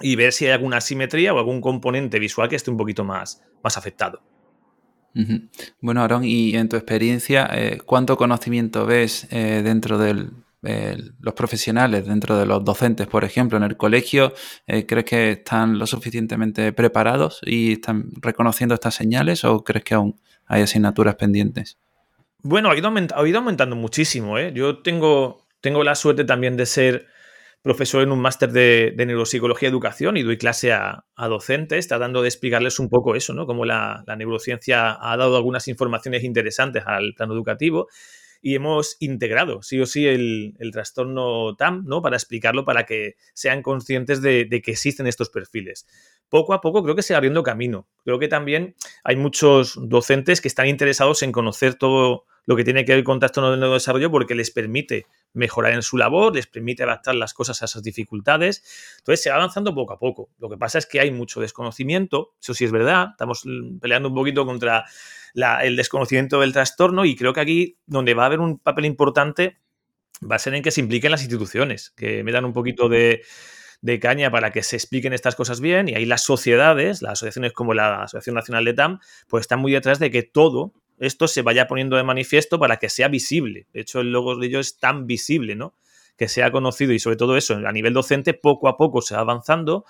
y 0.01 0.17
ver 0.17 0.33
si 0.33 0.47
hay 0.47 0.53
alguna 0.53 0.79
asimetría 0.79 1.33
o 1.33 1.39
algún 1.39 1.61
componente 1.61 2.19
visual 2.19 2.49
que 2.49 2.57
esté 2.57 2.71
un 2.71 2.77
poquito 2.77 3.05
más, 3.05 3.43
más 3.63 3.79
afectado. 3.79 4.23
Bueno, 5.81 6.03
Aaron, 6.03 6.25
y 6.25 6.57
en 6.57 6.69
tu 6.69 6.75
experiencia, 6.75 7.49
eh, 7.53 7.79
¿cuánto 7.87 8.17
conocimiento 8.17 8.85
ves 8.85 9.29
eh, 9.31 9.63
dentro 9.63 9.97
los 11.21 11.35
profesionales, 11.35 12.07
dentro 12.07 12.37
de 12.39 12.47
los 12.47 12.65
docentes, 12.65 13.07
por 13.07 13.25
ejemplo, 13.25 13.57
en 13.59 13.65
el 13.65 13.77
colegio? 13.77 14.33
Eh, 14.67 14.87
¿Crees 14.87 15.05
que 15.05 15.31
están 15.33 15.79
lo 15.79 15.87
suficientemente 15.87 16.73
preparados 16.73 17.41
y 17.45 17.73
están 17.73 18.11
reconociendo 18.21 18.75
estas 18.75 18.95
señales 18.95 19.45
o 19.45 19.63
crees 19.63 19.85
que 19.85 19.95
aún 19.95 20.21
hay 20.47 20.63
asignaturas 20.63 21.17
pendientes? 21.17 21.79
Bueno, 22.43 22.71
ha 22.71 22.77
ido, 22.77 22.89
aumentando 23.39 23.77
muchísimo. 23.77 24.39
Yo 24.39 24.83
tengo, 24.83 25.47
tengo 25.61 25.83
la 25.83 25.95
suerte 25.95 26.25
también 26.25 26.57
de 26.57 26.67
ser 26.67 27.07
profesor 27.63 28.03
en 28.03 28.13
un 28.13 28.21
máster 28.21 28.53
de, 28.53 28.95
neuropsicología 28.95 29.69
y 29.69 29.73
educación 29.73 30.19
y 30.19 30.23
doy 30.23 30.37
clase 30.37 30.71
a, 30.75 31.05
docentes 31.17 31.89
tratando 31.89 32.21
de 32.21 32.29
explicarles 32.29 32.79
un 32.79 32.91
poco 32.91 33.15
eso, 33.15 33.33
¿no? 33.33 33.47
Cómo 33.47 33.65
la, 33.65 34.05
neurociencia 34.19 34.99
ha 35.01 35.17
dado 35.17 35.37
algunas 35.37 35.67
informaciones 35.69 36.23
interesantes 36.25 36.83
al 36.87 37.15
plano 37.15 37.33
educativo 37.33 37.89
y 38.45 38.57
hemos 38.57 38.99
integrado, 39.01 39.63
sí 39.63 39.81
o 39.81 39.87
sí, 39.87 40.07
el, 40.07 40.55
trastorno 40.71 41.57
TAM, 41.57 41.85
¿no? 41.87 42.03
Para 42.03 42.17
explicarlo, 42.17 42.67
para 42.67 42.85
que 42.85 43.15
sean 43.33 43.63
conscientes 43.63 44.21
de, 44.21 44.45
de, 44.45 44.61
que 44.61 44.73
existen 44.73 45.07
estos 45.07 45.31
perfiles. 45.31 45.87
Poco 46.29 46.53
a 46.53 46.61
poco 46.61 46.83
creo 46.83 46.95
que 46.95 47.01
se 47.01 47.15
va 47.15 47.19
abriendo 47.19 47.43
camino. 47.43 47.89
Creo 48.05 48.19
que 48.19 48.29
también 48.29 48.77
hay 49.03 49.17
muchos 49.17 49.79
docentes 49.81 50.43
que 50.43 50.49
están 50.49 50.69
interesados 50.69 51.23
en 51.23 51.33
conocer 51.33 51.77
todo 51.77 52.27
lo 52.45 52.55
que 52.55 52.65
tiene 52.65 52.85
que 52.85 52.95
ver 52.95 53.03
con 53.03 53.19
trastorno 53.19 53.57
de 53.57 53.73
desarrollo 53.73 54.11
porque 54.11 54.35
les 54.35 54.51
permite 54.51 55.07
mejorar 55.35 55.73
en 55.73 55.83
su 55.83 55.99
labor, 55.99 56.35
les 56.35 56.47
permite 56.47 56.85
adaptar 56.85 57.15
las 57.17 57.35
cosas 57.35 57.61
a 57.61 57.67
esas 57.67 57.83
dificultades. 57.83 58.65
Entonces 58.99 59.23
se 59.23 59.31
va 59.31 59.37
avanzando 59.37 59.75
poco 59.75 59.93
a 59.93 59.99
poco. 59.99 60.31
Lo 60.39 60.49
que 60.49 60.57
pasa 60.57 60.79
es 60.79 60.87
que 60.87 61.01
hay 61.01 61.11
mucho 61.11 61.41
desconocimiento, 61.41 62.35
eso 62.41 62.55
sí 62.55 62.65
es 62.65 62.73
verdad, 62.73 63.09
estamos 63.11 63.43
peleando 63.81 64.09
un 64.09 64.15
poquito 64.15 64.47
contra 64.47 64.87
el 65.63 65.77
desconocimiento 65.77 66.41
del 66.41 66.53
trastorno 66.53 67.05
y 67.05 67.17
creo 67.17 67.33
que 67.33 67.41
aquí 67.41 67.79
donde 67.87 68.15
va 68.15 68.23
a 68.23 68.27
haber 68.27 68.41
un 68.41 68.59
papel 68.59 68.87
importante 68.87 69.59
va 70.31 70.37
a 70.37 70.39
ser 70.39 70.55
en 70.55 70.63
que 70.63 70.71
se 70.71 70.81
impliquen 70.81 71.11
las 71.11 71.23
instituciones, 71.23 71.91
que 71.91 72.23
me 72.23 72.31
dan 72.31 72.45
un 72.45 72.53
poquito 72.53 72.89
de, 72.89 73.23
de 73.85 74.01
caña 74.01 74.31
para 74.31 74.51
que 74.51 74.63
se 74.63 74.77
expliquen 74.77 75.13
estas 75.13 75.35
cosas 75.35 75.61
bien 75.61 75.89
y 75.89 75.95
ahí 75.95 76.07
las 76.07 76.23
sociedades, 76.23 77.03
las 77.03 77.13
asociaciones 77.13 77.53
como 77.53 77.75
la 77.75 78.05
Asociación 78.05 78.35
Nacional 78.35 78.65
de 78.65 78.73
TAM, 78.73 79.01
pues 79.29 79.43
están 79.43 79.61
muy 79.61 79.73
detrás 79.73 79.99
de 79.99 80.11
que 80.11 80.23
todo 80.23 80.73
esto 81.07 81.29
se 81.29 81.43
vaya 81.43 81.67
poniendo 81.67 81.97
de 81.97 82.05
manifiesto 82.05 82.59
para 82.59 82.77
que 82.79 82.89
sea 82.89 83.09
visible. 83.09 83.67
De 83.73 83.81
hecho, 83.81 84.01
el 84.01 84.13
logo 84.13 84.37
de 84.37 84.47
ellos 84.47 84.67
es 84.67 84.79
tan 84.79 85.07
visible, 85.07 85.55
¿no? 85.57 85.75
Que 86.17 86.29
sea 86.29 86.51
conocido 86.51 86.93
y 86.93 86.99
sobre 86.99 87.17
todo 87.17 87.37
eso, 87.37 87.55
a 87.55 87.73
nivel 87.73 87.93
docente, 87.93 88.35
poco 88.35 88.69
a 88.69 88.77
poco 88.77 89.03
se 89.03 89.15
va 89.15 89.21
avanzando, 89.21 89.85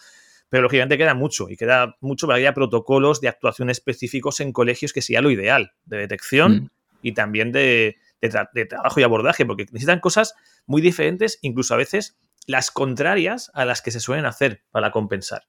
pero 0.48 0.62
lógicamente 0.62 0.96
queda 0.96 1.14
mucho 1.14 1.50
y 1.50 1.57
queda 1.57 1.96
mucho 2.00 2.27
para 2.27 2.38
que 2.38 2.44
haya 2.44 2.55
protocolos 2.55 3.20
de 3.20 3.29
actuación 3.29 3.70
específicos 3.70 4.40
en 4.40 4.53
colegios 4.53 4.92
que 4.92 5.03
sea 5.03 5.20
lo 5.20 5.31
ideal, 5.31 5.72
de 5.85 5.98
detección 5.98 6.53
mm. 6.53 6.70
y 7.03 7.12
también 7.12 7.53
de, 7.53 7.96
de 8.20 8.66
trabajo 8.66 9.00
y 9.00 9.03
abordaje, 9.03 9.44
porque 9.44 9.64
necesitan 9.64 10.00
cosas 10.00 10.35
muy 10.66 10.81
diferentes, 10.81 11.38
incluso 11.42 11.74
a 11.74 11.79
veces 11.79 12.16
las 12.46 12.70
contrarias 12.70 13.50
a 13.55 13.64
las 13.64 13.83
que 13.83 13.90
se 13.90 14.00
suelen 14.00 14.27
hacer 14.27 14.62
para 14.70 14.90
compensar. 14.90 15.44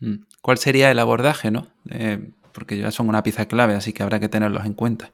Mm. 0.00 0.24
¿Cuál 0.40 0.58
sería 0.58 0.90
el 0.90 0.98
abordaje, 0.98 1.50
no? 1.50 1.68
Eh, 1.90 2.30
porque 2.54 2.78
ya 2.78 2.90
son 2.90 3.08
una 3.08 3.22
pieza 3.22 3.46
clave, 3.46 3.74
así 3.74 3.92
que 3.92 4.02
habrá 4.02 4.20
que 4.20 4.28
tenerlos 4.28 4.64
en 4.64 4.74
cuenta. 4.74 5.12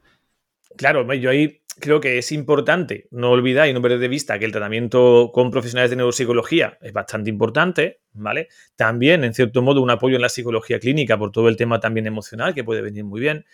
Claro, 0.77 1.13
yo 1.15 1.31
ahí 1.31 1.63
creo 1.81 2.01
que 2.01 2.19
es 2.19 2.31
importante 2.31 3.09
no 3.11 3.31
olvidar 3.31 3.69
y 3.69 3.73
no 3.73 3.83
perder 3.83 3.99
de 3.99 4.09
vista 4.09 4.39
que 4.39 4.45
el 4.45 4.53
tratamiento 4.53 5.31
con 5.33 5.51
profesionales 5.51 5.91
de 5.91 5.97
neuropsicología 5.97 6.79
es 6.81 6.93
bastante 6.93 7.31
importante, 7.31 8.01
¿vale? 8.13 8.49
También, 8.77 9.25
en 9.25 9.35
cierto 9.35 9.63
modo, 9.63 9.81
un 9.81 9.91
apoyo 9.91 10.17
en 10.17 10.23
la 10.23 10.29
psicología 10.29 10.79
clínica 10.79 11.19
por 11.19 11.33
todo 11.33 11.49
el 11.49 11.57
tema 11.57 11.81
también 11.81 12.07
emocional, 12.07 12.55
que 12.55 12.63
puede 12.63 12.83
venir 12.83 13.05
muy 13.05 13.21
bien. 13.21 13.47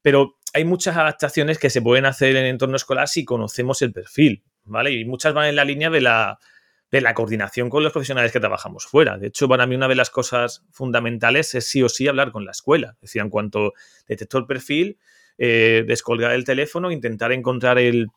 Pero 0.00 0.38
hay 0.54 0.64
muchas 0.64 0.96
adaptaciones 0.96 1.58
que 1.58 1.70
se 1.70 1.82
pueden 1.82 2.06
hacer 2.06 2.36
en 2.36 2.44
el 2.44 2.50
entorno 2.50 2.76
escolar 2.76 3.08
si 3.08 3.24
conocemos 3.24 3.82
el 3.82 3.92
perfil, 3.92 4.42
¿vale? 4.64 4.92
Y 4.92 5.04
muchas 5.04 5.34
van 5.34 5.48
en 5.48 5.56
la 5.56 5.64
línea 5.64 5.90
de 5.90 6.00
la, 6.00 6.38
de 6.92 7.00
la 7.00 7.14
coordinación 7.14 7.70
con 7.70 7.82
los 7.82 7.90
profesionales 7.90 8.32
que 8.32 8.38
trabajamos 8.38 8.84
fuera. 8.84 9.16
De 9.16 9.28
hecho, 9.28 9.48
para 9.48 9.66
mí 9.66 9.74
una 9.74 9.88
de 9.88 9.94
las 9.94 10.10
cosas 10.10 10.62
fundamentales 10.70 11.54
es 11.54 11.66
sí 11.66 11.82
o 11.82 11.88
sí 11.88 12.06
hablar 12.06 12.30
con 12.30 12.44
la 12.44 12.50
escuela. 12.50 12.92
Es 12.96 13.00
decir, 13.00 13.22
en 13.22 13.30
cuanto 13.30 13.72
detecto 14.06 14.36
el 14.36 14.44
perfil, 14.44 14.98
eh, 15.38 15.84
descolgar 15.86 16.32
el 16.32 16.44
teléfono, 16.44 16.90
intentar 16.90 17.32
encontrar 17.32 17.78
el, 17.78 18.08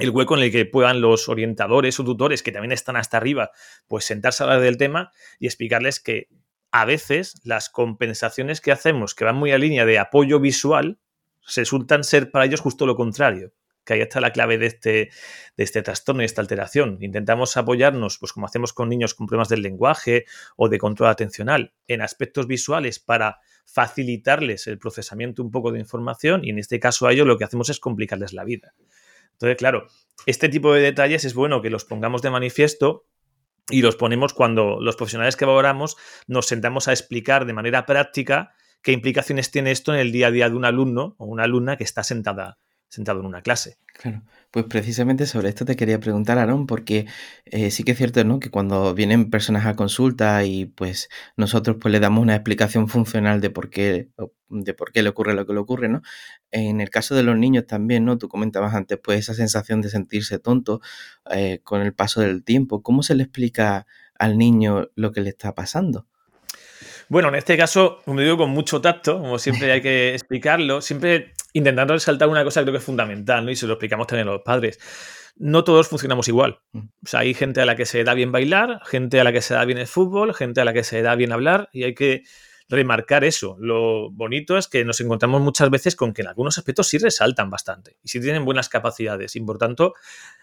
hueco 0.00 0.36
en 0.36 0.42
el 0.42 0.50
que 0.50 0.66
puedan 0.66 1.00
los 1.00 1.28
orientadores 1.28 1.98
o 2.00 2.04
tutores, 2.04 2.42
que 2.42 2.50
también 2.50 2.72
están 2.72 2.96
hasta 2.96 3.16
arriba, 3.16 3.52
pues 3.86 4.04
sentarse 4.04 4.42
a 4.42 4.46
hablar 4.46 4.62
del 4.62 4.78
tema 4.78 5.12
y 5.38 5.46
explicarles 5.46 6.00
que 6.00 6.26
a 6.72 6.84
veces 6.84 7.40
las 7.44 7.70
compensaciones 7.70 8.60
que 8.60 8.72
hacemos, 8.72 9.14
que 9.14 9.24
van 9.24 9.36
muy 9.36 9.52
a 9.52 9.58
línea 9.58 9.86
de 9.86 10.00
apoyo 10.00 10.40
visual, 10.40 10.98
resultan 11.54 12.02
ser 12.02 12.32
para 12.32 12.46
ellos 12.46 12.60
justo 12.60 12.84
lo 12.84 12.96
contrario 12.96 13.52
que 13.88 13.94
ahí 13.94 14.00
está 14.02 14.20
la 14.20 14.32
clave 14.32 14.58
de 14.58 14.66
este, 14.66 15.10
de 15.56 15.64
este 15.64 15.80
trastorno 15.80 16.20
y 16.20 16.26
esta 16.26 16.42
alteración. 16.42 16.98
Intentamos 17.00 17.56
apoyarnos, 17.56 18.18
pues 18.18 18.34
como 18.34 18.44
hacemos 18.44 18.74
con 18.74 18.90
niños 18.90 19.14
con 19.14 19.26
problemas 19.26 19.48
del 19.48 19.62
lenguaje 19.62 20.26
o 20.56 20.68
de 20.68 20.76
control 20.76 21.08
atencional, 21.08 21.72
en 21.86 22.02
aspectos 22.02 22.46
visuales 22.46 22.98
para 22.98 23.38
facilitarles 23.64 24.66
el 24.66 24.78
procesamiento 24.78 25.42
un 25.42 25.50
poco 25.50 25.72
de 25.72 25.78
información 25.78 26.44
y 26.44 26.50
en 26.50 26.58
este 26.58 26.78
caso 26.78 27.06
a 27.06 27.12
ellos 27.12 27.26
lo 27.26 27.38
que 27.38 27.44
hacemos 27.44 27.70
es 27.70 27.80
complicarles 27.80 28.34
la 28.34 28.44
vida. 28.44 28.74
Entonces, 29.32 29.56
claro, 29.56 29.86
este 30.26 30.50
tipo 30.50 30.74
de 30.74 30.82
detalles 30.82 31.24
es 31.24 31.32
bueno 31.32 31.62
que 31.62 31.70
los 31.70 31.86
pongamos 31.86 32.20
de 32.20 32.30
manifiesto 32.30 33.06
y 33.70 33.80
los 33.80 33.96
ponemos 33.96 34.34
cuando 34.34 34.80
los 34.82 34.96
profesionales 34.96 35.36
que 35.36 35.46
valoramos 35.46 35.96
nos 36.26 36.46
sentamos 36.46 36.88
a 36.88 36.92
explicar 36.92 37.46
de 37.46 37.54
manera 37.54 37.86
práctica 37.86 38.52
qué 38.82 38.92
implicaciones 38.92 39.50
tiene 39.50 39.70
esto 39.70 39.94
en 39.94 40.00
el 40.00 40.12
día 40.12 40.26
a 40.26 40.30
día 40.30 40.50
de 40.50 40.56
un 40.56 40.66
alumno 40.66 41.14
o 41.16 41.24
una 41.24 41.44
alumna 41.44 41.78
que 41.78 41.84
está 41.84 42.04
sentada 42.04 42.58
sentado 42.88 43.20
en 43.20 43.26
una 43.26 43.42
clase. 43.42 43.78
Claro, 43.94 44.22
pues 44.52 44.66
precisamente 44.66 45.26
sobre 45.26 45.48
esto 45.48 45.64
te 45.64 45.74
quería 45.74 45.98
preguntar, 45.98 46.38
Aaron, 46.38 46.66
porque 46.66 47.06
eh, 47.46 47.70
sí 47.72 47.82
que 47.82 47.92
es 47.92 47.98
cierto, 47.98 48.22
¿no? 48.24 48.38
Que 48.38 48.50
cuando 48.50 48.94
vienen 48.94 49.28
personas 49.28 49.66
a 49.66 49.74
consulta 49.74 50.44
y 50.44 50.66
pues 50.66 51.08
nosotros 51.36 51.78
pues 51.80 51.90
le 51.90 51.98
damos 51.98 52.22
una 52.22 52.36
explicación 52.36 52.88
funcional 52.88 53.40
de 53.40 53.50
por 53.50 53.70
qué, 53.70 54.08
de 54.48 54.74
por 54.74 54.92
qué 54.92 55.02
le 55.02 55.08
ocurre 55.08 55.34
lo 55.34 55.46
que 55.46 55.52
le 55.52 55.58
ocurre, 55.58 55.88
¿no? 55.88 56.02
En 56.52 56.80
el 56.80 56.90
caso 56.90 57.16
de 57.16 57.24
los 57.24 57.36
niños 57.36 57.66
también, 57.66 58.04
¿no? 58.04 58.18
Tú 58.18 58.28
comentabas 58.28 58.74
antes, 58.74 58.98
pues 59.02 59.18
esa 59.18 59.34
sensación 59.34 59.80
de 59.80 59.90
sentirse 59.90 60.38
tonto 60.38 60.80
eh, 61.30 61.60
con 61.64 61.82
el 61.82 61.92
paso 61.92 62.20
del 62.20 62.44
tiempo. 62.44 62.82
¿Cómo 62.82 63.02
se 63.02 63.16
le 63.16 63.24
explica 63.24 63.86
al 64.18 64.38
niño 64.38 64.88
lo 64.94 65.12
que 65.12 65.22
le 65.22 65.30
está 65.30 65.54
pasando? 65.54 66.06
Bueno, 67.08 67.28
en 67.28 67.36
este 67.36 67.56
caso, 67.56 68.00
como 68.04 68.20
digo, 68.20 68.36
con 68.36 68.50
mucho 68.50 68.80
tacto, 68.80 69.18
como 69.18 69.38
siempre 69.38 69.72
hay 69.72 69.80
que 69.80 70.10
explicarlo, 70.14 70.80
siempre 70.80 71.32
intentando 71.52 71.94
resaltar 71.94 72.28
una 72.28 72.44
cosa 72.44 72.60
que 72.60 72.64
creo 72.64 72.74
que 72.74 72.78
es 72.78 72.84
fundamental, 72.84 73.44
¿no? 73.44 73.50
Y 73.50 73.56
se 73.56 73.66
lo 73.66 73.74
explicamos 73.74 74.06
también 74.06 74.28
a 74.28 74.32
los 74.32 74.42
padres. 74.42 74.78
No 75.36 75.64
todos 75.64 75.88
funcionamos 75.88 76.28
igual. 76.28 76.60
Mm. 76.72 76.78
O 76.78 77.06
sea, 77.06 77.20
hay 77.20 77.32
gente 77.32 77.60
a 77.60 77.66
la 77.66 77.76
que 77.76 77.86
se 77.86 78.04
da 78.04 78.14
bien 78.14 78.32
bailar, 78.32 78.80
gente 78.84 79.20
a 79.20 79.24
la 79.24 79.32
que 79.32 79.40
se 79.40 79.54
da 79.54 79.64
bien 79.64 79.78
el 79.78 79.86
fútbol, 79.86 80.34
gente 80.34 80.60
a 80.60 80.64
la 80.64 80.72
que 80.72 80.84
se 80.84 81.00
da 81.00 81.14
bien 81.14 81.32
hablar, 81.32 81.68
y 81.72 81.84
hay 81.84 81.94
que 81.94 82.24
remarcar 82.68 83.24
eso. 83.24 83.56
Lo 83.58 84.10
bonito 84.10 84.58
es 84.58 84.68
que 84.68 84.84
nos 84.84 85.00
encontramos 85.00 85.40
muchas 85.40 85.70
veces 85.70 85.96
con 85.96 86.12
que 86.12 86.22
en 86.22 86.28
algunos 86.28 86.58
aspectos 86.58 86.86
sí 86.88 86.98
resaltan 86.98 87.50
bastante 87.50 87.96
y 88.02 88.08
sí 88.08 88.20
tienen 88.20 88.44
buenas 88.44 88.68
capacidades. 88.68 89.36
Y 89.36 89.40
por 89.40 89.58
tanto, 89.58 89.94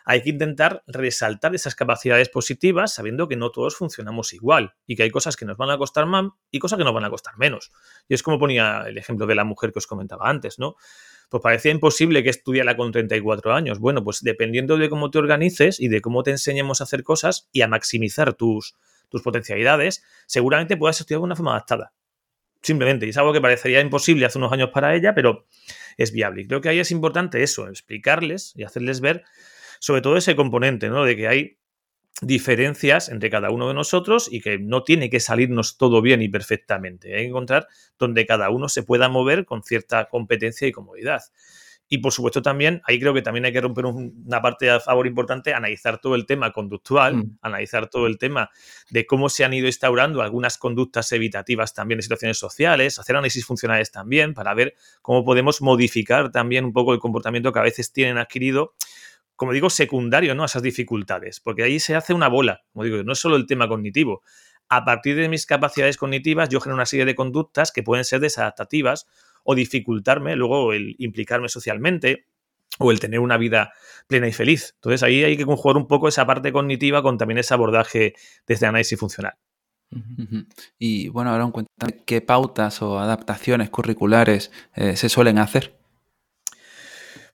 hay 0.06 0.24
que 0.24 0.32
intentar 0.32 0.84
resaltar 0.88 1.54
esas 1.54 1.76
capacidades 1.76 2.30
positivas 2.30 2.94
sabiendo 2.94 3.28
que 3.28 3.36
no 3.36 3.52
todos 3.52 3.76
funcionamos 3.76 4.34
igual 4.34 4.74
y 4.88 4.96
que 4.96 5.04
hay 5.04 5.12
cosas 5.12 5.36
que 5.36 5.46
nos 5.46 5.58
van 5.58 5.70
a 5.70 5.78
costar 5.78 6.08
más 6.08 6.32
y 6.50 6.60
cosas 6.60 6.78
que 6.78 6.84
nos 6.84 6.94
van 6.94 7.06
a 7.06 7.10
costar 7.10 7.38
menos. 7.38 7.72
Y 8.08 8.16
es 8.16 8.24
como 8.24 8.40
ponía 8.40 8.84
el 8.88 8.98
ejemplo 8.98 9.28
de 9.28 9.36
la 9.36 9.44
mujer 9.44 9.72
que 9.72 9.80
os 9.80 9.88
comentaba 9.88 10.28
antes, 10.28 10.58
¿no? 10.58 10.76
Pues 11.30 11.42
parecía 11.42 11.72
imposible 11.72 12.24
que 12.24 12.30
estudiara 12.30 12.78
con 12.78 12.92
34 12.92 13.54
años. 13.54 13.80
Bueno, 13.80 14.04
pues 14.04 14.22
dependiendo 14.22 14.78
de 14.78 14.90
cómo 14.90 15.12
te 15.12 15.18
organices 15.18 15.80
y 15.80 15.88
de 15.88 16.02
cómo 16.02 16.24
te 16.24 16.32
enseñemos 16.32 16.82
a 16.82 16.86
hacer 16.86 17.04
cosas 17.04 17.50
y 17.52 17.62
a 17.62 17.68
maximizar 17.68 18.34
tus, 18.34 18.76
tus 19.10 19.22
potencialidades, 19.22 20.04
seguramente 20.28 20.78
puedas 20.78 21.00
estudiar 21.00 21.20
de 21.20 21.26
una 21.26 21.36
forma 21.36 21.52
adaptada. 21.52 21.94
Simplemente, 22.66 23.06
y 23.06 23.10
es 23.10 23.18
algo 23.18 23.32
que 23.32 23.42
parecería 23.42 23.80
imposible 23.80 24.26
hace 24.26 24.40
unos 24.40 24.52
años 24.52 24.72
para 24.74 24.96
ella, 24.96 25.14
pero 25.14 25.46
es 25.98 26.12
viable. 26.12 26.42
Y 26.42 26.48
creo 26.48 26.62
que 26.62 26.70
ahí 26.70 26.80
es 26.80 26.90
importante 26.90 27.44
eso, 27.44 27.68
explicarles 27.68 28.54
y 28.56 28.64
hacerles 28.64 29.02
ver 29.02 29.24
sobre 29.80 30.02
todo 30.02 30.18
ese 30.18 30.36
componente, 30.36 30.90
¿no? 30.90 31.06
De 31.06 31.16
que 31.16 31.28
hay 31.28 31.60
diferencias 32.24 33.10
entre 33.10 33.30
cada 33.30 33.52
uno 33.52 33.68
de 33.68 33.76
nosotros 33.76 34.28
y 34.32 34.42
que 34.42 34.58
no 34.58 34.82
tiene 34.82 35.12
que 35.12 35.20
salirnos 35.20 35.78
todo 35.78 36.02
bien 36.02 36.24
y 36.24 36.28
perfectamente. 36.28 37.14
Hay 37.14 37.22
que 37.22 37.28
encontrar 37.28 37.68
donde 38.00 38.26
cada 38.26 38.50
uno 38.50 38.68
se 38.68 38.82
pueda 38.82 39.10
mover 39.10 39.46
con 39.46 39.62
cierta 39.62 40.10
competencia 40.10 40.68
y 40.68 40.72
comodidad. 40.72 41.22
Y 41.88 42.00
por 42.00 42.12
supuesto 42.12 42.42
también, 42.42 42.82
ahí 42.86 43.00
creo 43.00 43.14
que 43.14 43.22
también 43.22 43.46
hay 43.46 43.54
que 43.54 43.62
romper 43.62 43.86
una 43.86 44.42
parte 44.42 44.72
a 44.72 44.80
favor 44.80 45.06
importante, 45.06 45.54
analizar 45.54 46.00
todo 46.00 46.16
el 46.16 46.26
tema 46.26 46.52
conductual, 46.52 47.18
mm. 47.18 47.38
analizar 47.42 47.90
todo 47.90 48.08
el 48.08 48.18
tema 48.18 48.50
de 48.90 49.06
cómo 49.06 49.30
se 49.30 49.46
han 49.46 49.54
ido 49.54 49.68
instaurando 49.68 50.22
algunas 50.22 50.58
conductas 50.58 51.12
evitativas 51.12 51.74
también 51.74 52.00
en 52.00 52.04
situaciones 52.04 52.40
sociales, 52.40 52.98
hacer 52.98 53.16
análisis 53.16 53.46
funcionales 53.46 53.92
también 53.92 54.34
para 54.34 54.54
ver 54.56 54.76
cómo 55.02 55.24
podemos 55.24 55.62
modificar 55.62 56.32
también 56.32 56.66
un 56.66 56.74
poco 56.74 56.94
el 56.94 57.00
comportamiento 57.00 57.52
que 57.52 57.60
a 57.60 57.64
veces 57.64 57.92
tienen 57.94 58.18
adquirido 58.18 58.74
como 59.36 59.52
digo, 59.52 59.70
secundario 59.70 60.34
¿no? 60.34 60.44
a 60.44 60.46
esas 60.46 60.62
dificultades, 60.62 61.40
porque 61.42 61.64
ahí 61.64 61.80
se 61.80 61.96
hace 61.96 62.14
una 62.14 62.30
bola, 62.30 62.64
como 62.72 62.86
digo, 62.86 63.04
no 63.04 63.14
es 63.14 63.20
solo 63.20 63.36
el 63.36 63.46
tema 63.46 63.68
cognitivo. 63.68 64.24
A 64.70 64.86
partir 64.86 65.16
de 65.16 65.30
mis 65.30 65.46
capacidades 65.46 65.98
cognitivas, 65.98 66.50
yo 66.50 66.60
genero 66.60 66.76
una 66.76 66.86
serie 66.86 67.06
de 67.06 67.16
conductas 67.16 67.72
que 67.72 67.84
pueden 67.84 68.06
ser 68.06 68.22
desadaptativas 68.22 69.08
o 69.46 69.56
dificultarme 69.56 70.36
luego 70.36 70.74
el 70.74 70.96
implicarme 70.98 71.48
socialmente 71.48 72.26
o 72.80 72.92
el 72.92 73.00
tener 73.00 73.20
una 73.20 73.38
vida 73.38 73.72
plena 74.08 74.28
y 74.28 74.34
feliz. 74.34 74.74
Entonces 74.76 75.04
ahí 75.04 75.24
hay 75.24 75.38
que 75.38 75.46
conjugar 75.46 75.78
un 75.78 75.88
poco 75.88 76.10
esa 76.10 76.26
parte 76.26 76.52
cognitiva 76.52 77.02
con 77.02 77.18
también 77.18 77.38
ese 77.38 77.54
abordaje 77.54 78.16
desde 78.46 78.66
análisis 78.66 79.00
funcional. 79.00 79.36
Y 80.78 81.08
bueno, 81.10 81.30
ahora 81.30 81.50
cuéntame 81.52 82.04
qué 82.06 82.20
pautas 82.20 82.82
o 82.82 83.00
adaptaciones 83.00 83.70
curriculares 83.70 84.52
eh, 84.74 84.98
se 84.98 85.08
suelen 85.08 85.38
hacer. 85.38 85.78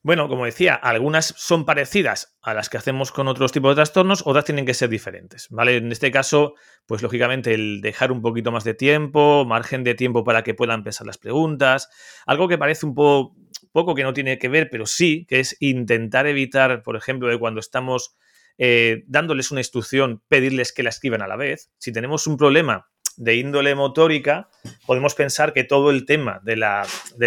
Bueno, 0.04 0.28
como 0.28 0.46
decía, 0.46 0.74
algunas 0.74 1.32
son 1.36 1.64
parecidas 1.64 2.36
a 2.42 2.54
las 2.54 2.68
que 2.68 2.76
hacemos 2.76 3.12
con 3.12 3.28
otros 3.28 3.52
tipos 3.52 3.70
de 3.70 3.76
trastornos, 3.76 4.24
otras 4.26 4.44
tienen 4.44 4.66
que 4.66 4.74
ser 4.74 4.88
diferentes, 4.88 5.46
¿vale? 5.50 5.76
En 5.76 5.92
este 5.92 6.10
caso, 6.10 6.54
pues 6.86 7.02
lógicamente 7.02 7.54
el 7.54 7.80
dejar 7.80 8.10
un 8.10 8.20
poquito 8.20 8.50
más 8.50 8.64
de 8.64 8.74
tiempo, 8.74 9.44
margen 9.44 9.84
de 9.84 9.94
tiempo 9.94 10.24
para 10.24 10.42
que 10.42 10.54
puedan 10.54 10.82
pensar 10.82 11.06
las 11.06 11.18
preguntas, 11.18 11.88
algo 12.26 12.48
que 12.48 12.58
parece 12.58 12.84
un 12.84 12.96
poco, 12.96 13.36
poco 13.70 13.94
que 13.94 14.02
no 14.02 14.12
tiene 14.12 14.40
que 14.40 14.48
ver, 14.48 14.70
pero 14.70 14.86
sí, 14.86 15.24
que 15.28 15.38
es 15.38 15.56
intentar 15.60 16.26
evitar, 16.26 16.82
por 16.82 16.96
ejemplo, 16.96 17.28
de 17.28 17.38
cuando 17.38 17.60
estamos 17.60 18.16
eh, 18.58 19.04
dándoles 19.06 19.52
una 19.52 19.60
instrucción, 19.60 20.20
pedirles 20.26 20.72
que 20.72 20.82
la 20.82 20.90
escriban 20.90 21.22
a 21.22 21.28
la 21.28 21.36
vez. 21.36 21.70
Si 21.78 21.92
tenemos 21.92 22.26
un 22.26 22.36
problema 22.36 22.91
de 23.16 23.36
índole 23.36 23.74
motórica, 23.74 24.48
podemos 24.86 25.14
pensar 25.14 25.52
que 25.52 25.64
todo 25.64 25.90
el 25.90 26.06
tema 26.06 26.40
de 26.42 26.56
la, 26.56 26.86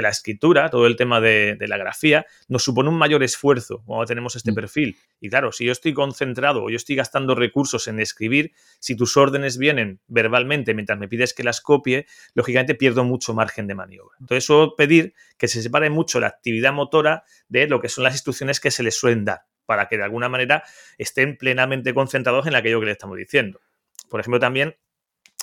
escritura, 0.10 0.70
todo 0.70 0.88
el 0.88 0.96
tema 0.96 1.22
de, 1.22 1.58
la 1.60 1.78
grafía, 1.78 2.26
nos 2.48 2.64
supone 2.64 2.90
un 2.90 2.98
mayor 2.98 3.24
esfuerzo 3.24 3.84
cuando 3.86 4.06
tenemos 4.06 4.36
este 4.36 4.52
mm. 4.52 4.56
perfil. 4.56 4.98
Y 5.20 5.30
claro, 5.30 5.52
si 5.52 5.66
yo 5.66 5.72
estoy 5.72 5.94
concentrado 5.94 6.64
o 6.64 6.70
yo 6.70 6.78
estoy 6.78 6.96
gastando 6.96 7.36
recursos 7.36 7.88
en 7.88 8.00
escribir, 8.00 8.54
si 8.80 8.96
tus 8.96 9.18
órdenes 9.18 9.58
vienen 9.58 10.00
verbalmente 10.08 10.74
mientras 10.74 11.00
me 11.00 11.08
pides 11.08 11.34
que 11.34 11.44
las 11.44 11.62
copie, 11.62 12.06
lógicamente 12.34 12.76
pierdo 12.76 13.04
mucho 13.04 13.34
margen 13.34 13.68
de 13.68 13.76
maniobra. 13.76 14.16
Entonces, 14.20 14.46
suelo 14.46 14.76
pedir 14.76 15.14
que 15.38 15.48
se 15.48 15.62
separe 15.62 15.90
mucho 15.90 16.20
la 16.20 16.28
actividad 16.28 16.74
motora 16.74 17.24
de 17.48 17.68
lo 17.68 17.80
que 17.80 17.90
son 17.90 18.04
las 18.04 18.14
instrucciones 18.14 18.60
que 18.60 18.72
se 18.72 18.84
les 18.84 18.96
suelen 18.96 19.26
dar, 19.26 19.42
para 19.66 19.88
que 19.88 19.98
de 19.98 20.04
alguna 20.04 20.30
manera 20.30 20.64
estén 20.98 21.38
plenamente 21.38 21.94
concentrados 21.94 22.48
en 22.48 22.56
aquello 22.56 22.80
que 22.80 22.88
le 22.88 22.92
estamos 22.92 23.18
diciendo. 23.18 23.60
Por 24.10 24.20
ejemplo, 24.20 24.40
también 24.40 24.76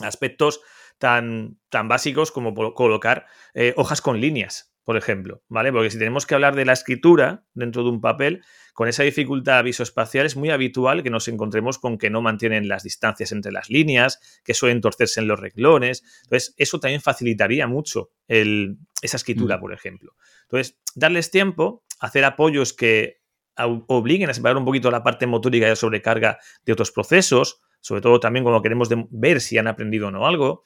aspectos 0.03 0.61
tan, 0.99 1.59
tan 1.69 1.89
básicos 1.89 2.31
como 2.31 2.55
colocar 2.55 3.27
eh, 3.55 3.75
hojas 3.77 4.01
con 4.01 4.21
líneas, 4.21 4.73
por 4.85 4.97
ejemplo, 4.97 5.43
¿vale? 5.49 5.73
Porque 5.73 5.91
si 5.91 5.99
tenemos 5.99 6.27
que 6.27 6.35
hablar 6.35 6.57
de 6.57 6.65
la 6.65 6.73
escritura 6.73 7.45
dentro 7.55 7.83
de 7.83 7.91
un 7.91 8.01
papel, 8.01 8.43
con 8.73 8.89
esa 8.89 9.03
dificultad 9.03 9.63
visoespacial 9.65 10.27
es 10.27 10.37
muy 10.37 10.51
habitual 10.51 11.03
que 11.03 11.11
nos 11.11 11.29
encontremos 11.29 11.79
con 11.79 11.99
que 11.99 12.11
no 12.11 12.23
mantienen 12.23 12.69
las 12.69 12.83
distancias 12.83 13.33
entre 13.33 13.53
las 13.53 13.69
líneas, 13.69 14.41
que 14.45 14.55
suelen 14.55 14.81
torcerse 14.81 15.21
en 15.21 15.29
los 15.29 15.39
renglones. 15.39 16.03
Entonces, 16.25 16.55
eso 16.57 16.81
también 16.81 17.01
facilitaría 17.01 17.67
mucho 17.67 18.11
esa 18.27 19.17
escritura, 19.17 19.59
mm. 19.59 19.61
por 19.61 19.73
ejemplo. 19.73 20.15
Entonces, 20.45 20.79
darles 20.95 21.31
tiempo, 21.31 21.85
hacer 22.01 22.25
apoyos 22.25 22.73
que 22.73 23.21
obliguen 23.57 24.31
a 24.31 24.35
separar 24.35 24.57
un 24.57 24.65
poquito 24.65 24.91
la 24.91 25.03
parte 25.03 25.27
motórica 25.27 25.67
y 25.67 25.71
la 25.71 25.77
sobrecarga 25.77 26.39
de 26.65 26.73
otros 26.73 26.91
procesos, 26.91 27.61
sobre 27.83 28.01
todo 28.01 28.21
también 28.21 28.45
cuando 28.45 28.63
queremos 28.63 28.89
ver 29.11 29.41
si 29.41 29.59
han 29.59 29.67
aprendido 29.67 30.09
o 30.09 30.11
no 30.11 30.27
algo, 30.27 30.63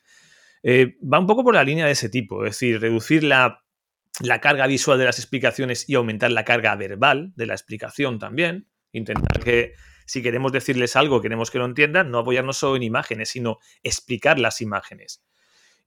eh, 0.63 0.97
va 1.03 1.19
un 1.19 1.27
poco 1.27 1.43
por 1.43 1.55
la 1.55 1.65
línea 1.65 1.87
de 1.87 1.93
ese 1.93 2.09
tipo, 2.09 2.45
es 2.45 2.53
decir, 2.53 2.81
reducir 2.81 3.25
la, 3.25 3.63
carga 4.41 4.67
visual 4.67 4.99
de 4.99 5.07
las 5.07 5.19
explicaciones 5.19 5.89
y 5.89 5.95
aumentar 5.95 6.31
la 6.31 6.45
carga 6.45 6.75
verbal 6.77 7.33
de 7.35 7.47
la 7.47 7.55
explicación 7.55 8.19
también, 8.19 8.69
intentar 8.93 9.43
que 9.43 9.73
si 10.07 10.23
queremos 10.23 10.53
decirles 10.53 10.95
algo, 10.95 11.21
queremos 11.21 11.51
que 11.51 11.59
lo 11.59 11.65
entiendan, 11.65 12.11
no 12.11 12.19
apoyarnos 12.19 12.59
solo 12.59 12.77
en 12.77 12.83
imágenes, 12.83 13.31
sino 13.31 13.59
explicar 13.83 14.39
las 14.39 14.61
imágenes. 14.61 15.25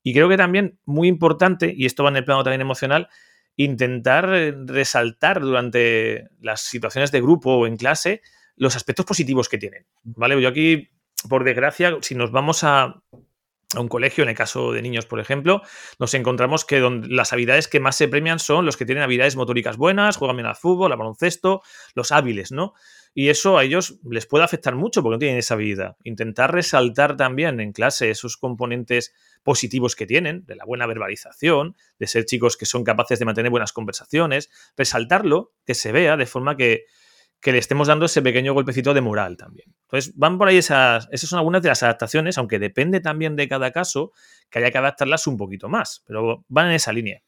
Y 0.04 0.14
creo 0.14 0.30
que 0.30 0.38
también 0.38 0.80
muy 0.86 1.08
importante, 1.08 1.74
y 1.76 1.86
esto 1.86 2.04
va 2.04 2.10
en 2.10 2.18
el 2.18 2.26
plano 2.26 2.44
también 2.44 2.62
emocional, 2.62 3.08
intentar 3.56 4.34
eh, 4.34 4.54
resaltar 4.66 5.42
durante 5.42 6.28
las 6.40 6.62
situaciones 6.62 7.12
de 7.12 7.22
grupo 7.22 7.56
o 7.56 7.68
en 7.68 7.78
clase 7.78 8.22
los 8.56 8.76
aspectos 8.76 9.06
positivos 9.06 9.50
que 9.50 9.58
tienen. 9.58 9.86
¿Vale? 10.04 10.42
Yo 10.42 10.50
aquí 10.50 10.90
por 11.28 11.44
desgracia, 11.44 11.98
si 12.02 12.16
nos 12.16 12.32
vamos 12.32 12.64
a, 12.64 13.02
un 13.78 13.88
colegio, 13.88 14.24
en 14.24 14.30
el 14.30 14.36
caso 14.36 14.72
de 14.72 14.82
niños, 14.82 15.06
por 15.06 15.20
ejemplo, 15.20 15.62
nos 16.00 16.14
encontramos 16.16 16.66
que 16.66 16.80
las 17.08 17.34
habilidades 17.34 17.68
que 17.68 17.80
más 17.80 17.96
se 17.96 18.08
premian 18.08 18.40
son 18.40 18.66
los 18.66 18.78
que 18.78 18.86
tienen 18.86 19.04
habilidades 19.04 19.36
motóricas 19.36 19.78
buenas, 19.78 20.18
juegan 20.18 20.38
bien 20.38 20.48
al 20.48 20.56
fútbol, 20.56 20.92
al 20.92 20.98
baloncesto, 20.98 21.62
los 21.94 22.12
hábiles, 22.12 22.52
¿no? 22.52 22.74
Y 23.14 23.30
eso 23.30 23.58
a 23.58 23.64
ellos 23.64 24.00
les 24.10 24.26
puede 24.26 24.44
afectar 24.44 24.76
mucho 24.76 25.04
porque 25.04 25.16
no 25.16 25.20
tienen 25.20 25.38
esa 25.38 25.56
habilidad. 25.56 25.98
Intentar 26.04 26.54
resaltar 26.54 27.16
también 27.16 27.60
en 27.60 27.72
clase 27.72 28.10
esos 28.10 28.38
componentes 28.38 29.14
positivos 29.44 29.96
que 29.96 30.06
tienen, 30.06 30.46
de 30.46 30.56
la 30.56 30.66
buena 30.66 30.88
verbalización, 30.88 31.76
de 32.00 32.08
ser 32.08 32.26
chicos 32.26 32.58
que 32.58 32.66
son 32.66 32.84
capaces 32.84 33.20
de 33.20 33.26
mantener 33.26 33.52
buenas 33.52 33.74
conversaciones, 33.74 34.50
resaltarlo, 34.78 35.54
que 35.66 35.76
se 35.76 35.92
vea 35.92 36.18
de 36.18 36.26
forma 36.26 36.56
que, 36.56 36.86
que 37.42 37.52
le 37.52 37.58
estemos 37.58 37.88
dando 37.88 38.06
ese 38.06 38.22
pequeño 38.22 38.54
golpecito 38.54 38.94
de 38.94 39.02
moral 39.02 39.38
también. 39.38 39.74
Entonces, 39.84 40.14
van 40.16 40.38
por 40.38 40.48
ahí 40.48 40.58
esas, 40.58 41.08
esas 41.12 41.30
son 41.30 41.40
algunas 41.40 41.62
de 41.62 41.70
las 41.70 41.84
adaptaciones, 41.84 42.38
aunque 42.38 42.60
depende 42.60 43.00
también 43.00 43.36
de 43.36 43.48
cada 43.48 43.72
caso, 43.72 44.12
que 44.50 44.60
haya 44.60 44.72
que 44.72 44.78
adaptarlas 44.78 45.28
un 45.28 45.38
poquito 45.38 45.70
más, 45.70 46.04
pero 46.06 46.44
van 46.48 46.68
en 46.68 46.74
esa 46.74 46.92
línea. 46.94 47.22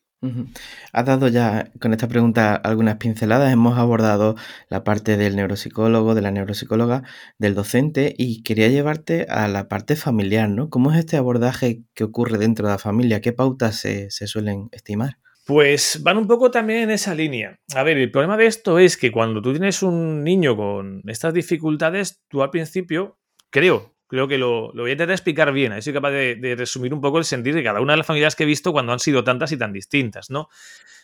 Has 0.94 1.06
dado 1.06 1.30
ya 1.30 1.72
con 1.80 1.94
esta 1.94 2.08
pregunta 2.08 2.54
algunas 2.54 2.98
pinceladas, 2.98 3.52
hemos 3.52 3.80
abordado 3.80 4.36
la 4.70 4.84
parte 4.84 5.18
del 5.18 5.36
neuropsicólogo, 5.36 6.14
de 6.14 6.22
la 6.22 6.30
neuropsicóloga, 6.30 7.02
del 7.40 7.56
docente 7.56 8.14
y 8.16 8.44
quería 8.44 8.68
llevarte 8.68 9.26
a 9.30 9.48
la 9.48 9.68
parte 9.68 9.96
familiar, 9.96 10.48
¿no? 10.48 10.70
¿Cómo 10.70 10.92
es 10.92 11.00
este 11.00 11.18
abordaje 11.18 11.82
que 11.96 12.04
ocurre 12.04 12.38
dentro 12.38 12.68
de 12.68 12.74
la 12.74 12.78
familia? 12.78 13.20
¿Qué 13.20 13.34
pautas 13.34 13.78
se, 13.78 14.12
se 14.12 14.28
suelen 14.28 14.70
estimar? 14.72 15.18
Pues 15.46 16.02
van 16.04 16.18
un 16.18 16.28
poco 16.28 16.52
también 16.52 16.84
en 16.84 16.92
esa 16.92 17.16
línea. 17.16 17.60
A 17.74 17.84
ver, 17.84 17.98
el 17.98 18.12
problema 18.12 18.38
de 18.38 18.46
esto 18.46 18.78
es 18.78 18.96
que 18.96 19.12
cuando 19.12 19.42
tú 19.42 19.52
tienes 19.52 19.82
un 19.82 20.24
niño 20.24 20.56
con 20.56 21.02
estas 21.08 21.34
dificultades, 21.34 22.22
tú 22.28 22.44
al 22.44 22.52
principio, 22.52 23.18
creo, 23.50 23.96
creo 24.08 24.28
que 24.28 24.38
lo, 24.38 24.72
voy 24.74 24.92
a 24.92 24.94
intentar 24.94 25.14
explicar 25.14 25.52
bien. 25.52 25.72
Ahí 25.72 25.82
soy 25.82 25.94
capaz 25.94 26.12
de, 26.12 26.56
resumir 26.58 26.94
un 26.94 27.02
poco 27.02 27.18
el 27.18 27.26
sentido 27.26 27.58
de 27.58 27.64
cada 27.64 27.82
una 27.82 27.94
de 27.94 27.98
las 27.98 28.08
familias 28.08 28.36
que 28.36 28.44
he 28.44 28.46
visto 28.46 28.72
cuando 28.72 28.94
han 28.94 29.00
sido 29.00 29.24
tantas 29.24 29.52
y 29.52 29.58
tan 29.58 29.74
distintas, 29.74 30.30
¿no? 30.30 30.48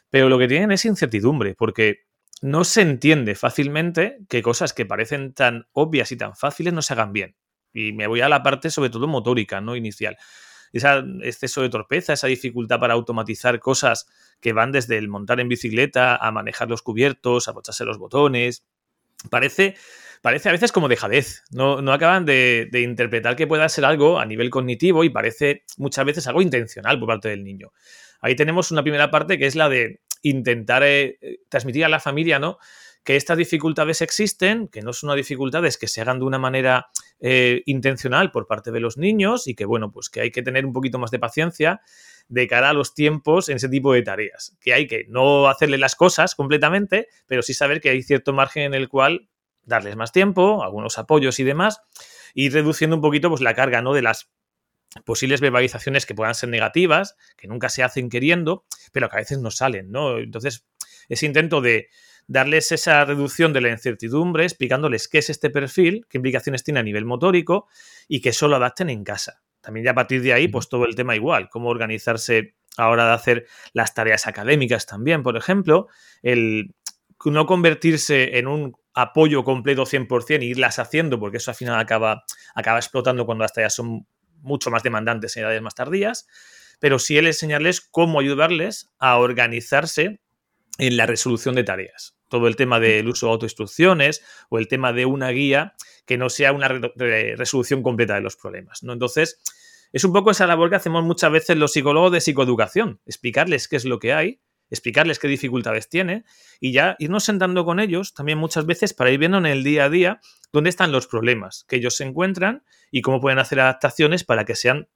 Pero 0.10 0.30
lo 0.30 0.38
que 0.38 0.48
tienen 0.48 0.72
es 0.72 0.86
incertidumbre, 0.86 1.56
porque 1.56 2.06
no 2.42 2.64
se 2.64 2.82
entiende 2.82 3.34
fácilmente 3.34 4.20
que 4.30 4.44
cosas 4.44 4.72
que 4.74 4.86
parecen 4.86 5.34
tan 5.34 5.68
obvias 5.72 6.12
y 6.12 6.18
tan 6.18 6.36
fáciles 6.36 6.74
no 6.74 6.84
se 6.84 6.94
hagan 6.94 7.12
bien. 7.12 7.36
Y 7.74 7.92
me 7.94 8.06
voy 8.06 8.22
a 8.22 8.30
la 8.30 8.44
parte 8.44 8.70
sobre 8.70 8.92
todo 8.92 9.08
motórica, 9.08 9.62
¿no? 9.62 9.76
Inicial 9.76 10.18
ese 10.74 10.88
exceso 11.24 11.62
de 11.62 11.70
torpeza, 11.70 12.14
esa 12.14 12.28
dificultad 12.28 12.80
para 12.80 12.94
automatizar 12.94 13.60
cosas 13.60 14.08
que 14.40 14.54
van 14.54 14.72
desde 14.72 14.98
el 14.98 15.08
montar 15.08 15.40
en 15.40 15.50
bicicleta 15.50 16.16
a 16.16 16.32
manejar 16.32 16.70
los 16.70 16.82
cubiertos, 16.82 17.48
a 17.48 17.54
pocharse 17.54 17.86
los 17.86 17.98
botones. 17.98 18.66
Parece, 19.30 19.76
parece 20.22 20.50
a 20.50 20.52
veces 20.52 20.72
como 20.72 20.88
dejadez. 20.88 21.44
No, 21.52 21.82
no 21.82 21.94
acaban 21.94 22.26
de, 22.26 22.70
interpretar 22.74 23.36
que 23.36 23.48
pueda 23.48 23.68
ser 23.70 23.86
algo 23.86 24.20
a 24.20 24.26
nivel 24.26 24.50
cognitivo 24.50 25.04
y 25.04 25.10
parece 25.10 25.64
muchas 25.78 26.06
veces 26.06 26.28
algo 26.28 26.42
intencional 26.42 27.00
por 27.00 27.08
parte 27.08 27.30
del 27.30 27.44
niño. 27.44 27.72
Ahí 28.22 28.36
tenemos 28.36 28.72
una 28.72 28.84
primera 28.84 29.12
parte 29.12 29.38
que 29.38 29.46
es 29.46 29.56
la 29.56 29.70
de 29.70 30.02
intentar 30.24 30.84
eh, 30.84 31.18
transmitir 31.50 31.86
a 31.86 31.90
la 31.90 32.00
familia, 32.00 32.40
¿no? 32.40 32.58
Que 33.08 33.16
estas 33.16 33.38
dificultades 33.38 34.02
existen, 34.02 34.68
que 34.68 34.82
no 34.82 34.92
son 34.92 35.16
dificultades 35.16 35.78
que 35.78 35.88
se 35.88 36.02
hagan 36.02 36.20
de 36.20 36.26
una 36.26 36.40
manera 36.40 36.88
eh, 37.22 37.64
intencional 37.66 38.32
por 38.32 38.48
parte 38.48 38.70
de 38.70 38.82
los 38.82 38.98
niños 38.98 39.48
y 39.48 39.56
que, 39.56 39.64
bueno, 39.64 39.94
pues 39.94 40.10
que 40.10 40.20
hay 40.20 40.30
que 40.30 40.42
tener 40.42 40.66
un 40.66 40.74
poquito 40.74 41.00
más 41.00 41.10
de 41.10 41.18
paciencia 41.18 41.80
de 42.28 42.48
cara 42.48 42.72
a 42.72 42.74
los 42.74 42.94
tiempos 42.94 43.48
en 43.48 43.56
ese 43.56 43.70
tipo 43.70 43.94
de 43.94 44.02
tareas. 44.02 44.58
Que 44.60 44.74
hay 44.74 44.88
que 44.88 45.06
no 45.08 45.48
hacerle 45.48 45.78
las 45.78 45.96
cosas 45.96 46.36
completamente, 46.36 47.08
pero 47.28 47.44
sí 47.44 47.54
saber 47.54 47.80
que 47.80 47.92
hay 47.92 48.04
cierto 48.04 48.34
margen 48.34 48.64
en 48.64 48.74
el 48.74 48.90
cual 48.90 49.30
darles 49.64 49.96
más 49.96 50.12
tiempo, 50.12 50.62
algunos 50.62 50.98
apoyos 50.98 51.40
y 51.40 51.46
demás, 51.46 51.80
y 52.34 52.50
reduciendo 52.50 52.98
un 52.98 53.02
poquito 53.02 53.30
pues, 53.30 53.40
la 53.40 53.54
carga 53.54 53.82
¿no? 53.82 53.94
de 53.94 54.02
las 54.02 54.34
posibles 55.06 55.40
verbalizaciones 55.40 56.06
que 56.06 56.14
puedan 56.14 56.36
ser 56.36 56.50
negativas, 56.50 57.16
que 57.38 57.48
nunca 57.48 57.70
se 57.70 57.84
hacen 57.84 58.10
queriendo, 58.10 58.66
pero 58.92 59.08
que 59.08 59.16
a 59.16 59.20
veces 59.20 59.40
no 59.40 59.50
salen, 59.50 59.92
¿no? 59.92 60.18
Entonces, 60.18 60.68
ese 61.08 61.26
intento 61.26 61.62
de 61.62 61.88
darles 62.28 62.72
esa 62.72 63.04
reducción 63.06 63.54
de 63.54 63.62
la 63.62 63.70
incertidumbre, 63.70 64.44
explicándoles 64.44 65.08
qué 65.08 65.20
es 65.20 65.30
este 65.30 65.50
perfil, 65.50 66.06
qué 66.10 66.18
implicaciones 66.18 66.64
tiene 66.64 66.82
a 66.82 66.84
nivel 66.84 67.06
motórico 67.06 67.68
y 68.08 68.22
que 68.22 68.34
solo 68.34 68.58
adapten 68.58 68.90
en 68.90 69.04
casa. 69.04 69.42
También 69.62 69.86
ya 69.86 69.92
a 69.92 69.96
partir 69.96 70.22
de 70.22 70.34
ahí, 70.34 70.48
pues 70.48 70.70
todo 70.70 70.86
el 70.86 70.96
tema 70.96 71.16
igual, 71.16 71.50
cómo 71.50 71.70
organizarse 71.70 72.56
a 72.78 72.90
hora 72.90 73.08
de 73.08 73.14
hacer 73.14 73.48
las 73.74 73.94
tareas 73.94 74.28
académicas 74.28 74.86
también, 74.86 75.24
por 75.24 75.36
ejemplo, 75.36 75.88
el 76.22 76.76
no 77.26 77.46
convertirse 77.46 78.38
en 78.38 78.48
un 78.48 78.76
apoyo 78.94 79.44
completo 79.44 79.86
100% 79.86 80.42
e 80.42 80.46
irlas 80.46 80.80
haciendo, 80.80 81.20
porque 81.20 81.38
eso 81.38 81.52
al 81.52 81.56
final 81.56 81.80
acaba, 81.80 82.24
acaba 82.54 82.78
explotando 82.78 83.26
cuando 83.26 83.44
las 83.44 83.54
tareas 83.54 83.74
son 83.74 84.08
mucho 84.42 84.70
más 84.70 84.84
demandantes 84.84 85.36
en 85.36 85.44
edades 85.44 85.62
más 85.62 85.76
tardías, 85.76 86.28
pero 86.80 87.00
sí 87.00 87.18
el 87.18 87.26
enseñarles 87.26 87.82
cómo 87.82 88.20
ayudarles 88.20 88.90
a 89.00 89.18
organizarse 89.18 90.20
en 90.78 90.98
la 90.98 91.08
resolución 91.08 91.56
de 91.56 91.64
tareas 91.64 92.17
todo 92.30 92.48
el 92.48 92.56
tema 92.56 92.80
del 92.80 93.08
uso 93.08 93.28
de 93.28 93.34
autoinstrucciones 93.34 94.24
o 94.50 94.58
el 94.58 94.68
tema 94.68 94.94
de 94.94 95.06
una 95.06 95.30
guía 95.30 95.76
que 96.06 96.18
no 96.18 96.30
sea 96.30 96.54
una 96.54 96.68
resolución 96.68 97.84
completa 97.84 98.16
de 98.16 98.22
los 98.22 98.36
problemas. 98.36 98.84
¿no? 98.84 98.94
Entonces, 98.94 99.42
es 99.94 100.04
un 100.04 100.14
poco 100.14 100.32
esa 100.32 100.48
labor 100.48 100.70
que 100.70 100.76
hacemos 100.76 101.04
muchas 101.04 101.32
veces 101.32 101.58
los 101.58 101.74
psicólogos 101.74 102.12
de 102.12 102.22
psicoeducación, 102.22 103.00
explicarles 103.06 103.68
qué 103.68 103.76
es 103.76 103.86
lo 103.86 104.00
que 104.00 104.14
hay, 104.14 104.42
explicarles 104.70 105.20
qué 105.20 105.28
dificultades 105.28 105.90
tiene 105.90 106.26
y 106.60 106.72
ya 106.72 106.96
irnos 107.00 107.24
sentando 107.24 107.64
con 107.66 107.80
ellos 107.80 108.14
también 108.14 108.38
muchas 108.38 108.66
veces 108.66 108.94
para 108.94 109.12
ir 109.12 109.20
viendo 109.20 109.38
en 109.38 109.46
el 109.46 109.64
día 109.64 109.86
a 109.86 109.90
día 109.90 110.20
dónde 110.52 110.70
están 110.70 110.92
los 110.92 111.08
problemas 111.08 111.66
que 111.68 111.78
ellos 111.78 111.96
se 111.96 112.04
encuentran 112.04 112.64
y 112.92 113.02
cómo 113.02 113.22
pueden 113.22 113.40
hacer 113.40 113.60
adaptaciones 113.60 114.24
para 114.24 114.46
que 114.46 114.56
sean 114.56 114.90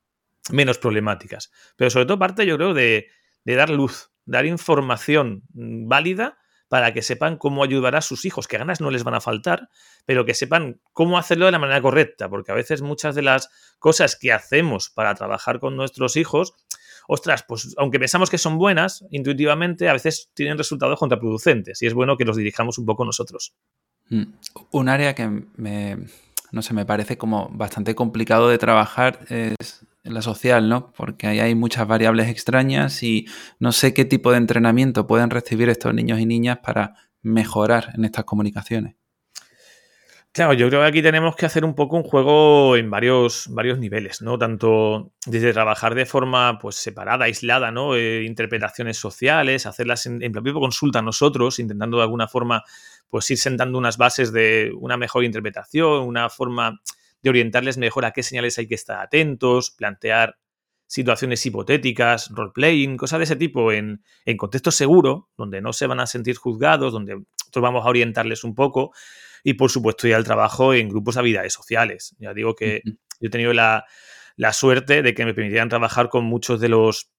menos 0.49 0.77
problemáticas. 0.77 1.51
Pero 1.75 1.89
sobre 1.89 2.05
todo 2.05 2.19
parte, 2.19 2.45
yo 2.45 2.57
creo, 2.57 2.73
de, 2.73 3.07
de 3.45 3.55
dar 3.55 3.69
luz, 3.69 4.11
dar 4.25 4.45
información 4.45 5.43
válida 5.53 6.38
para 6.72 6.93
que 6.93 7.01
sepan 7.01 7.36
cómo 7.36 7.65
ayudar 7.65 7.97
a 7.97 8.01
sus 8.01 8.24
hijos, 8.24 8.47
que 8.47 8.57
ganas 8.57 8.80
no 8.80 8.91
les 8.91 9.03
van 9.03 9.13
a 9.13 9.19
faltar, 9.19 9.67
pero 10.05 10.24
que 10.24 10.34
sepan 10.34 10.80
cómo 10.93 11.17
hacerlo 11.17 11.45
de 11.45 11.51
la 11.51 11.59
manera 11.59 11.82
correcta, 11.82 12.30
porque 12.30 12.53
a 12.53 12.55
veces 12.55 12.82
muchas 12.82 13.13
de 13.13 13.24
las 13.24 13.49
cosas 13.78 14.15
que 14.15 14.32
hacemos 14.32 14.89
para 14.89 15.13
trabajar 15.13 15.59
con 15.59 15.76
nuestros 15.76 16.15
hijos, 16.15 16.53
ostras, 17.09 17.43
pues 17.45 17.76
aunque 17.78 17.99
pensamos 17.99 18.30
que 18.30 18.38
son 18.38 18.57
buenas, 18.57 19.03
intuitivamente 19.11 19.89
a 19.89 19.93
veces 19.93 20.32
tienen 20.34 20.57
resultados 20.57 20.97
contraproducentes 20.97 21.82
y 21.82 21.88
es 21.88 21.93
bueno 21.93 22.15
que 22.15 22.24
los 22.24 22.38
dirijamos 22.38 22.78
un 22.78 22.86
poco 22.86 23.03
nosotros. 23.03 23.53
Mm. 24.07 24.32
Un 24.72 24.88
área 24.88 25.13
que 25.13 25.28
me, 25.28 25.97
no 26.53 26.61
sé, 26.61 26.74
me 26.74 26.86
parece 26.86 27.17
como 27.17 27.49
bastante 27.51 27.95
complicado 27.95 28.47
de 28.47 28.57
trabajar 28.57 29.19
es 29.28 29.86
la 30.04 30.22
social, 30.22 30.68
¿no? 30.68 30.91
Porque 30.93 31.28
ahí 31.28 31.39
hay 31.39 31.56
muchas 31.56 31.88
variables 31.88 32.28
extrañas 32.30 33.04
y 33.04 33.28
no 33.60 33.72
sé 33.72 33.93
qué 33.93 34.06
tipo 34.06 34.32
de 34.32 34.38
entrenamiento 34.38 35.08
pueden 35.08 35.30
recibir 35.30 35.70
estos 35.70 35.93
niños 35.93 36.20
y 36.20 36.26
niñas 36.26 36.60
para 36.64 36.95
mejorar 37.22 37.91
en 37.95 38.06
estas 38.06 38.26
comunicaciones. 38.26 38.95
Claro, 40.34 40.54
yo 40.54 40.70
creo 40.70 40.80
que 40.80 40.88
aquí 40.88 41.02
tenemos 41.02 41.36
que 41.36 41.45
hacer 41.45 41.66
un 41.66 41.76
poco 41.76 41.97
un 41.97 42.04
juego 42.04 42.78
en 42.78 42.89
varios, 42.89 43.47
varios 43.49 43.80
niveles, 43.80 44.22
¿no? 44.22 44.38
Tanto 44.38 45.12
desde 45.26 45.52
trabajar 45.52 45.93
de 45.93 46.06
forma 46.06 46.58
pues 46.58 46.78
separada, 46.78 47.26
aislada, 47.26 47.70
¿no? 47.70 47.95
Eh, 47.97 48.24
interpretaciones 48.24 48.95
sociales, 48.97 49.66
hacerlas 49.66 50.06
en, 50.06 50.24
en 50.24 50.32
propia 50.32 50.54
consulta 50.54 51.02
nosotros, 51.02 51.60
intentando 51.60 51.97
de 51.97 52.04
alguna 52.04 52.30
forma 52.30 52.64
pues 53.10 53.30
ir 53.30 53.38
sentando 53.38 53.78
unas 53.78 53.97
bases 53.97 54.32
de 54.32 54.72
una 54.80 54.95
mejor 54.95 55.26
interpretación, 55.26 56.08
una 56.08 56.30
forma 56.30 56.80
de 57.22 57.30
orientarles 57.30 57.78
mejor 57.78 58.05
a 58.05 58.11
qué 58.11 58.24
señales 58.24 58.57
hay 58.57 58.67
que 58.67 58.76
estar 58.76 58.99
atentos, 58.99 59.72
plantear 59.72 60.38
situaciones 60.88 61.45
hipotéticas, 61.45 62.30
role-playing, 62.32 62.97
cosas 62.97 63.19
de 63.19 63.24
ese 63.24 63.36
tipo 63.38 63.72
en, 63.72 64.03
en, 64.26 64.38
contexto 64.38 64.72
seguro, 64.72 65.30
donde 65.38 65.61
no 65.61 65.72
se 65.72 65.88
van 65.88 66.01
a 66.01 66.05
sentir 66.05 66.36
juzgados, 66.36 66.91
donde 66.91 67.15
nosotros 67.15 67.63
vamos 67.63 67.86
a 67.86 67.89
orientarles 67.89 68.43
un 68.43 68.55
poco. 68.55 68.91
Y 69.43 69.53
por 69.53 69.72
supuesto, 69.72 70.07
ya 70.07 70.17
el 70.17 70.26
trabajo 70.26 70.74
en 70.74 70.89
grupos 70.89 71.15
de 71.15 71.22
habilidades 71.22 71.53
sociales. 71.53 72.15
Ya 72.19 72.34
digo 72.34 72.55
que 72.55 72.82
yo 72.86 72.93
he 73.22 73.30
tenido 73.30 73.53
la, 73.53 73.86
la 74.36 74.51
suerte 74.51 75.01
de 75.01 75.13
que 75.13 75.24
me 75.24 75.34
permitieran 75.34 75.69
trabajar 75.69 76.09
con 76.09 76.26
muchos 76.26 76.59
de 76.59 76.69
los 76.69 77.11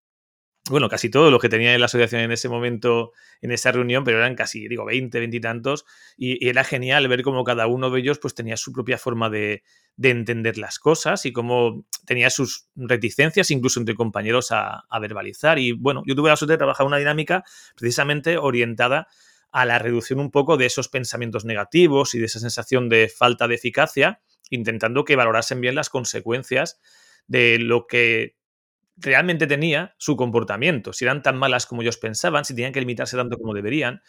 bueno, 0.70 0.88
casi 0.88 1.10
todo 1.10 1.30
lo 1.30 1.40
que 1.40 1.48
tenía 1.48 1.74
en 1.74 1.80
la 1.80 1.86
asociación 1.86 2.20
en 2.20 2.30
ese 2.30 2.48
momento, 2.48 3.12
en 3.40 3.50
esa 3.50 3.72
reunión, 3.72 4.04
pero 4.04 4.18
eran 4.18 4.36
casi, 4.36 4.68
digo, 4.68 4.84
20, 4.84 5.18
20 5.18 5.36
y 5.36 5.40
tantos, 5.40 5.84
y, 6.16 6.48
era 6.48 6.62
genial 6.62 7.08
ver 7.08 7.22
cómo 7.22 7.42
cada 7.42 7.66
uno 7.66 7.90
de 7.90 7.98
ellos 7.98 8.20
pues 8.20 8.34
tenía 8.34 8.56
su 8.56 8.72
propia 8.72 8.96
forma 8.96 9.28
de, 9.28 9.64
entender 10.02 10.58
las 10.58 10.78
cosas 10.78 11.26
y 11.26 11.32
cómo 11.32 11.84
tenía 12.06 12.30
sus 12.30 12.68
reticencias, 12.74 13.50
incluso 13.50 13.80
entre 13.80 13.94
compañeros, 13.94 14.48
a, 14.50 14.84
verbalizar. 15.00 15.58
Y 15.58 15.72
bueno, 15.72 16.02
yo 16.06 16.14
tuve 16.14 16.30
la 16.30 16.36
suerte 16.36 16.52
de 16.54 16.58
trabajar 16.58 16.86
una 16.86 16.98
dinámica 16.98 17.44
precisamente 17.76 18.38
orientada 18.38 19.08
a 19.50 19.64
la 19.66 19.78
reducción 19.78 20.18
un 20.18 20.30
poco 20.30 20.56
de 20.56 20.66
esos 20.66 20.88
pensamientos 20.88 21.44
negativos 21.44 22.14
y 22.14 22.18
de 22.18 22.26
esa 22.26 22.40
sensación 22.40 22.88
de 22.88 23.08
falta 23.08 23.48
de 23.48 23.56
eficacia, 23.56 24.20
intentando 24.50 25.04
que 25.04 25.16
valorasen 25.16 25.60
bien 25.60 25.74
las 25.74 25.90
consecuencias 25.90 26.80
de 27.26 27.58
lo 27.58 27.86
que 27.86 28.36
realmente 28.96 29.46
tenía 29.46 29.94
su 29.98 30.16
comportamiento, 30.16 30.92
si 30.92 31.04
eran 31.04 31.22
tan 31.22 31.36
malas 31.36 31.66
como 31.66 31.82
ellos 31.82 31.98
pensaban, 31.98 32.44
si 32.44 32.54
tenían 32.54 32.72
que 32.72 32.80
limitarse 32.80 33.16
tanto 33.16 33.36
como 33.38 33.54
deberían. 33.54 34.02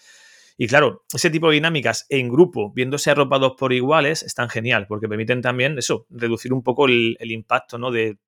Y 0.57 0.67
claro, 0.67 1.03
ese 1.13 1.29
tipo 1.29 1.47
de 1.49 1.55
dinámicas 1.55 2.05
en 2.09 2.29
grupo, 2.29 2.71
viéndose 2.73 3.11
arropados 3.11 3.53
por 3.57 3.73
iguales, 3.73 4.23
están 4.23 4.49
genial, 4.49 4.85
porque 4.87 5.07
permiten 5.07 5.41
también 5.41 5.77
eso, 5.77 6.05
reducir 6.09 6.53
un 6.53 6.63
poco 6.63 6.85
el, 6.85 7.17
impacto 7.21 7.77
¿no? 7.77 7.91
de, 7.91 8.19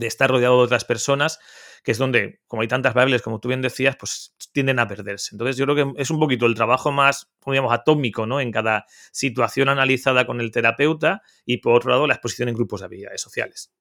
estar 0.00 0.30
rodeado 0.30 0.58
de 0.58 0.64
otras 0.64 0.84
personas, 0.84 1.40
que 1.82 1.92
es 1.92 1.98
donde, 1.98 2.40
como 2.46 2.62
hay 2.62 2.68
tantas 2.68 2.94
variables, 2.94 3.22
como 3.22 3.40
tú 3.40 3.48
bien 3.48 3.62
decías, 3.62 3.96
pues 3.96 4.34
tienden 4.52 4.78
a 4.78 4.86
perderse. 4.86 5.30
Entonces 5.32 5.56
yo 5.56 5.64
creo 5.66 5.94
que 5.94 6.02
es 6.02 6.10
un 6.10 6.20
poquito 6.20 6.46
el 6.46 6.54
trabajo 6.54 6.92
más, 6.92 7.28
como 7.40 7.54
digamos, 7.54 7.72
atómico, 7.72 8.26
¿no? 8.26 8.40
En 8.40 8.52
cada 8.52 8.84
situación 9.12 9.68
analizada 9.68 10.26
con 10.26 10.40
el 10.40 10.50
terapeuta 10.50 11.22
y 11.44 11.58
por 11.58 11.74
otro 11.74 11.90
lado 11.90 12.06
la 12.06 12.14
exposición 12.14 12.48
en 12.48 12.54
grupos 12.54 12.80
de 12.80 12.86
habilidades 12.86 13.20
sociales. 13.20 13.72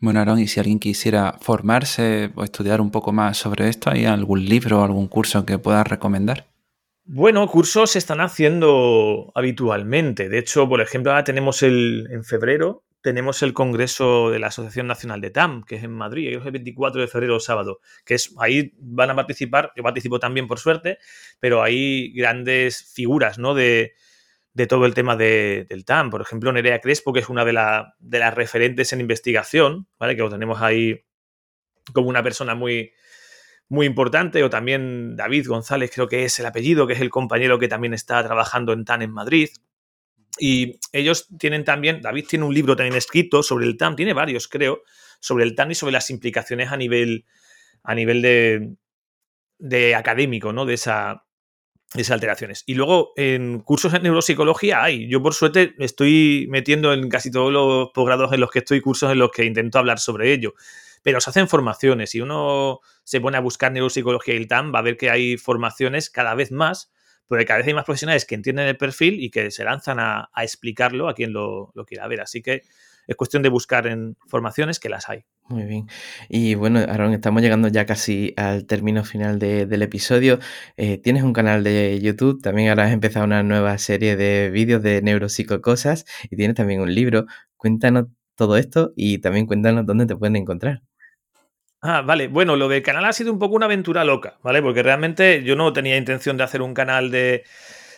Bueno, 0.00 0.20
Aaron, 0.20 0.40
y 0.40 0.48
si 0.48 0.60
alguien 0.60 0.78
quisiera 0.78 1.38
formarse 1.40 2.32
o 2.34 2.44
estudiar 2.44 2.80
un 2.80 2.90
poco 2.90 3.12
más 3.12 3.38
sobre 3.38 3.68
esto, 3.68 3.90
¿hay 3.90 4.04
algún 4.04 4.44
libro 4.44 4.80
o 4.80 4.84
algún 4.84 5.08
curso 5.08 5.46
que 5.46 5.58
puedas 5.58 5.86
recomendar? 5.86 6.46
Bueno, 7.08 7.46
cursos 7.46 7.92
se 7.92 7.98
están 7.98 8.20
haciendo 8.20 9.30
habitualmente. 9.36 10.28
De 10.28 10.38
hecho, 10.38 10.68
por 10.68 10.80
ejemplo, 10.80 11.12
ahora 11.12 11.22
tenemos 11.22 11.62
el, 11.62 12.08
en 12.10 12.24
febrero, 12.24 12.84
tenemos 13.00 13.44
el 13.44 13.52
Congreso 13.52 14.30
de 14.30 14.40
la 14.40 14.48
Asociación 14.48 14.88
Nacional 14.88 15.20
de 15.20 15.30
TAM, 15.30 15.62
que 15.62 15.76
es 15.76 15.84
en 15.84 15.92
Madrid, 15.92 16.36
es 16.36 16.44
el 16.44 16.50
24 16.50 17.00
de 17.00 17.06
febrero, 17.06 17.38
sábado, 17.38 17.78
que 18.04 18.14
es 18.14 18.34
ahí 18.40 18.72
van 18.78 19.10
a 19.10 19.14
participar, 19.14 19.70
yo 19.76 19.84
participo 19.84 20.18
también 20.18 20.48
por 20.48 20.58
suerte, 20.58 20.98
pero 21.38 21.62
hay 21.62 22.12
grandes 22.12 22.92
figuras, 22.92 23.38
¿no? 23.38 23.54
De, 23.54 23.94
de 24.52 24.66
todo 24.66 24.84
el 24.84 24.94
tema 24.94 25.14
del 25.14 25.84
TAM. 25.84 26.10
Por 26.10 26.22
ejemplo, 26.22 26.52
Nerea 26.52 26.80
Crespo, 26.80 27.12
que 27.12 27.20
es 27.20 27.28
una 27.28 27.44
de, 27.44 27.52
de, 28.00 28.18
las 28.18 28.34
referentes 28.34 28.92
en 28.92 29.00
investigación, 29.00 29.86
¿vale? 30.00 30.16
Que 30.16 30.22
lo 30.22 30.30
tenemos 30.30 30.60
ahí 30.60 31.04
como 31.92 32.08
una 32.08 32.24
persona 32.24 32.56
muy, 32.56 32.90
muy 33.68 33.86
importante, 33.86 34.42
o 34.42 34.50
también 34.50 35.16
David 35.16 35.48
González, 35.48 35.90
creo 35.92 36.08
que 36.08 36.24
es 36.24 36.38
el 36.38 36.46
apellido, 36.46 36.86
que 36.86 36.92
es 36.92 37.00
el 37.00 37.10
compañero 37.10 37.58
que 37.58 37.68
también 37.68 37.94
está 37.94 38.22
trabajando 38.24 38.72
en 38.72 38.84
TAN 38.84 39.02
en 39.02 39.10
Madrid. 39.10 39.48
Y 40.38 40.78
ellos 40.92 41.28
tienen 41.38 41.64
también, 41.64 42.00
David 42.00 42.26
tiene 42.28 42.44
un 42.44 42.54
libro 42.54 42.76
también 42.76 42.96
escrito 42.96 43.42
sobre 43.42 43.66
el 43.66 43.76
TAN, 43.76 43.96
tiene 43.96 44.12
varios, 44.12 44.48
creo, 44.48 44.82
sobre 45.20 45.44
el 45.44 45.54
TAN 45.54 45.70
y 45.70 45.74
sobre 45.74 45.92
las 45.92 46.10
implicaciones 46.10 46.70
a 46.70 46.76
nivel, 46.76 47.24
a 47.82 47.94
nivel 47.94 48.22
de, 48.22 48.76
de 49.58 49.94
académico, 49.94 50.52
¿no? 50.52 50.66
De, 50.66 50.74
esa, 50.74 51.26
esas 51.94 52.12
alteraciones. 52.12 52.64
Y 52.66 52.74
luego 52.74 53.12
en 53.16 53.60
cursos 53.60 53.94
en 53.94 54.02
neuropsicología 54.02 54.82
hay. 54.82 55.08
Yo 55.08 55.22
por 55.22 55.34
suerte 55.34 55.74
estoy 55.78 56.46
metiendo 56.50 56.92
en 56.92 57.08
casi 57.08 57.30
todos 57.30 57.52
los 57.52 57.90
posgrados 57.94 58.32
en 58.32 58.40
los 58.40 58.50
que 58.50 58.60
estoy, 58.60 58.80
cursos 58.80 59.10
en 59.12 59.18
los 59.18 59.30
que 59.30 59.44
intento 59.44 59.78
hablar 59.78 59.98
sobre 59.98 60.32
ello. 60.32 60.54
Pero 61.06 61.20
se 61.20 61.30
hacen 61.30 61.46
formaciones. 61.46 62.10
Si 62.10 62.20
uno 62.20 62.80
se 63.04 63.20
pone 63.20 63.36
a 63.36 63.40
buscar 63.40 63.70
neuropsicología 63.70 64.34
y 64.34 64.38
el 64.38 64.48
TAM, 64.48 64.74
va 64.74 64.80
a 64.80 64.82
ver 64.82 64.96
que 64.96 65.08
hay 65.08 65.36
formaciones 65.36 66.10
cada 66.10 66.34
vez 66.34 66.50
más, 66.50 66.90
porque 67.28 67.44
cada 67.44 67.58
vez 67.58 67.68
hay 67.68 67.74
más 67.74 67.84
profesionales 67.84 68.24
que 68.24 68.34
entienden 68.34 68.66
el 68.66 68.76
perfil 68.76 69.22
y 69.22 69.30
que 69.30 69.52
se 69.52 69.62
lanzan 69.62 70.00
a, 70.00 70.30
explicarlo 70.38 71.08
a 71.08 71.14
quien 71.14 71.32
lo, 71.32 71.70
lo 71.76 71.84
quiera 71.86 72.08
ver. 72.08 72.22
Así 72.22 72.42
que 72.42 72.62
es 73.06 73.14
cuestión 73.14 73.44
de 73.44 73.50
buscar 73.50 73.86
en 73.86 74.16
formaciones 74.26 74.80
que 74.80 74.88
las 74.88 75.08
hay. 75.08 75.22
Muy 75.48 75.62
bien. 75.62 75.86
Y 76.28 76.56
bueno, 76.56 76.80
Aaron, 76.80 77.12
estamos 77.12 77.40
llegando 77.40 77.68
ya 77.68 77.86
casi 77.86 78.34
al 78.36 78.66
término 78.66 79.04
final 79.04 79.38
del 79.38 79.82
episodio. 79.82 80.40
Eh, 80.76 80.98
tienes 80.98 81.22
un 81.22 81.32
canal 81.32 81.62
de 81.62 82.00
YouTube, 82.00 82.42
también 82.42 82.70
ahora 82.70 82.86
has 82.86 82.92
empezado 82.92 83.26
una 83.26 83.44
nueva 83.44 83.78
serie 83.78 84.16
de 84.16 84.50
vídeos 84.50 84.82
de 84.82 85.02
neuropsicocosas 85.02 86.04
y 86.28 86.34
tienes 86.34 86.56
también 86.56 86.80
un 86.80 86.92
libro. 86.92 87.26
Cuéntanos 87.56 88.06
todo 88.34 88.56
esto 88.56 88.92
y 88.96 89.18
también 89.18 89.46
cuéntanos 89.46 89.86
dónde 89.86 90.06
te 90.06 90.16
pueden 90.16 90.34
encontrar. 90.34 90.82
Ah, 91.88 92.02
vale. 92.02 92.26
Bueno, 92.26 92.56
lo 92.56 92.66
del 92.68 92.82
canal 92.82 93.04
ha 93.04 93.12
sido 93.12 93.32
un 93.32 93.38
poco 93.38 93.54
una 93.54 93.66
aventura 93.66 94.02
loca, 94.02 94.38
¿vale? 94.42 94.60
Porque 94.60 94.82
realmente 94.82 95.44
yo 95.44 95.54
no 95.54 95.72
tenía 95.72 95.96
intención 95.96 96.36
de 96.36 96.42
hacer 96.42 96.60
un 96.60 96.74
canal 96.74 97.12
de, 97.12 97.44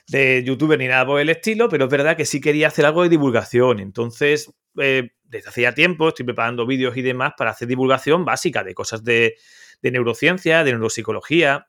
de 0.08 0.44
youtuber 0.44 0.78
ni 0.78 0.88
nada 0.88 1.06
por 1.06 1.18
el 1.20 1.30
estilo, 1.30 1.70
pero 1.70 1.86
es 1.86 1.90
verdad 1.90 2.14
que 2.14 2.26
sí 2.26 2.38
quería 2.38 2.68
hacer 2.68 2.84
algo 2.84 3.02
de 3.02 3.08
divulgación. 3.08 3.80
Entonces, 3.80 4.52
eh, 4.78 5.12
desde 5.24 5.48
hace 5.48 5.62
ya 5.62 5.72
tiempo 5.72 6.08
estoy 6.08 6.26
preparando 6.26 6.66
vídeos 6.66 6.98
y 6.98 7.02
demás 7.02 7.32
para 7.38 7.52
hacer 7.52 7.66
divulgación 7.66 8.26
básica 8.26 8.62
de 8.62 8.74
cosas 8.74 9.04
de, 9.04 9.36
neurociencia, 9.80 10.64
de 10.64 10.72
neuropsicología, 10.72 11.68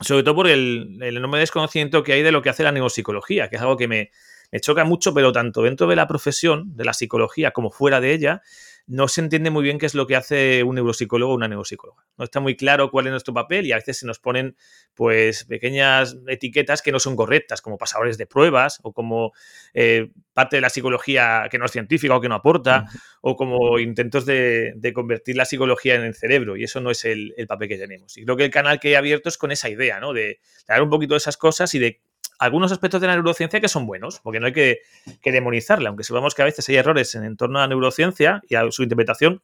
sobre 0.00 0.22
todo 0.22 0.36
por 0.36 0.46
el, 0.46 1.00
enorme 1.02 1.40
desconocimiento 1.40 2.04
que 2.04 2.12
hay 2.12 2.22
de 2.22 2.30
lo 2.30 2.40
que 2.40 2.50
hace 2.50 2.62
la 2.62 2.70
neuropsicología, 2.70 3.48
que 3.48 3.56
es 3.56 3.62
algo 3.62 3.76
que 3.76 3.88
me, 3.88 4.10
me 4.52 4.60
choca 4.60 4.84
mucho, 4.84 5.12
pero 5.12 5.32
tanto 5.32 5.62
dentro 5.62 5.88
de 5.88 5.96
la 5.96 6.06
profesión, 6.06 6.76
de 6.76 6.84
la 6.84 6.92
psicología, 6.92 7.50
como 7.50 7.72
fuera 7.72 8.00
de 8.00 8.12
ella, 8.12 8.42
no 8.88 9.06
se 9.06 9.20
entiende 9.20 9.50
muy 9.50 9.62
bien 9.62 9.78
qué 9.78 9.84
es 9.84 9.94
lo 9.94 10.06
que 10.06 10.16
hace 10.16 10.62
un 10.62 10.74
neuropsicólogo 10.74 11.32
o 11.32 11.36
una 11.36 11.46
neuropsicóloga. 11.46 12.06
No 12.16 12.24
está 12.24 12.40
muy 12.40 12.56
claro 12.56 12.90
cuál 12.90 13.06
es 13.06 13.10
nuestro 13.10 13.34
papel 13.34 13.66
y 13.66 13.72
a 13.72 13.76
veces 13.76 13.98
se 13.98 14.06
nos 14.06 14.18
ponen 14.18 14.56
pues 14.94 15.44
pequeñas 15.44 16.16
etiquetas 16.26 16.80
que 16.80 16.90
no 16.90 16.98
son 16.98 17.14
correctas, 17.14 17.60
como 17.60 17.76
pasadores 17.76 18.16
de 18.16 18.26
pruebas 18.26 18.80
o 18.82 18.94
como 18.94 19.32
eh, 19.74 20.08
parte 20.32 20.56
de 20.56 20.62
la 20.62 20.70
psicología 20.70 21.48
que 21.50 21.58
no 21.58 21.66
es 21.66 21.70
científica 21.72 22.16
o 22.16 22.20
que 22.20 22.30
no 22.30 22.36
aporta, 22.36 22.86
o 23.20 23.36
como 23.36 23.78
intentos 23.78 24.24
de, 24.24 24.72
convertir 24.94 25.36
la 25.36 25.44
psicología 25.44 25.94
en 25.96 26.02
el 26.02 26.14
cerebro, 26.14 26.56
y 26.56 26.64
eso 26.64 26.80
no 26.80 26.90
es 26.90 27.04
el, 27.04 27.34
papel 27.46 27.68
que 27.68 27.76
tenemos. 27.76 28.16
Y 28.16 28.24
creo 28.24 28.36
que 28.36 28.44
el 28.44 28.50
canal 28.50 28.80
que 28.80 28.92
he 28.92 28.96
abierto 28.96 29.28
es 29.28 29.36
con 29.36 29.52
esa 29.52 29.68
idea, 29.68 30.00
¿no? 30.00 30.12
De 30.12 30.40
dar 30.66 30.82
un 30.82 30.88
poquito 30.88 31.14
de 31.14 31.18
esas 31.18 31.36
cosas 31.36 31.74
y 31.74 31.78
de 31.78 32.00
algunos 32.38 32.72
aspectos 32.72 33.00
de 33.00 33.06
la 33.06 33.14
neurociencia 33.14 33.60
que 33.60 33.68
son 33.68 33.86
buenos, 33.86 34.20
porque 34.20 34.40
no 34.40 34.46
hay 34.46 34.52
que, 34.52 34.80
demonizarla, 35.24 35.88
aunque 35.88 36.04
sepamos 36.04 36.34
que 36.34 36.42
a 36.42 36.44
veces 36.44 36.68
hay 36.68 36.76
errores 36.76 37.14
en, 37.14 37.36
torno 37.36 37.58
a 37.58 37.62
la 37.62 37.68
neurociencia 37.68 38.42
y 38.48 38.54
a 38.54 38.70
su 38.70 38.82
interpretación, 38.82 39.42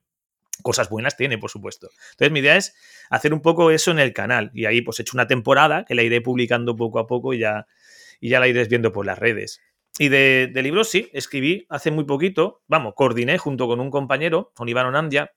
cosas 0.62 0.88
buenas 0.88 1.16
tiene, 1.16 1.38
por 1.38 1.51
supuesto. 1.51 1.88
Entonces, 2.12 2.32
mi 2.32 2.40
idea 2.40 2.57
es 2.57 2.74
hacer 3.11 3.34
un 3.34 3.40
poco 3.40 3.70
eso 3.70 3.90
en 3.90 3.99
el 3.99 4.12
canal. 4.12 4.51
Y 4.55 4.66
ahí, 4.66 4.80
pues, 4.82 4.99
he 4.99 5.03
hecho 5.03 5.16
una 5.16 5.26
temporada 5.26 5.84
que 5.84 5.95
la 5.95 6.03
iré 6.03 6.20
publicando 6.20 6.76
poco 6.76 6.99
a 7.01 7.07
poco 7.07 7.34
y 7.34 7.40
ya, 7.40 7.66
y 8.20 8.28
ya 8.28 8.40
la 8.40 8.47
iré 8.47 8.64
viendo 8.64 8.92
por 8.92 9.05
las 9.05 9.18
redes. 9.18 9.61
Y 9.99 10.09
de, 10.09 10.51
de, 10.53 10.62
libros, 10.62 10.88
sí, 10.88 11.11
escribí 11.12 11.66
hace 11.68 11.90
muy 11.90 12.05
poquito, 12.05 12.62
vamos, 12.66 12.95
coordiné 12.97 13.38
junto 13.38 13.66
con 13.66 13.80
un 13.80 13.90
compañero, 13.90 14.53
con 14.55 14.68
Iván 14.68 14.86
Onandia, 14.86 15.32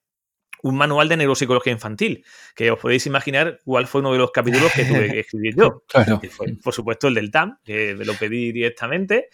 un 0.63 0.75
manual 0.75 1.09
de 1.09 1.17
neuropsicología 1.17 1.73
infantil, 1.73 2.25
que 2.55 2.71
os 2.71 2.79
podéis 2.79 3.05
imaginar 3.05 3.59
cuál 3.63 3.87
fue 3.87 4.01
uno 4.01 4.11
de 4.11 4.17
los 4.17 4.31
capítulos 4.31 4.71
que 4.73 4.85
tuve 4.85 5.11
que 5.11 5.19
escribir 5.21 5.55
yo. 5.55 5.83
Claro. 5.87 6.21
por 6.63 6.73
supuesto, 6.73 7.07
el 7.07 7.13
del 7.13 7.31
TAM, 7.31 7.59
que 7.63 7.95
me 7.95 8.05
lo 8.05 8.13
pedí 8.13 8.51
directamente. 8.51 9.29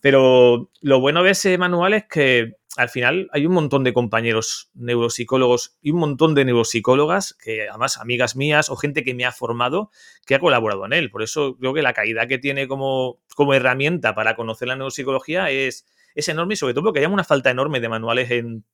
Pero 0.00 0.70
lo 0.82 1.00
bueno 1.00 1.22
de 1.22 1.30
ese 1.30 1.56
manual 1.58 1.94
es 1.94 2.04
que 2.04 2.56
al 2.76 2.90
final 2.90 3.28
hay 3.32 3.46
un 3.46 3.54
montón 3.54 3.84
de 3.84 3.94
compañeros 3.94 4.70
neuropsicólogos 4.74 5.78
y 5.80 5.92
un 5.92 6.00
montón 6.00 6.34
de 6.34 6.44
neuropsicólogas, 6.44 7.34
que 7.42 7.68
además 7.68 7.96
amigas 7.98 8.36
mías 8.36 8.68
o 8.68 8.76
gente 8.76 9.02
que 9.02 9.14
me 9.14 9.24
ha 9.24 9.32
formado, 9.32 9.90
que 10.26 10.34
ha 10.34 10.38
colaborado 10.38 10.84
en 10.84 10.92
él. 10.92 11.10
Por 11.10 11.22
eso 11.22 11.56
creo 11.58 11.72
que 11.72 11.82
la 11.82 11.94
calidad 11.94 12.28
que 12.28 12.38
tiene 12.38 12.68
como, 12.68 13.18
como 13.34 13.54
herramienta 13.54 14.14
para 14.14 14.36
conocer 14.36 14.68
la 14.68 14.76
neuropsicología 14.76 15.50
es, 15.50 15.86
es 16.14 16.28
enorme 16.28 16.54
y 16.54 16.56
sobre 16.58 16.74
todo 16.74 16.84
porque 16.84 17.00
hay 17.00 17.06
una 17.06 17.24
falta 17.24 17.50
enorme 17.50 17.80
de 17.80 17.88
manuales 17.88 18.30
en 18.30 18.64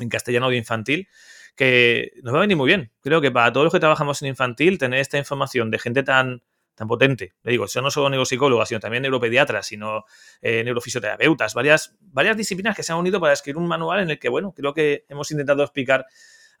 en 0.00 0.08
castellano 0.08 0.48
de 0.48 0.56
infantil, 0.56 1.08
que 1.56 2.12
nos 2.22 2.34
va 2.34 2.38
a 2.38 2.40
venir 2.42 2.56
muy 2.56 2.66
bien. 2.66 2.92
Creo 3.00 3.20
que 3.20 3.30
para 3.30 3.52
todos 3.52 3.64
los 3.64 3.72
que 3.72 3.80
trabajamos 3.80 4.22
en 4.22 4.28
infantil, 4.28 4.78
tener 4.78 5.00
esta 5.00 5.18
información 5.18 5.70
de 5.70 5.78
gente 5.78 6.02
tan, 6.02 6.42
tan 6.74 6.88
potente, 6.88 7.34
le 7.42 7.52
digo, 7.52 7.66
no 7.82 7.90
solo 7.90 8.08
neuropsicólogos, 8.08 8.68
sino 8.68 8.80
también 8.80 9.02
neuropediatras, 9.02 9.66
sino 9.66 10.04
eh, 10.40 10.64
neurofisioterapeutas, 10.64 11.54
varias, 11.54 11.94
varias 12.00 12.36
disciplinas 12.36 12.74
que 12.74 12.82
se 12.82 12.92
han 12.92 12.98
unido 12.98 13.20
para 13.20 13.34
escribir 13.34 13.58
un 13.58 13.68
manual 13.68 14.00
en 14.00 14.10
el 14.10 14.18
que, 14.18 14.28
bueno, 14.28 14.52
creo 14.56 14.72
que 14.72 15.04
hemos 15.08 15.30
intentado 15.30 15.62
explicar 15.62 16.06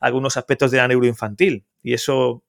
algunos 0.00 0.36
aspectos 0.36 0.70
de 0.70 0.78
la 0.78 0.88
neuroinfantil 0.88 1.64
y 1.82 1.94
eso 1.94 2.44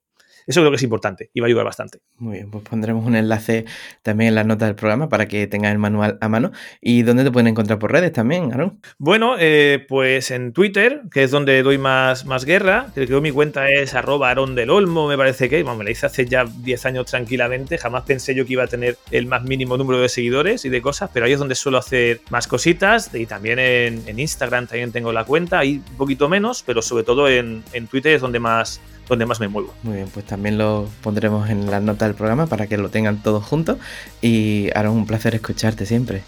eso 0.47 0.61
creo 0.61 0.71
que 0.71 0.77
es 0.77 0.83
importante 0.83 1.29
y 1.33 1.39
va 1.39 1.45
a 1.45 1.47
ayudar 1.47 1.65
bastante. 1.65 1.99
Muy 2.17 2.37
bien, 2.37 2.51
pues 2.51 2.63
pondremos 2.63 3.05
un 3.05 3.15
enlace 3.15 3.65
también 4.01 4.29
en 4.29 4.35
las 4.35 4.45
notas 4.45 4.67
del 4.67 4.75
programa 4.75 5.09
para 5.09 5.27
que 5.27 5.47
tengas 5.47 5.71
el 5.71 5.79
manual 5.79 6.17
a 6.21 6.29
mano. 6.29 6.51
¿Y 6.81 7.03
dónde 7.03 7.23
te 7.23 7.31
pueden 7.31 7.47
encontrar 7.47 7.79
por 7.79 7.91
redes 7.91 8.11
también, 8.11 8.51
Aaron? 8.53 8.79
Bueno, 8.97 9.35
eh, 9.39 9.85
pues 9.87 10.31
en 10.31 10.53
Twitter, 10.53 11.01
que 11.11 11.23
es 11.23 11.31
donde 11.31 11.63
doy 11.63 11.77
más, 11.77 12.25
más 12.25 12.45
guerra. 12.45 12.87
Creo 12.93 13.07
que 13.07 13.21
mi 13.21 13.31
cuenta 13.31 13.69
es 13.69 13.93
arroba 13.93 14.29
Aaron 14.29 14.55
del 14.55 14.69
Olmo, 14.69 15.07
me 15.07 15.17
parece 15.17 15.49
que. 15.49 15.63
me 15.63 15.83
la 15.83 15.91
hice 15.91 16.05
hace 16.05 16.25
ya 16.25 16.45
10 16.45 16.85
años 16.85 17.05
tranquilamente. 17.05 17.77
Jamás 17.77 18.03
pensé 18.03 18.35
yo 18.35 18.45
que 18.45 18.53
iba 18.53 18.63
a 18.63 18.67
tener 18.67 18.97
el 19.11 19.25
más 19.25 19.43
mínimo 19.43 19.77
número 19.77 19.99
de 19.99 20.09
seguidores 20.09 20.65
y 20.65 20.69
de 20.69 20.81
cosas, 20.81 21.09
pero 21.13 21.25
ahí 21.25 21.33
es 21.33 21.39
donde 21.39 21.55
suelo 21.55 21.77
hacer 21.77 22.21
más 22.29 22.47
cositas. 22.47 23.13
Y 23.13 23.25
también 23.25 23.59
en, 23.59 24.03
en 24.07 24.19
Instagram 24.19 24.67
también 24.67 24.91
tengo 24.91 25.11
la 25.11 25.23
cuenta, 25.23 25.59
ahí 25.59 25.81
un 25.89 25.97
poquito 25.97 26.29
menos, 26.29 26.63
pero 26.63 26.81
sobre 26.81 27.03
todo 27.03 27.29
en, 27.29 27.63
en 27.73 27.87
Twitter 27.87 28.13
es 28.13 28.21
donde 28.21 28.39
más 28.39 28.81
donde 29.07 29.25
más 29.25 29.39
me 29.39 29.47
muevo. 29.47 29.73
Muy 29.83 29.97
bien, 29.97 30.07
pues 30.13 30.25
también 30.25 30.57
lo 30.57 30.87
pondremos 31.01 31.49
en 31.49 31.69
la 31.69 31.79
nota 31.79 32.05
del 32.05 32.15
programa 32.15 32.47
para 32.47 32.67
que 32.67 32.77
lo 32.77 32.89
tengan 32.89 33.21
todos 33.21 33.43
juntos 33.43 33.77
y 34.21 34.69
hará 34.75 34.91
un 34.91 35.05
placer 35.05 35.35
escucharte 35.35 35.85
siempre. 35.85 36.23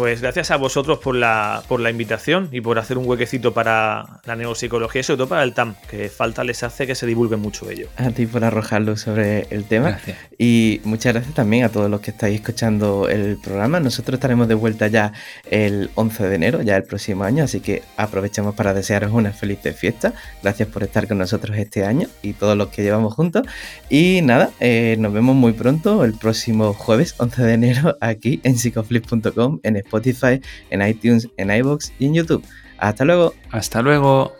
Pues 0.00 0.22
gracias 0.22 0.50
a 0.50 0.56
vosotros 0.56 0.98
por 0.98 1.14
la, 1.14 1.62
por 1.68 1.78
la 1.78 1.90
invitación 1.90 2.48
y 2.52 2.62
por 2.62 2.78
hacer 2.78 2.96
un 2.96 3.06
huequecito 3.06 3.52
para 3.52 4.22
la 4.24 4.34
neuropsicología 4.34 5.02
y 5.02 5.04
sobre 5.04 5.18
todo 5.18 5.28
para 5.28 5.42
el 5.42 5.52
TAM, 5.52 5.74
que 5.90 6.08
falta 6.08 6.42
les 6.42 6.62
hace 6.62 6.86
que 6.86 6.94
se 6.94 7.04
divulgue 7.04 7.36
mucho 7.36 7.68
ello. 7.68 7.88
A 7.98 8.08
ti 8.08 8.24
por 8.24 8.42
arrojarlo 8.42 8.96
sobre 8.96 9.46
el 9.50 9.64
tema. 9.64 9.98
Y 10.38 10.80
muchas 10.84 11.12
gracias 11.12 11.34
también 11.34 11.64
a 11.64 11.68
todos 11.68 11.90
los 11.90 12.00
que 12.00 12.12
estáis 12.12 12.36
escuchando 12.36 13.10
el 13.10 13.36
programa. 13.44 13.78
Nosotros 13.78 14.14
estaremos 14.14 14.48
de 14.48 14.54
vuelta 14.54 14.86
ya 14.86 15.12
el 15.50 15.90
11 15.96 16.28
de 16.30 16.34
enero, 16.34 16.62
ya 16.62 16.78
el 16.78 16.84
próximo 16.84 17.24
año, 17.24 17.44
así 17.44 17.60
que 17.60 17.82
aprovechamos 17.98 18.54
para 18.54 18.72
desearos 18.72 19.12
una 19.12 19.32
feliz 19.32 19.58
fiesta. 19.76 20.14
Gracias 20.42 20.66
por 20.70 20.82
estar 20.82 21.08
con 21.08 21.18
nosotros 21.18 21.58
este 21.58 21.84
año 21.84 22.08
y 22.22 22.32
todos 22.32 22.56
los 22.56 22.68
que 22.68 22.82
llevamos 22.82 23.12
juntos. 23.12 23.46
Y 23.90 24.20
nada, 24.22 24.48
eh, 24.60 24.96
nos 24.98 25.12
vemos 25.12 25.36
muy 25.36 25.52
pronto 25.52 26.06
el 26.06 26.14
próximo 26.14 26.72
jueves 26.72 27.16
11 27.18 27.42
de 27.42 27.52
enero 27.52 27.98
aquí 28.00 28.40
en 28.44 28.56
psicoflip.com 28.56 29.60
en 29.62 29.76
Spotify, 29.90 30.40
en 30.70 30.86
iTunes, 30.86 31.28
en 31.36 31.50
iBox 31.50 31.92
y 31.98 32.06
en 32.06 32.14
YouTube. 32.14 32.44
Hasta 32.78 33.04
luego. 33.04 33.34
Hasta 33.50 33.82
luego. 33.82 34.34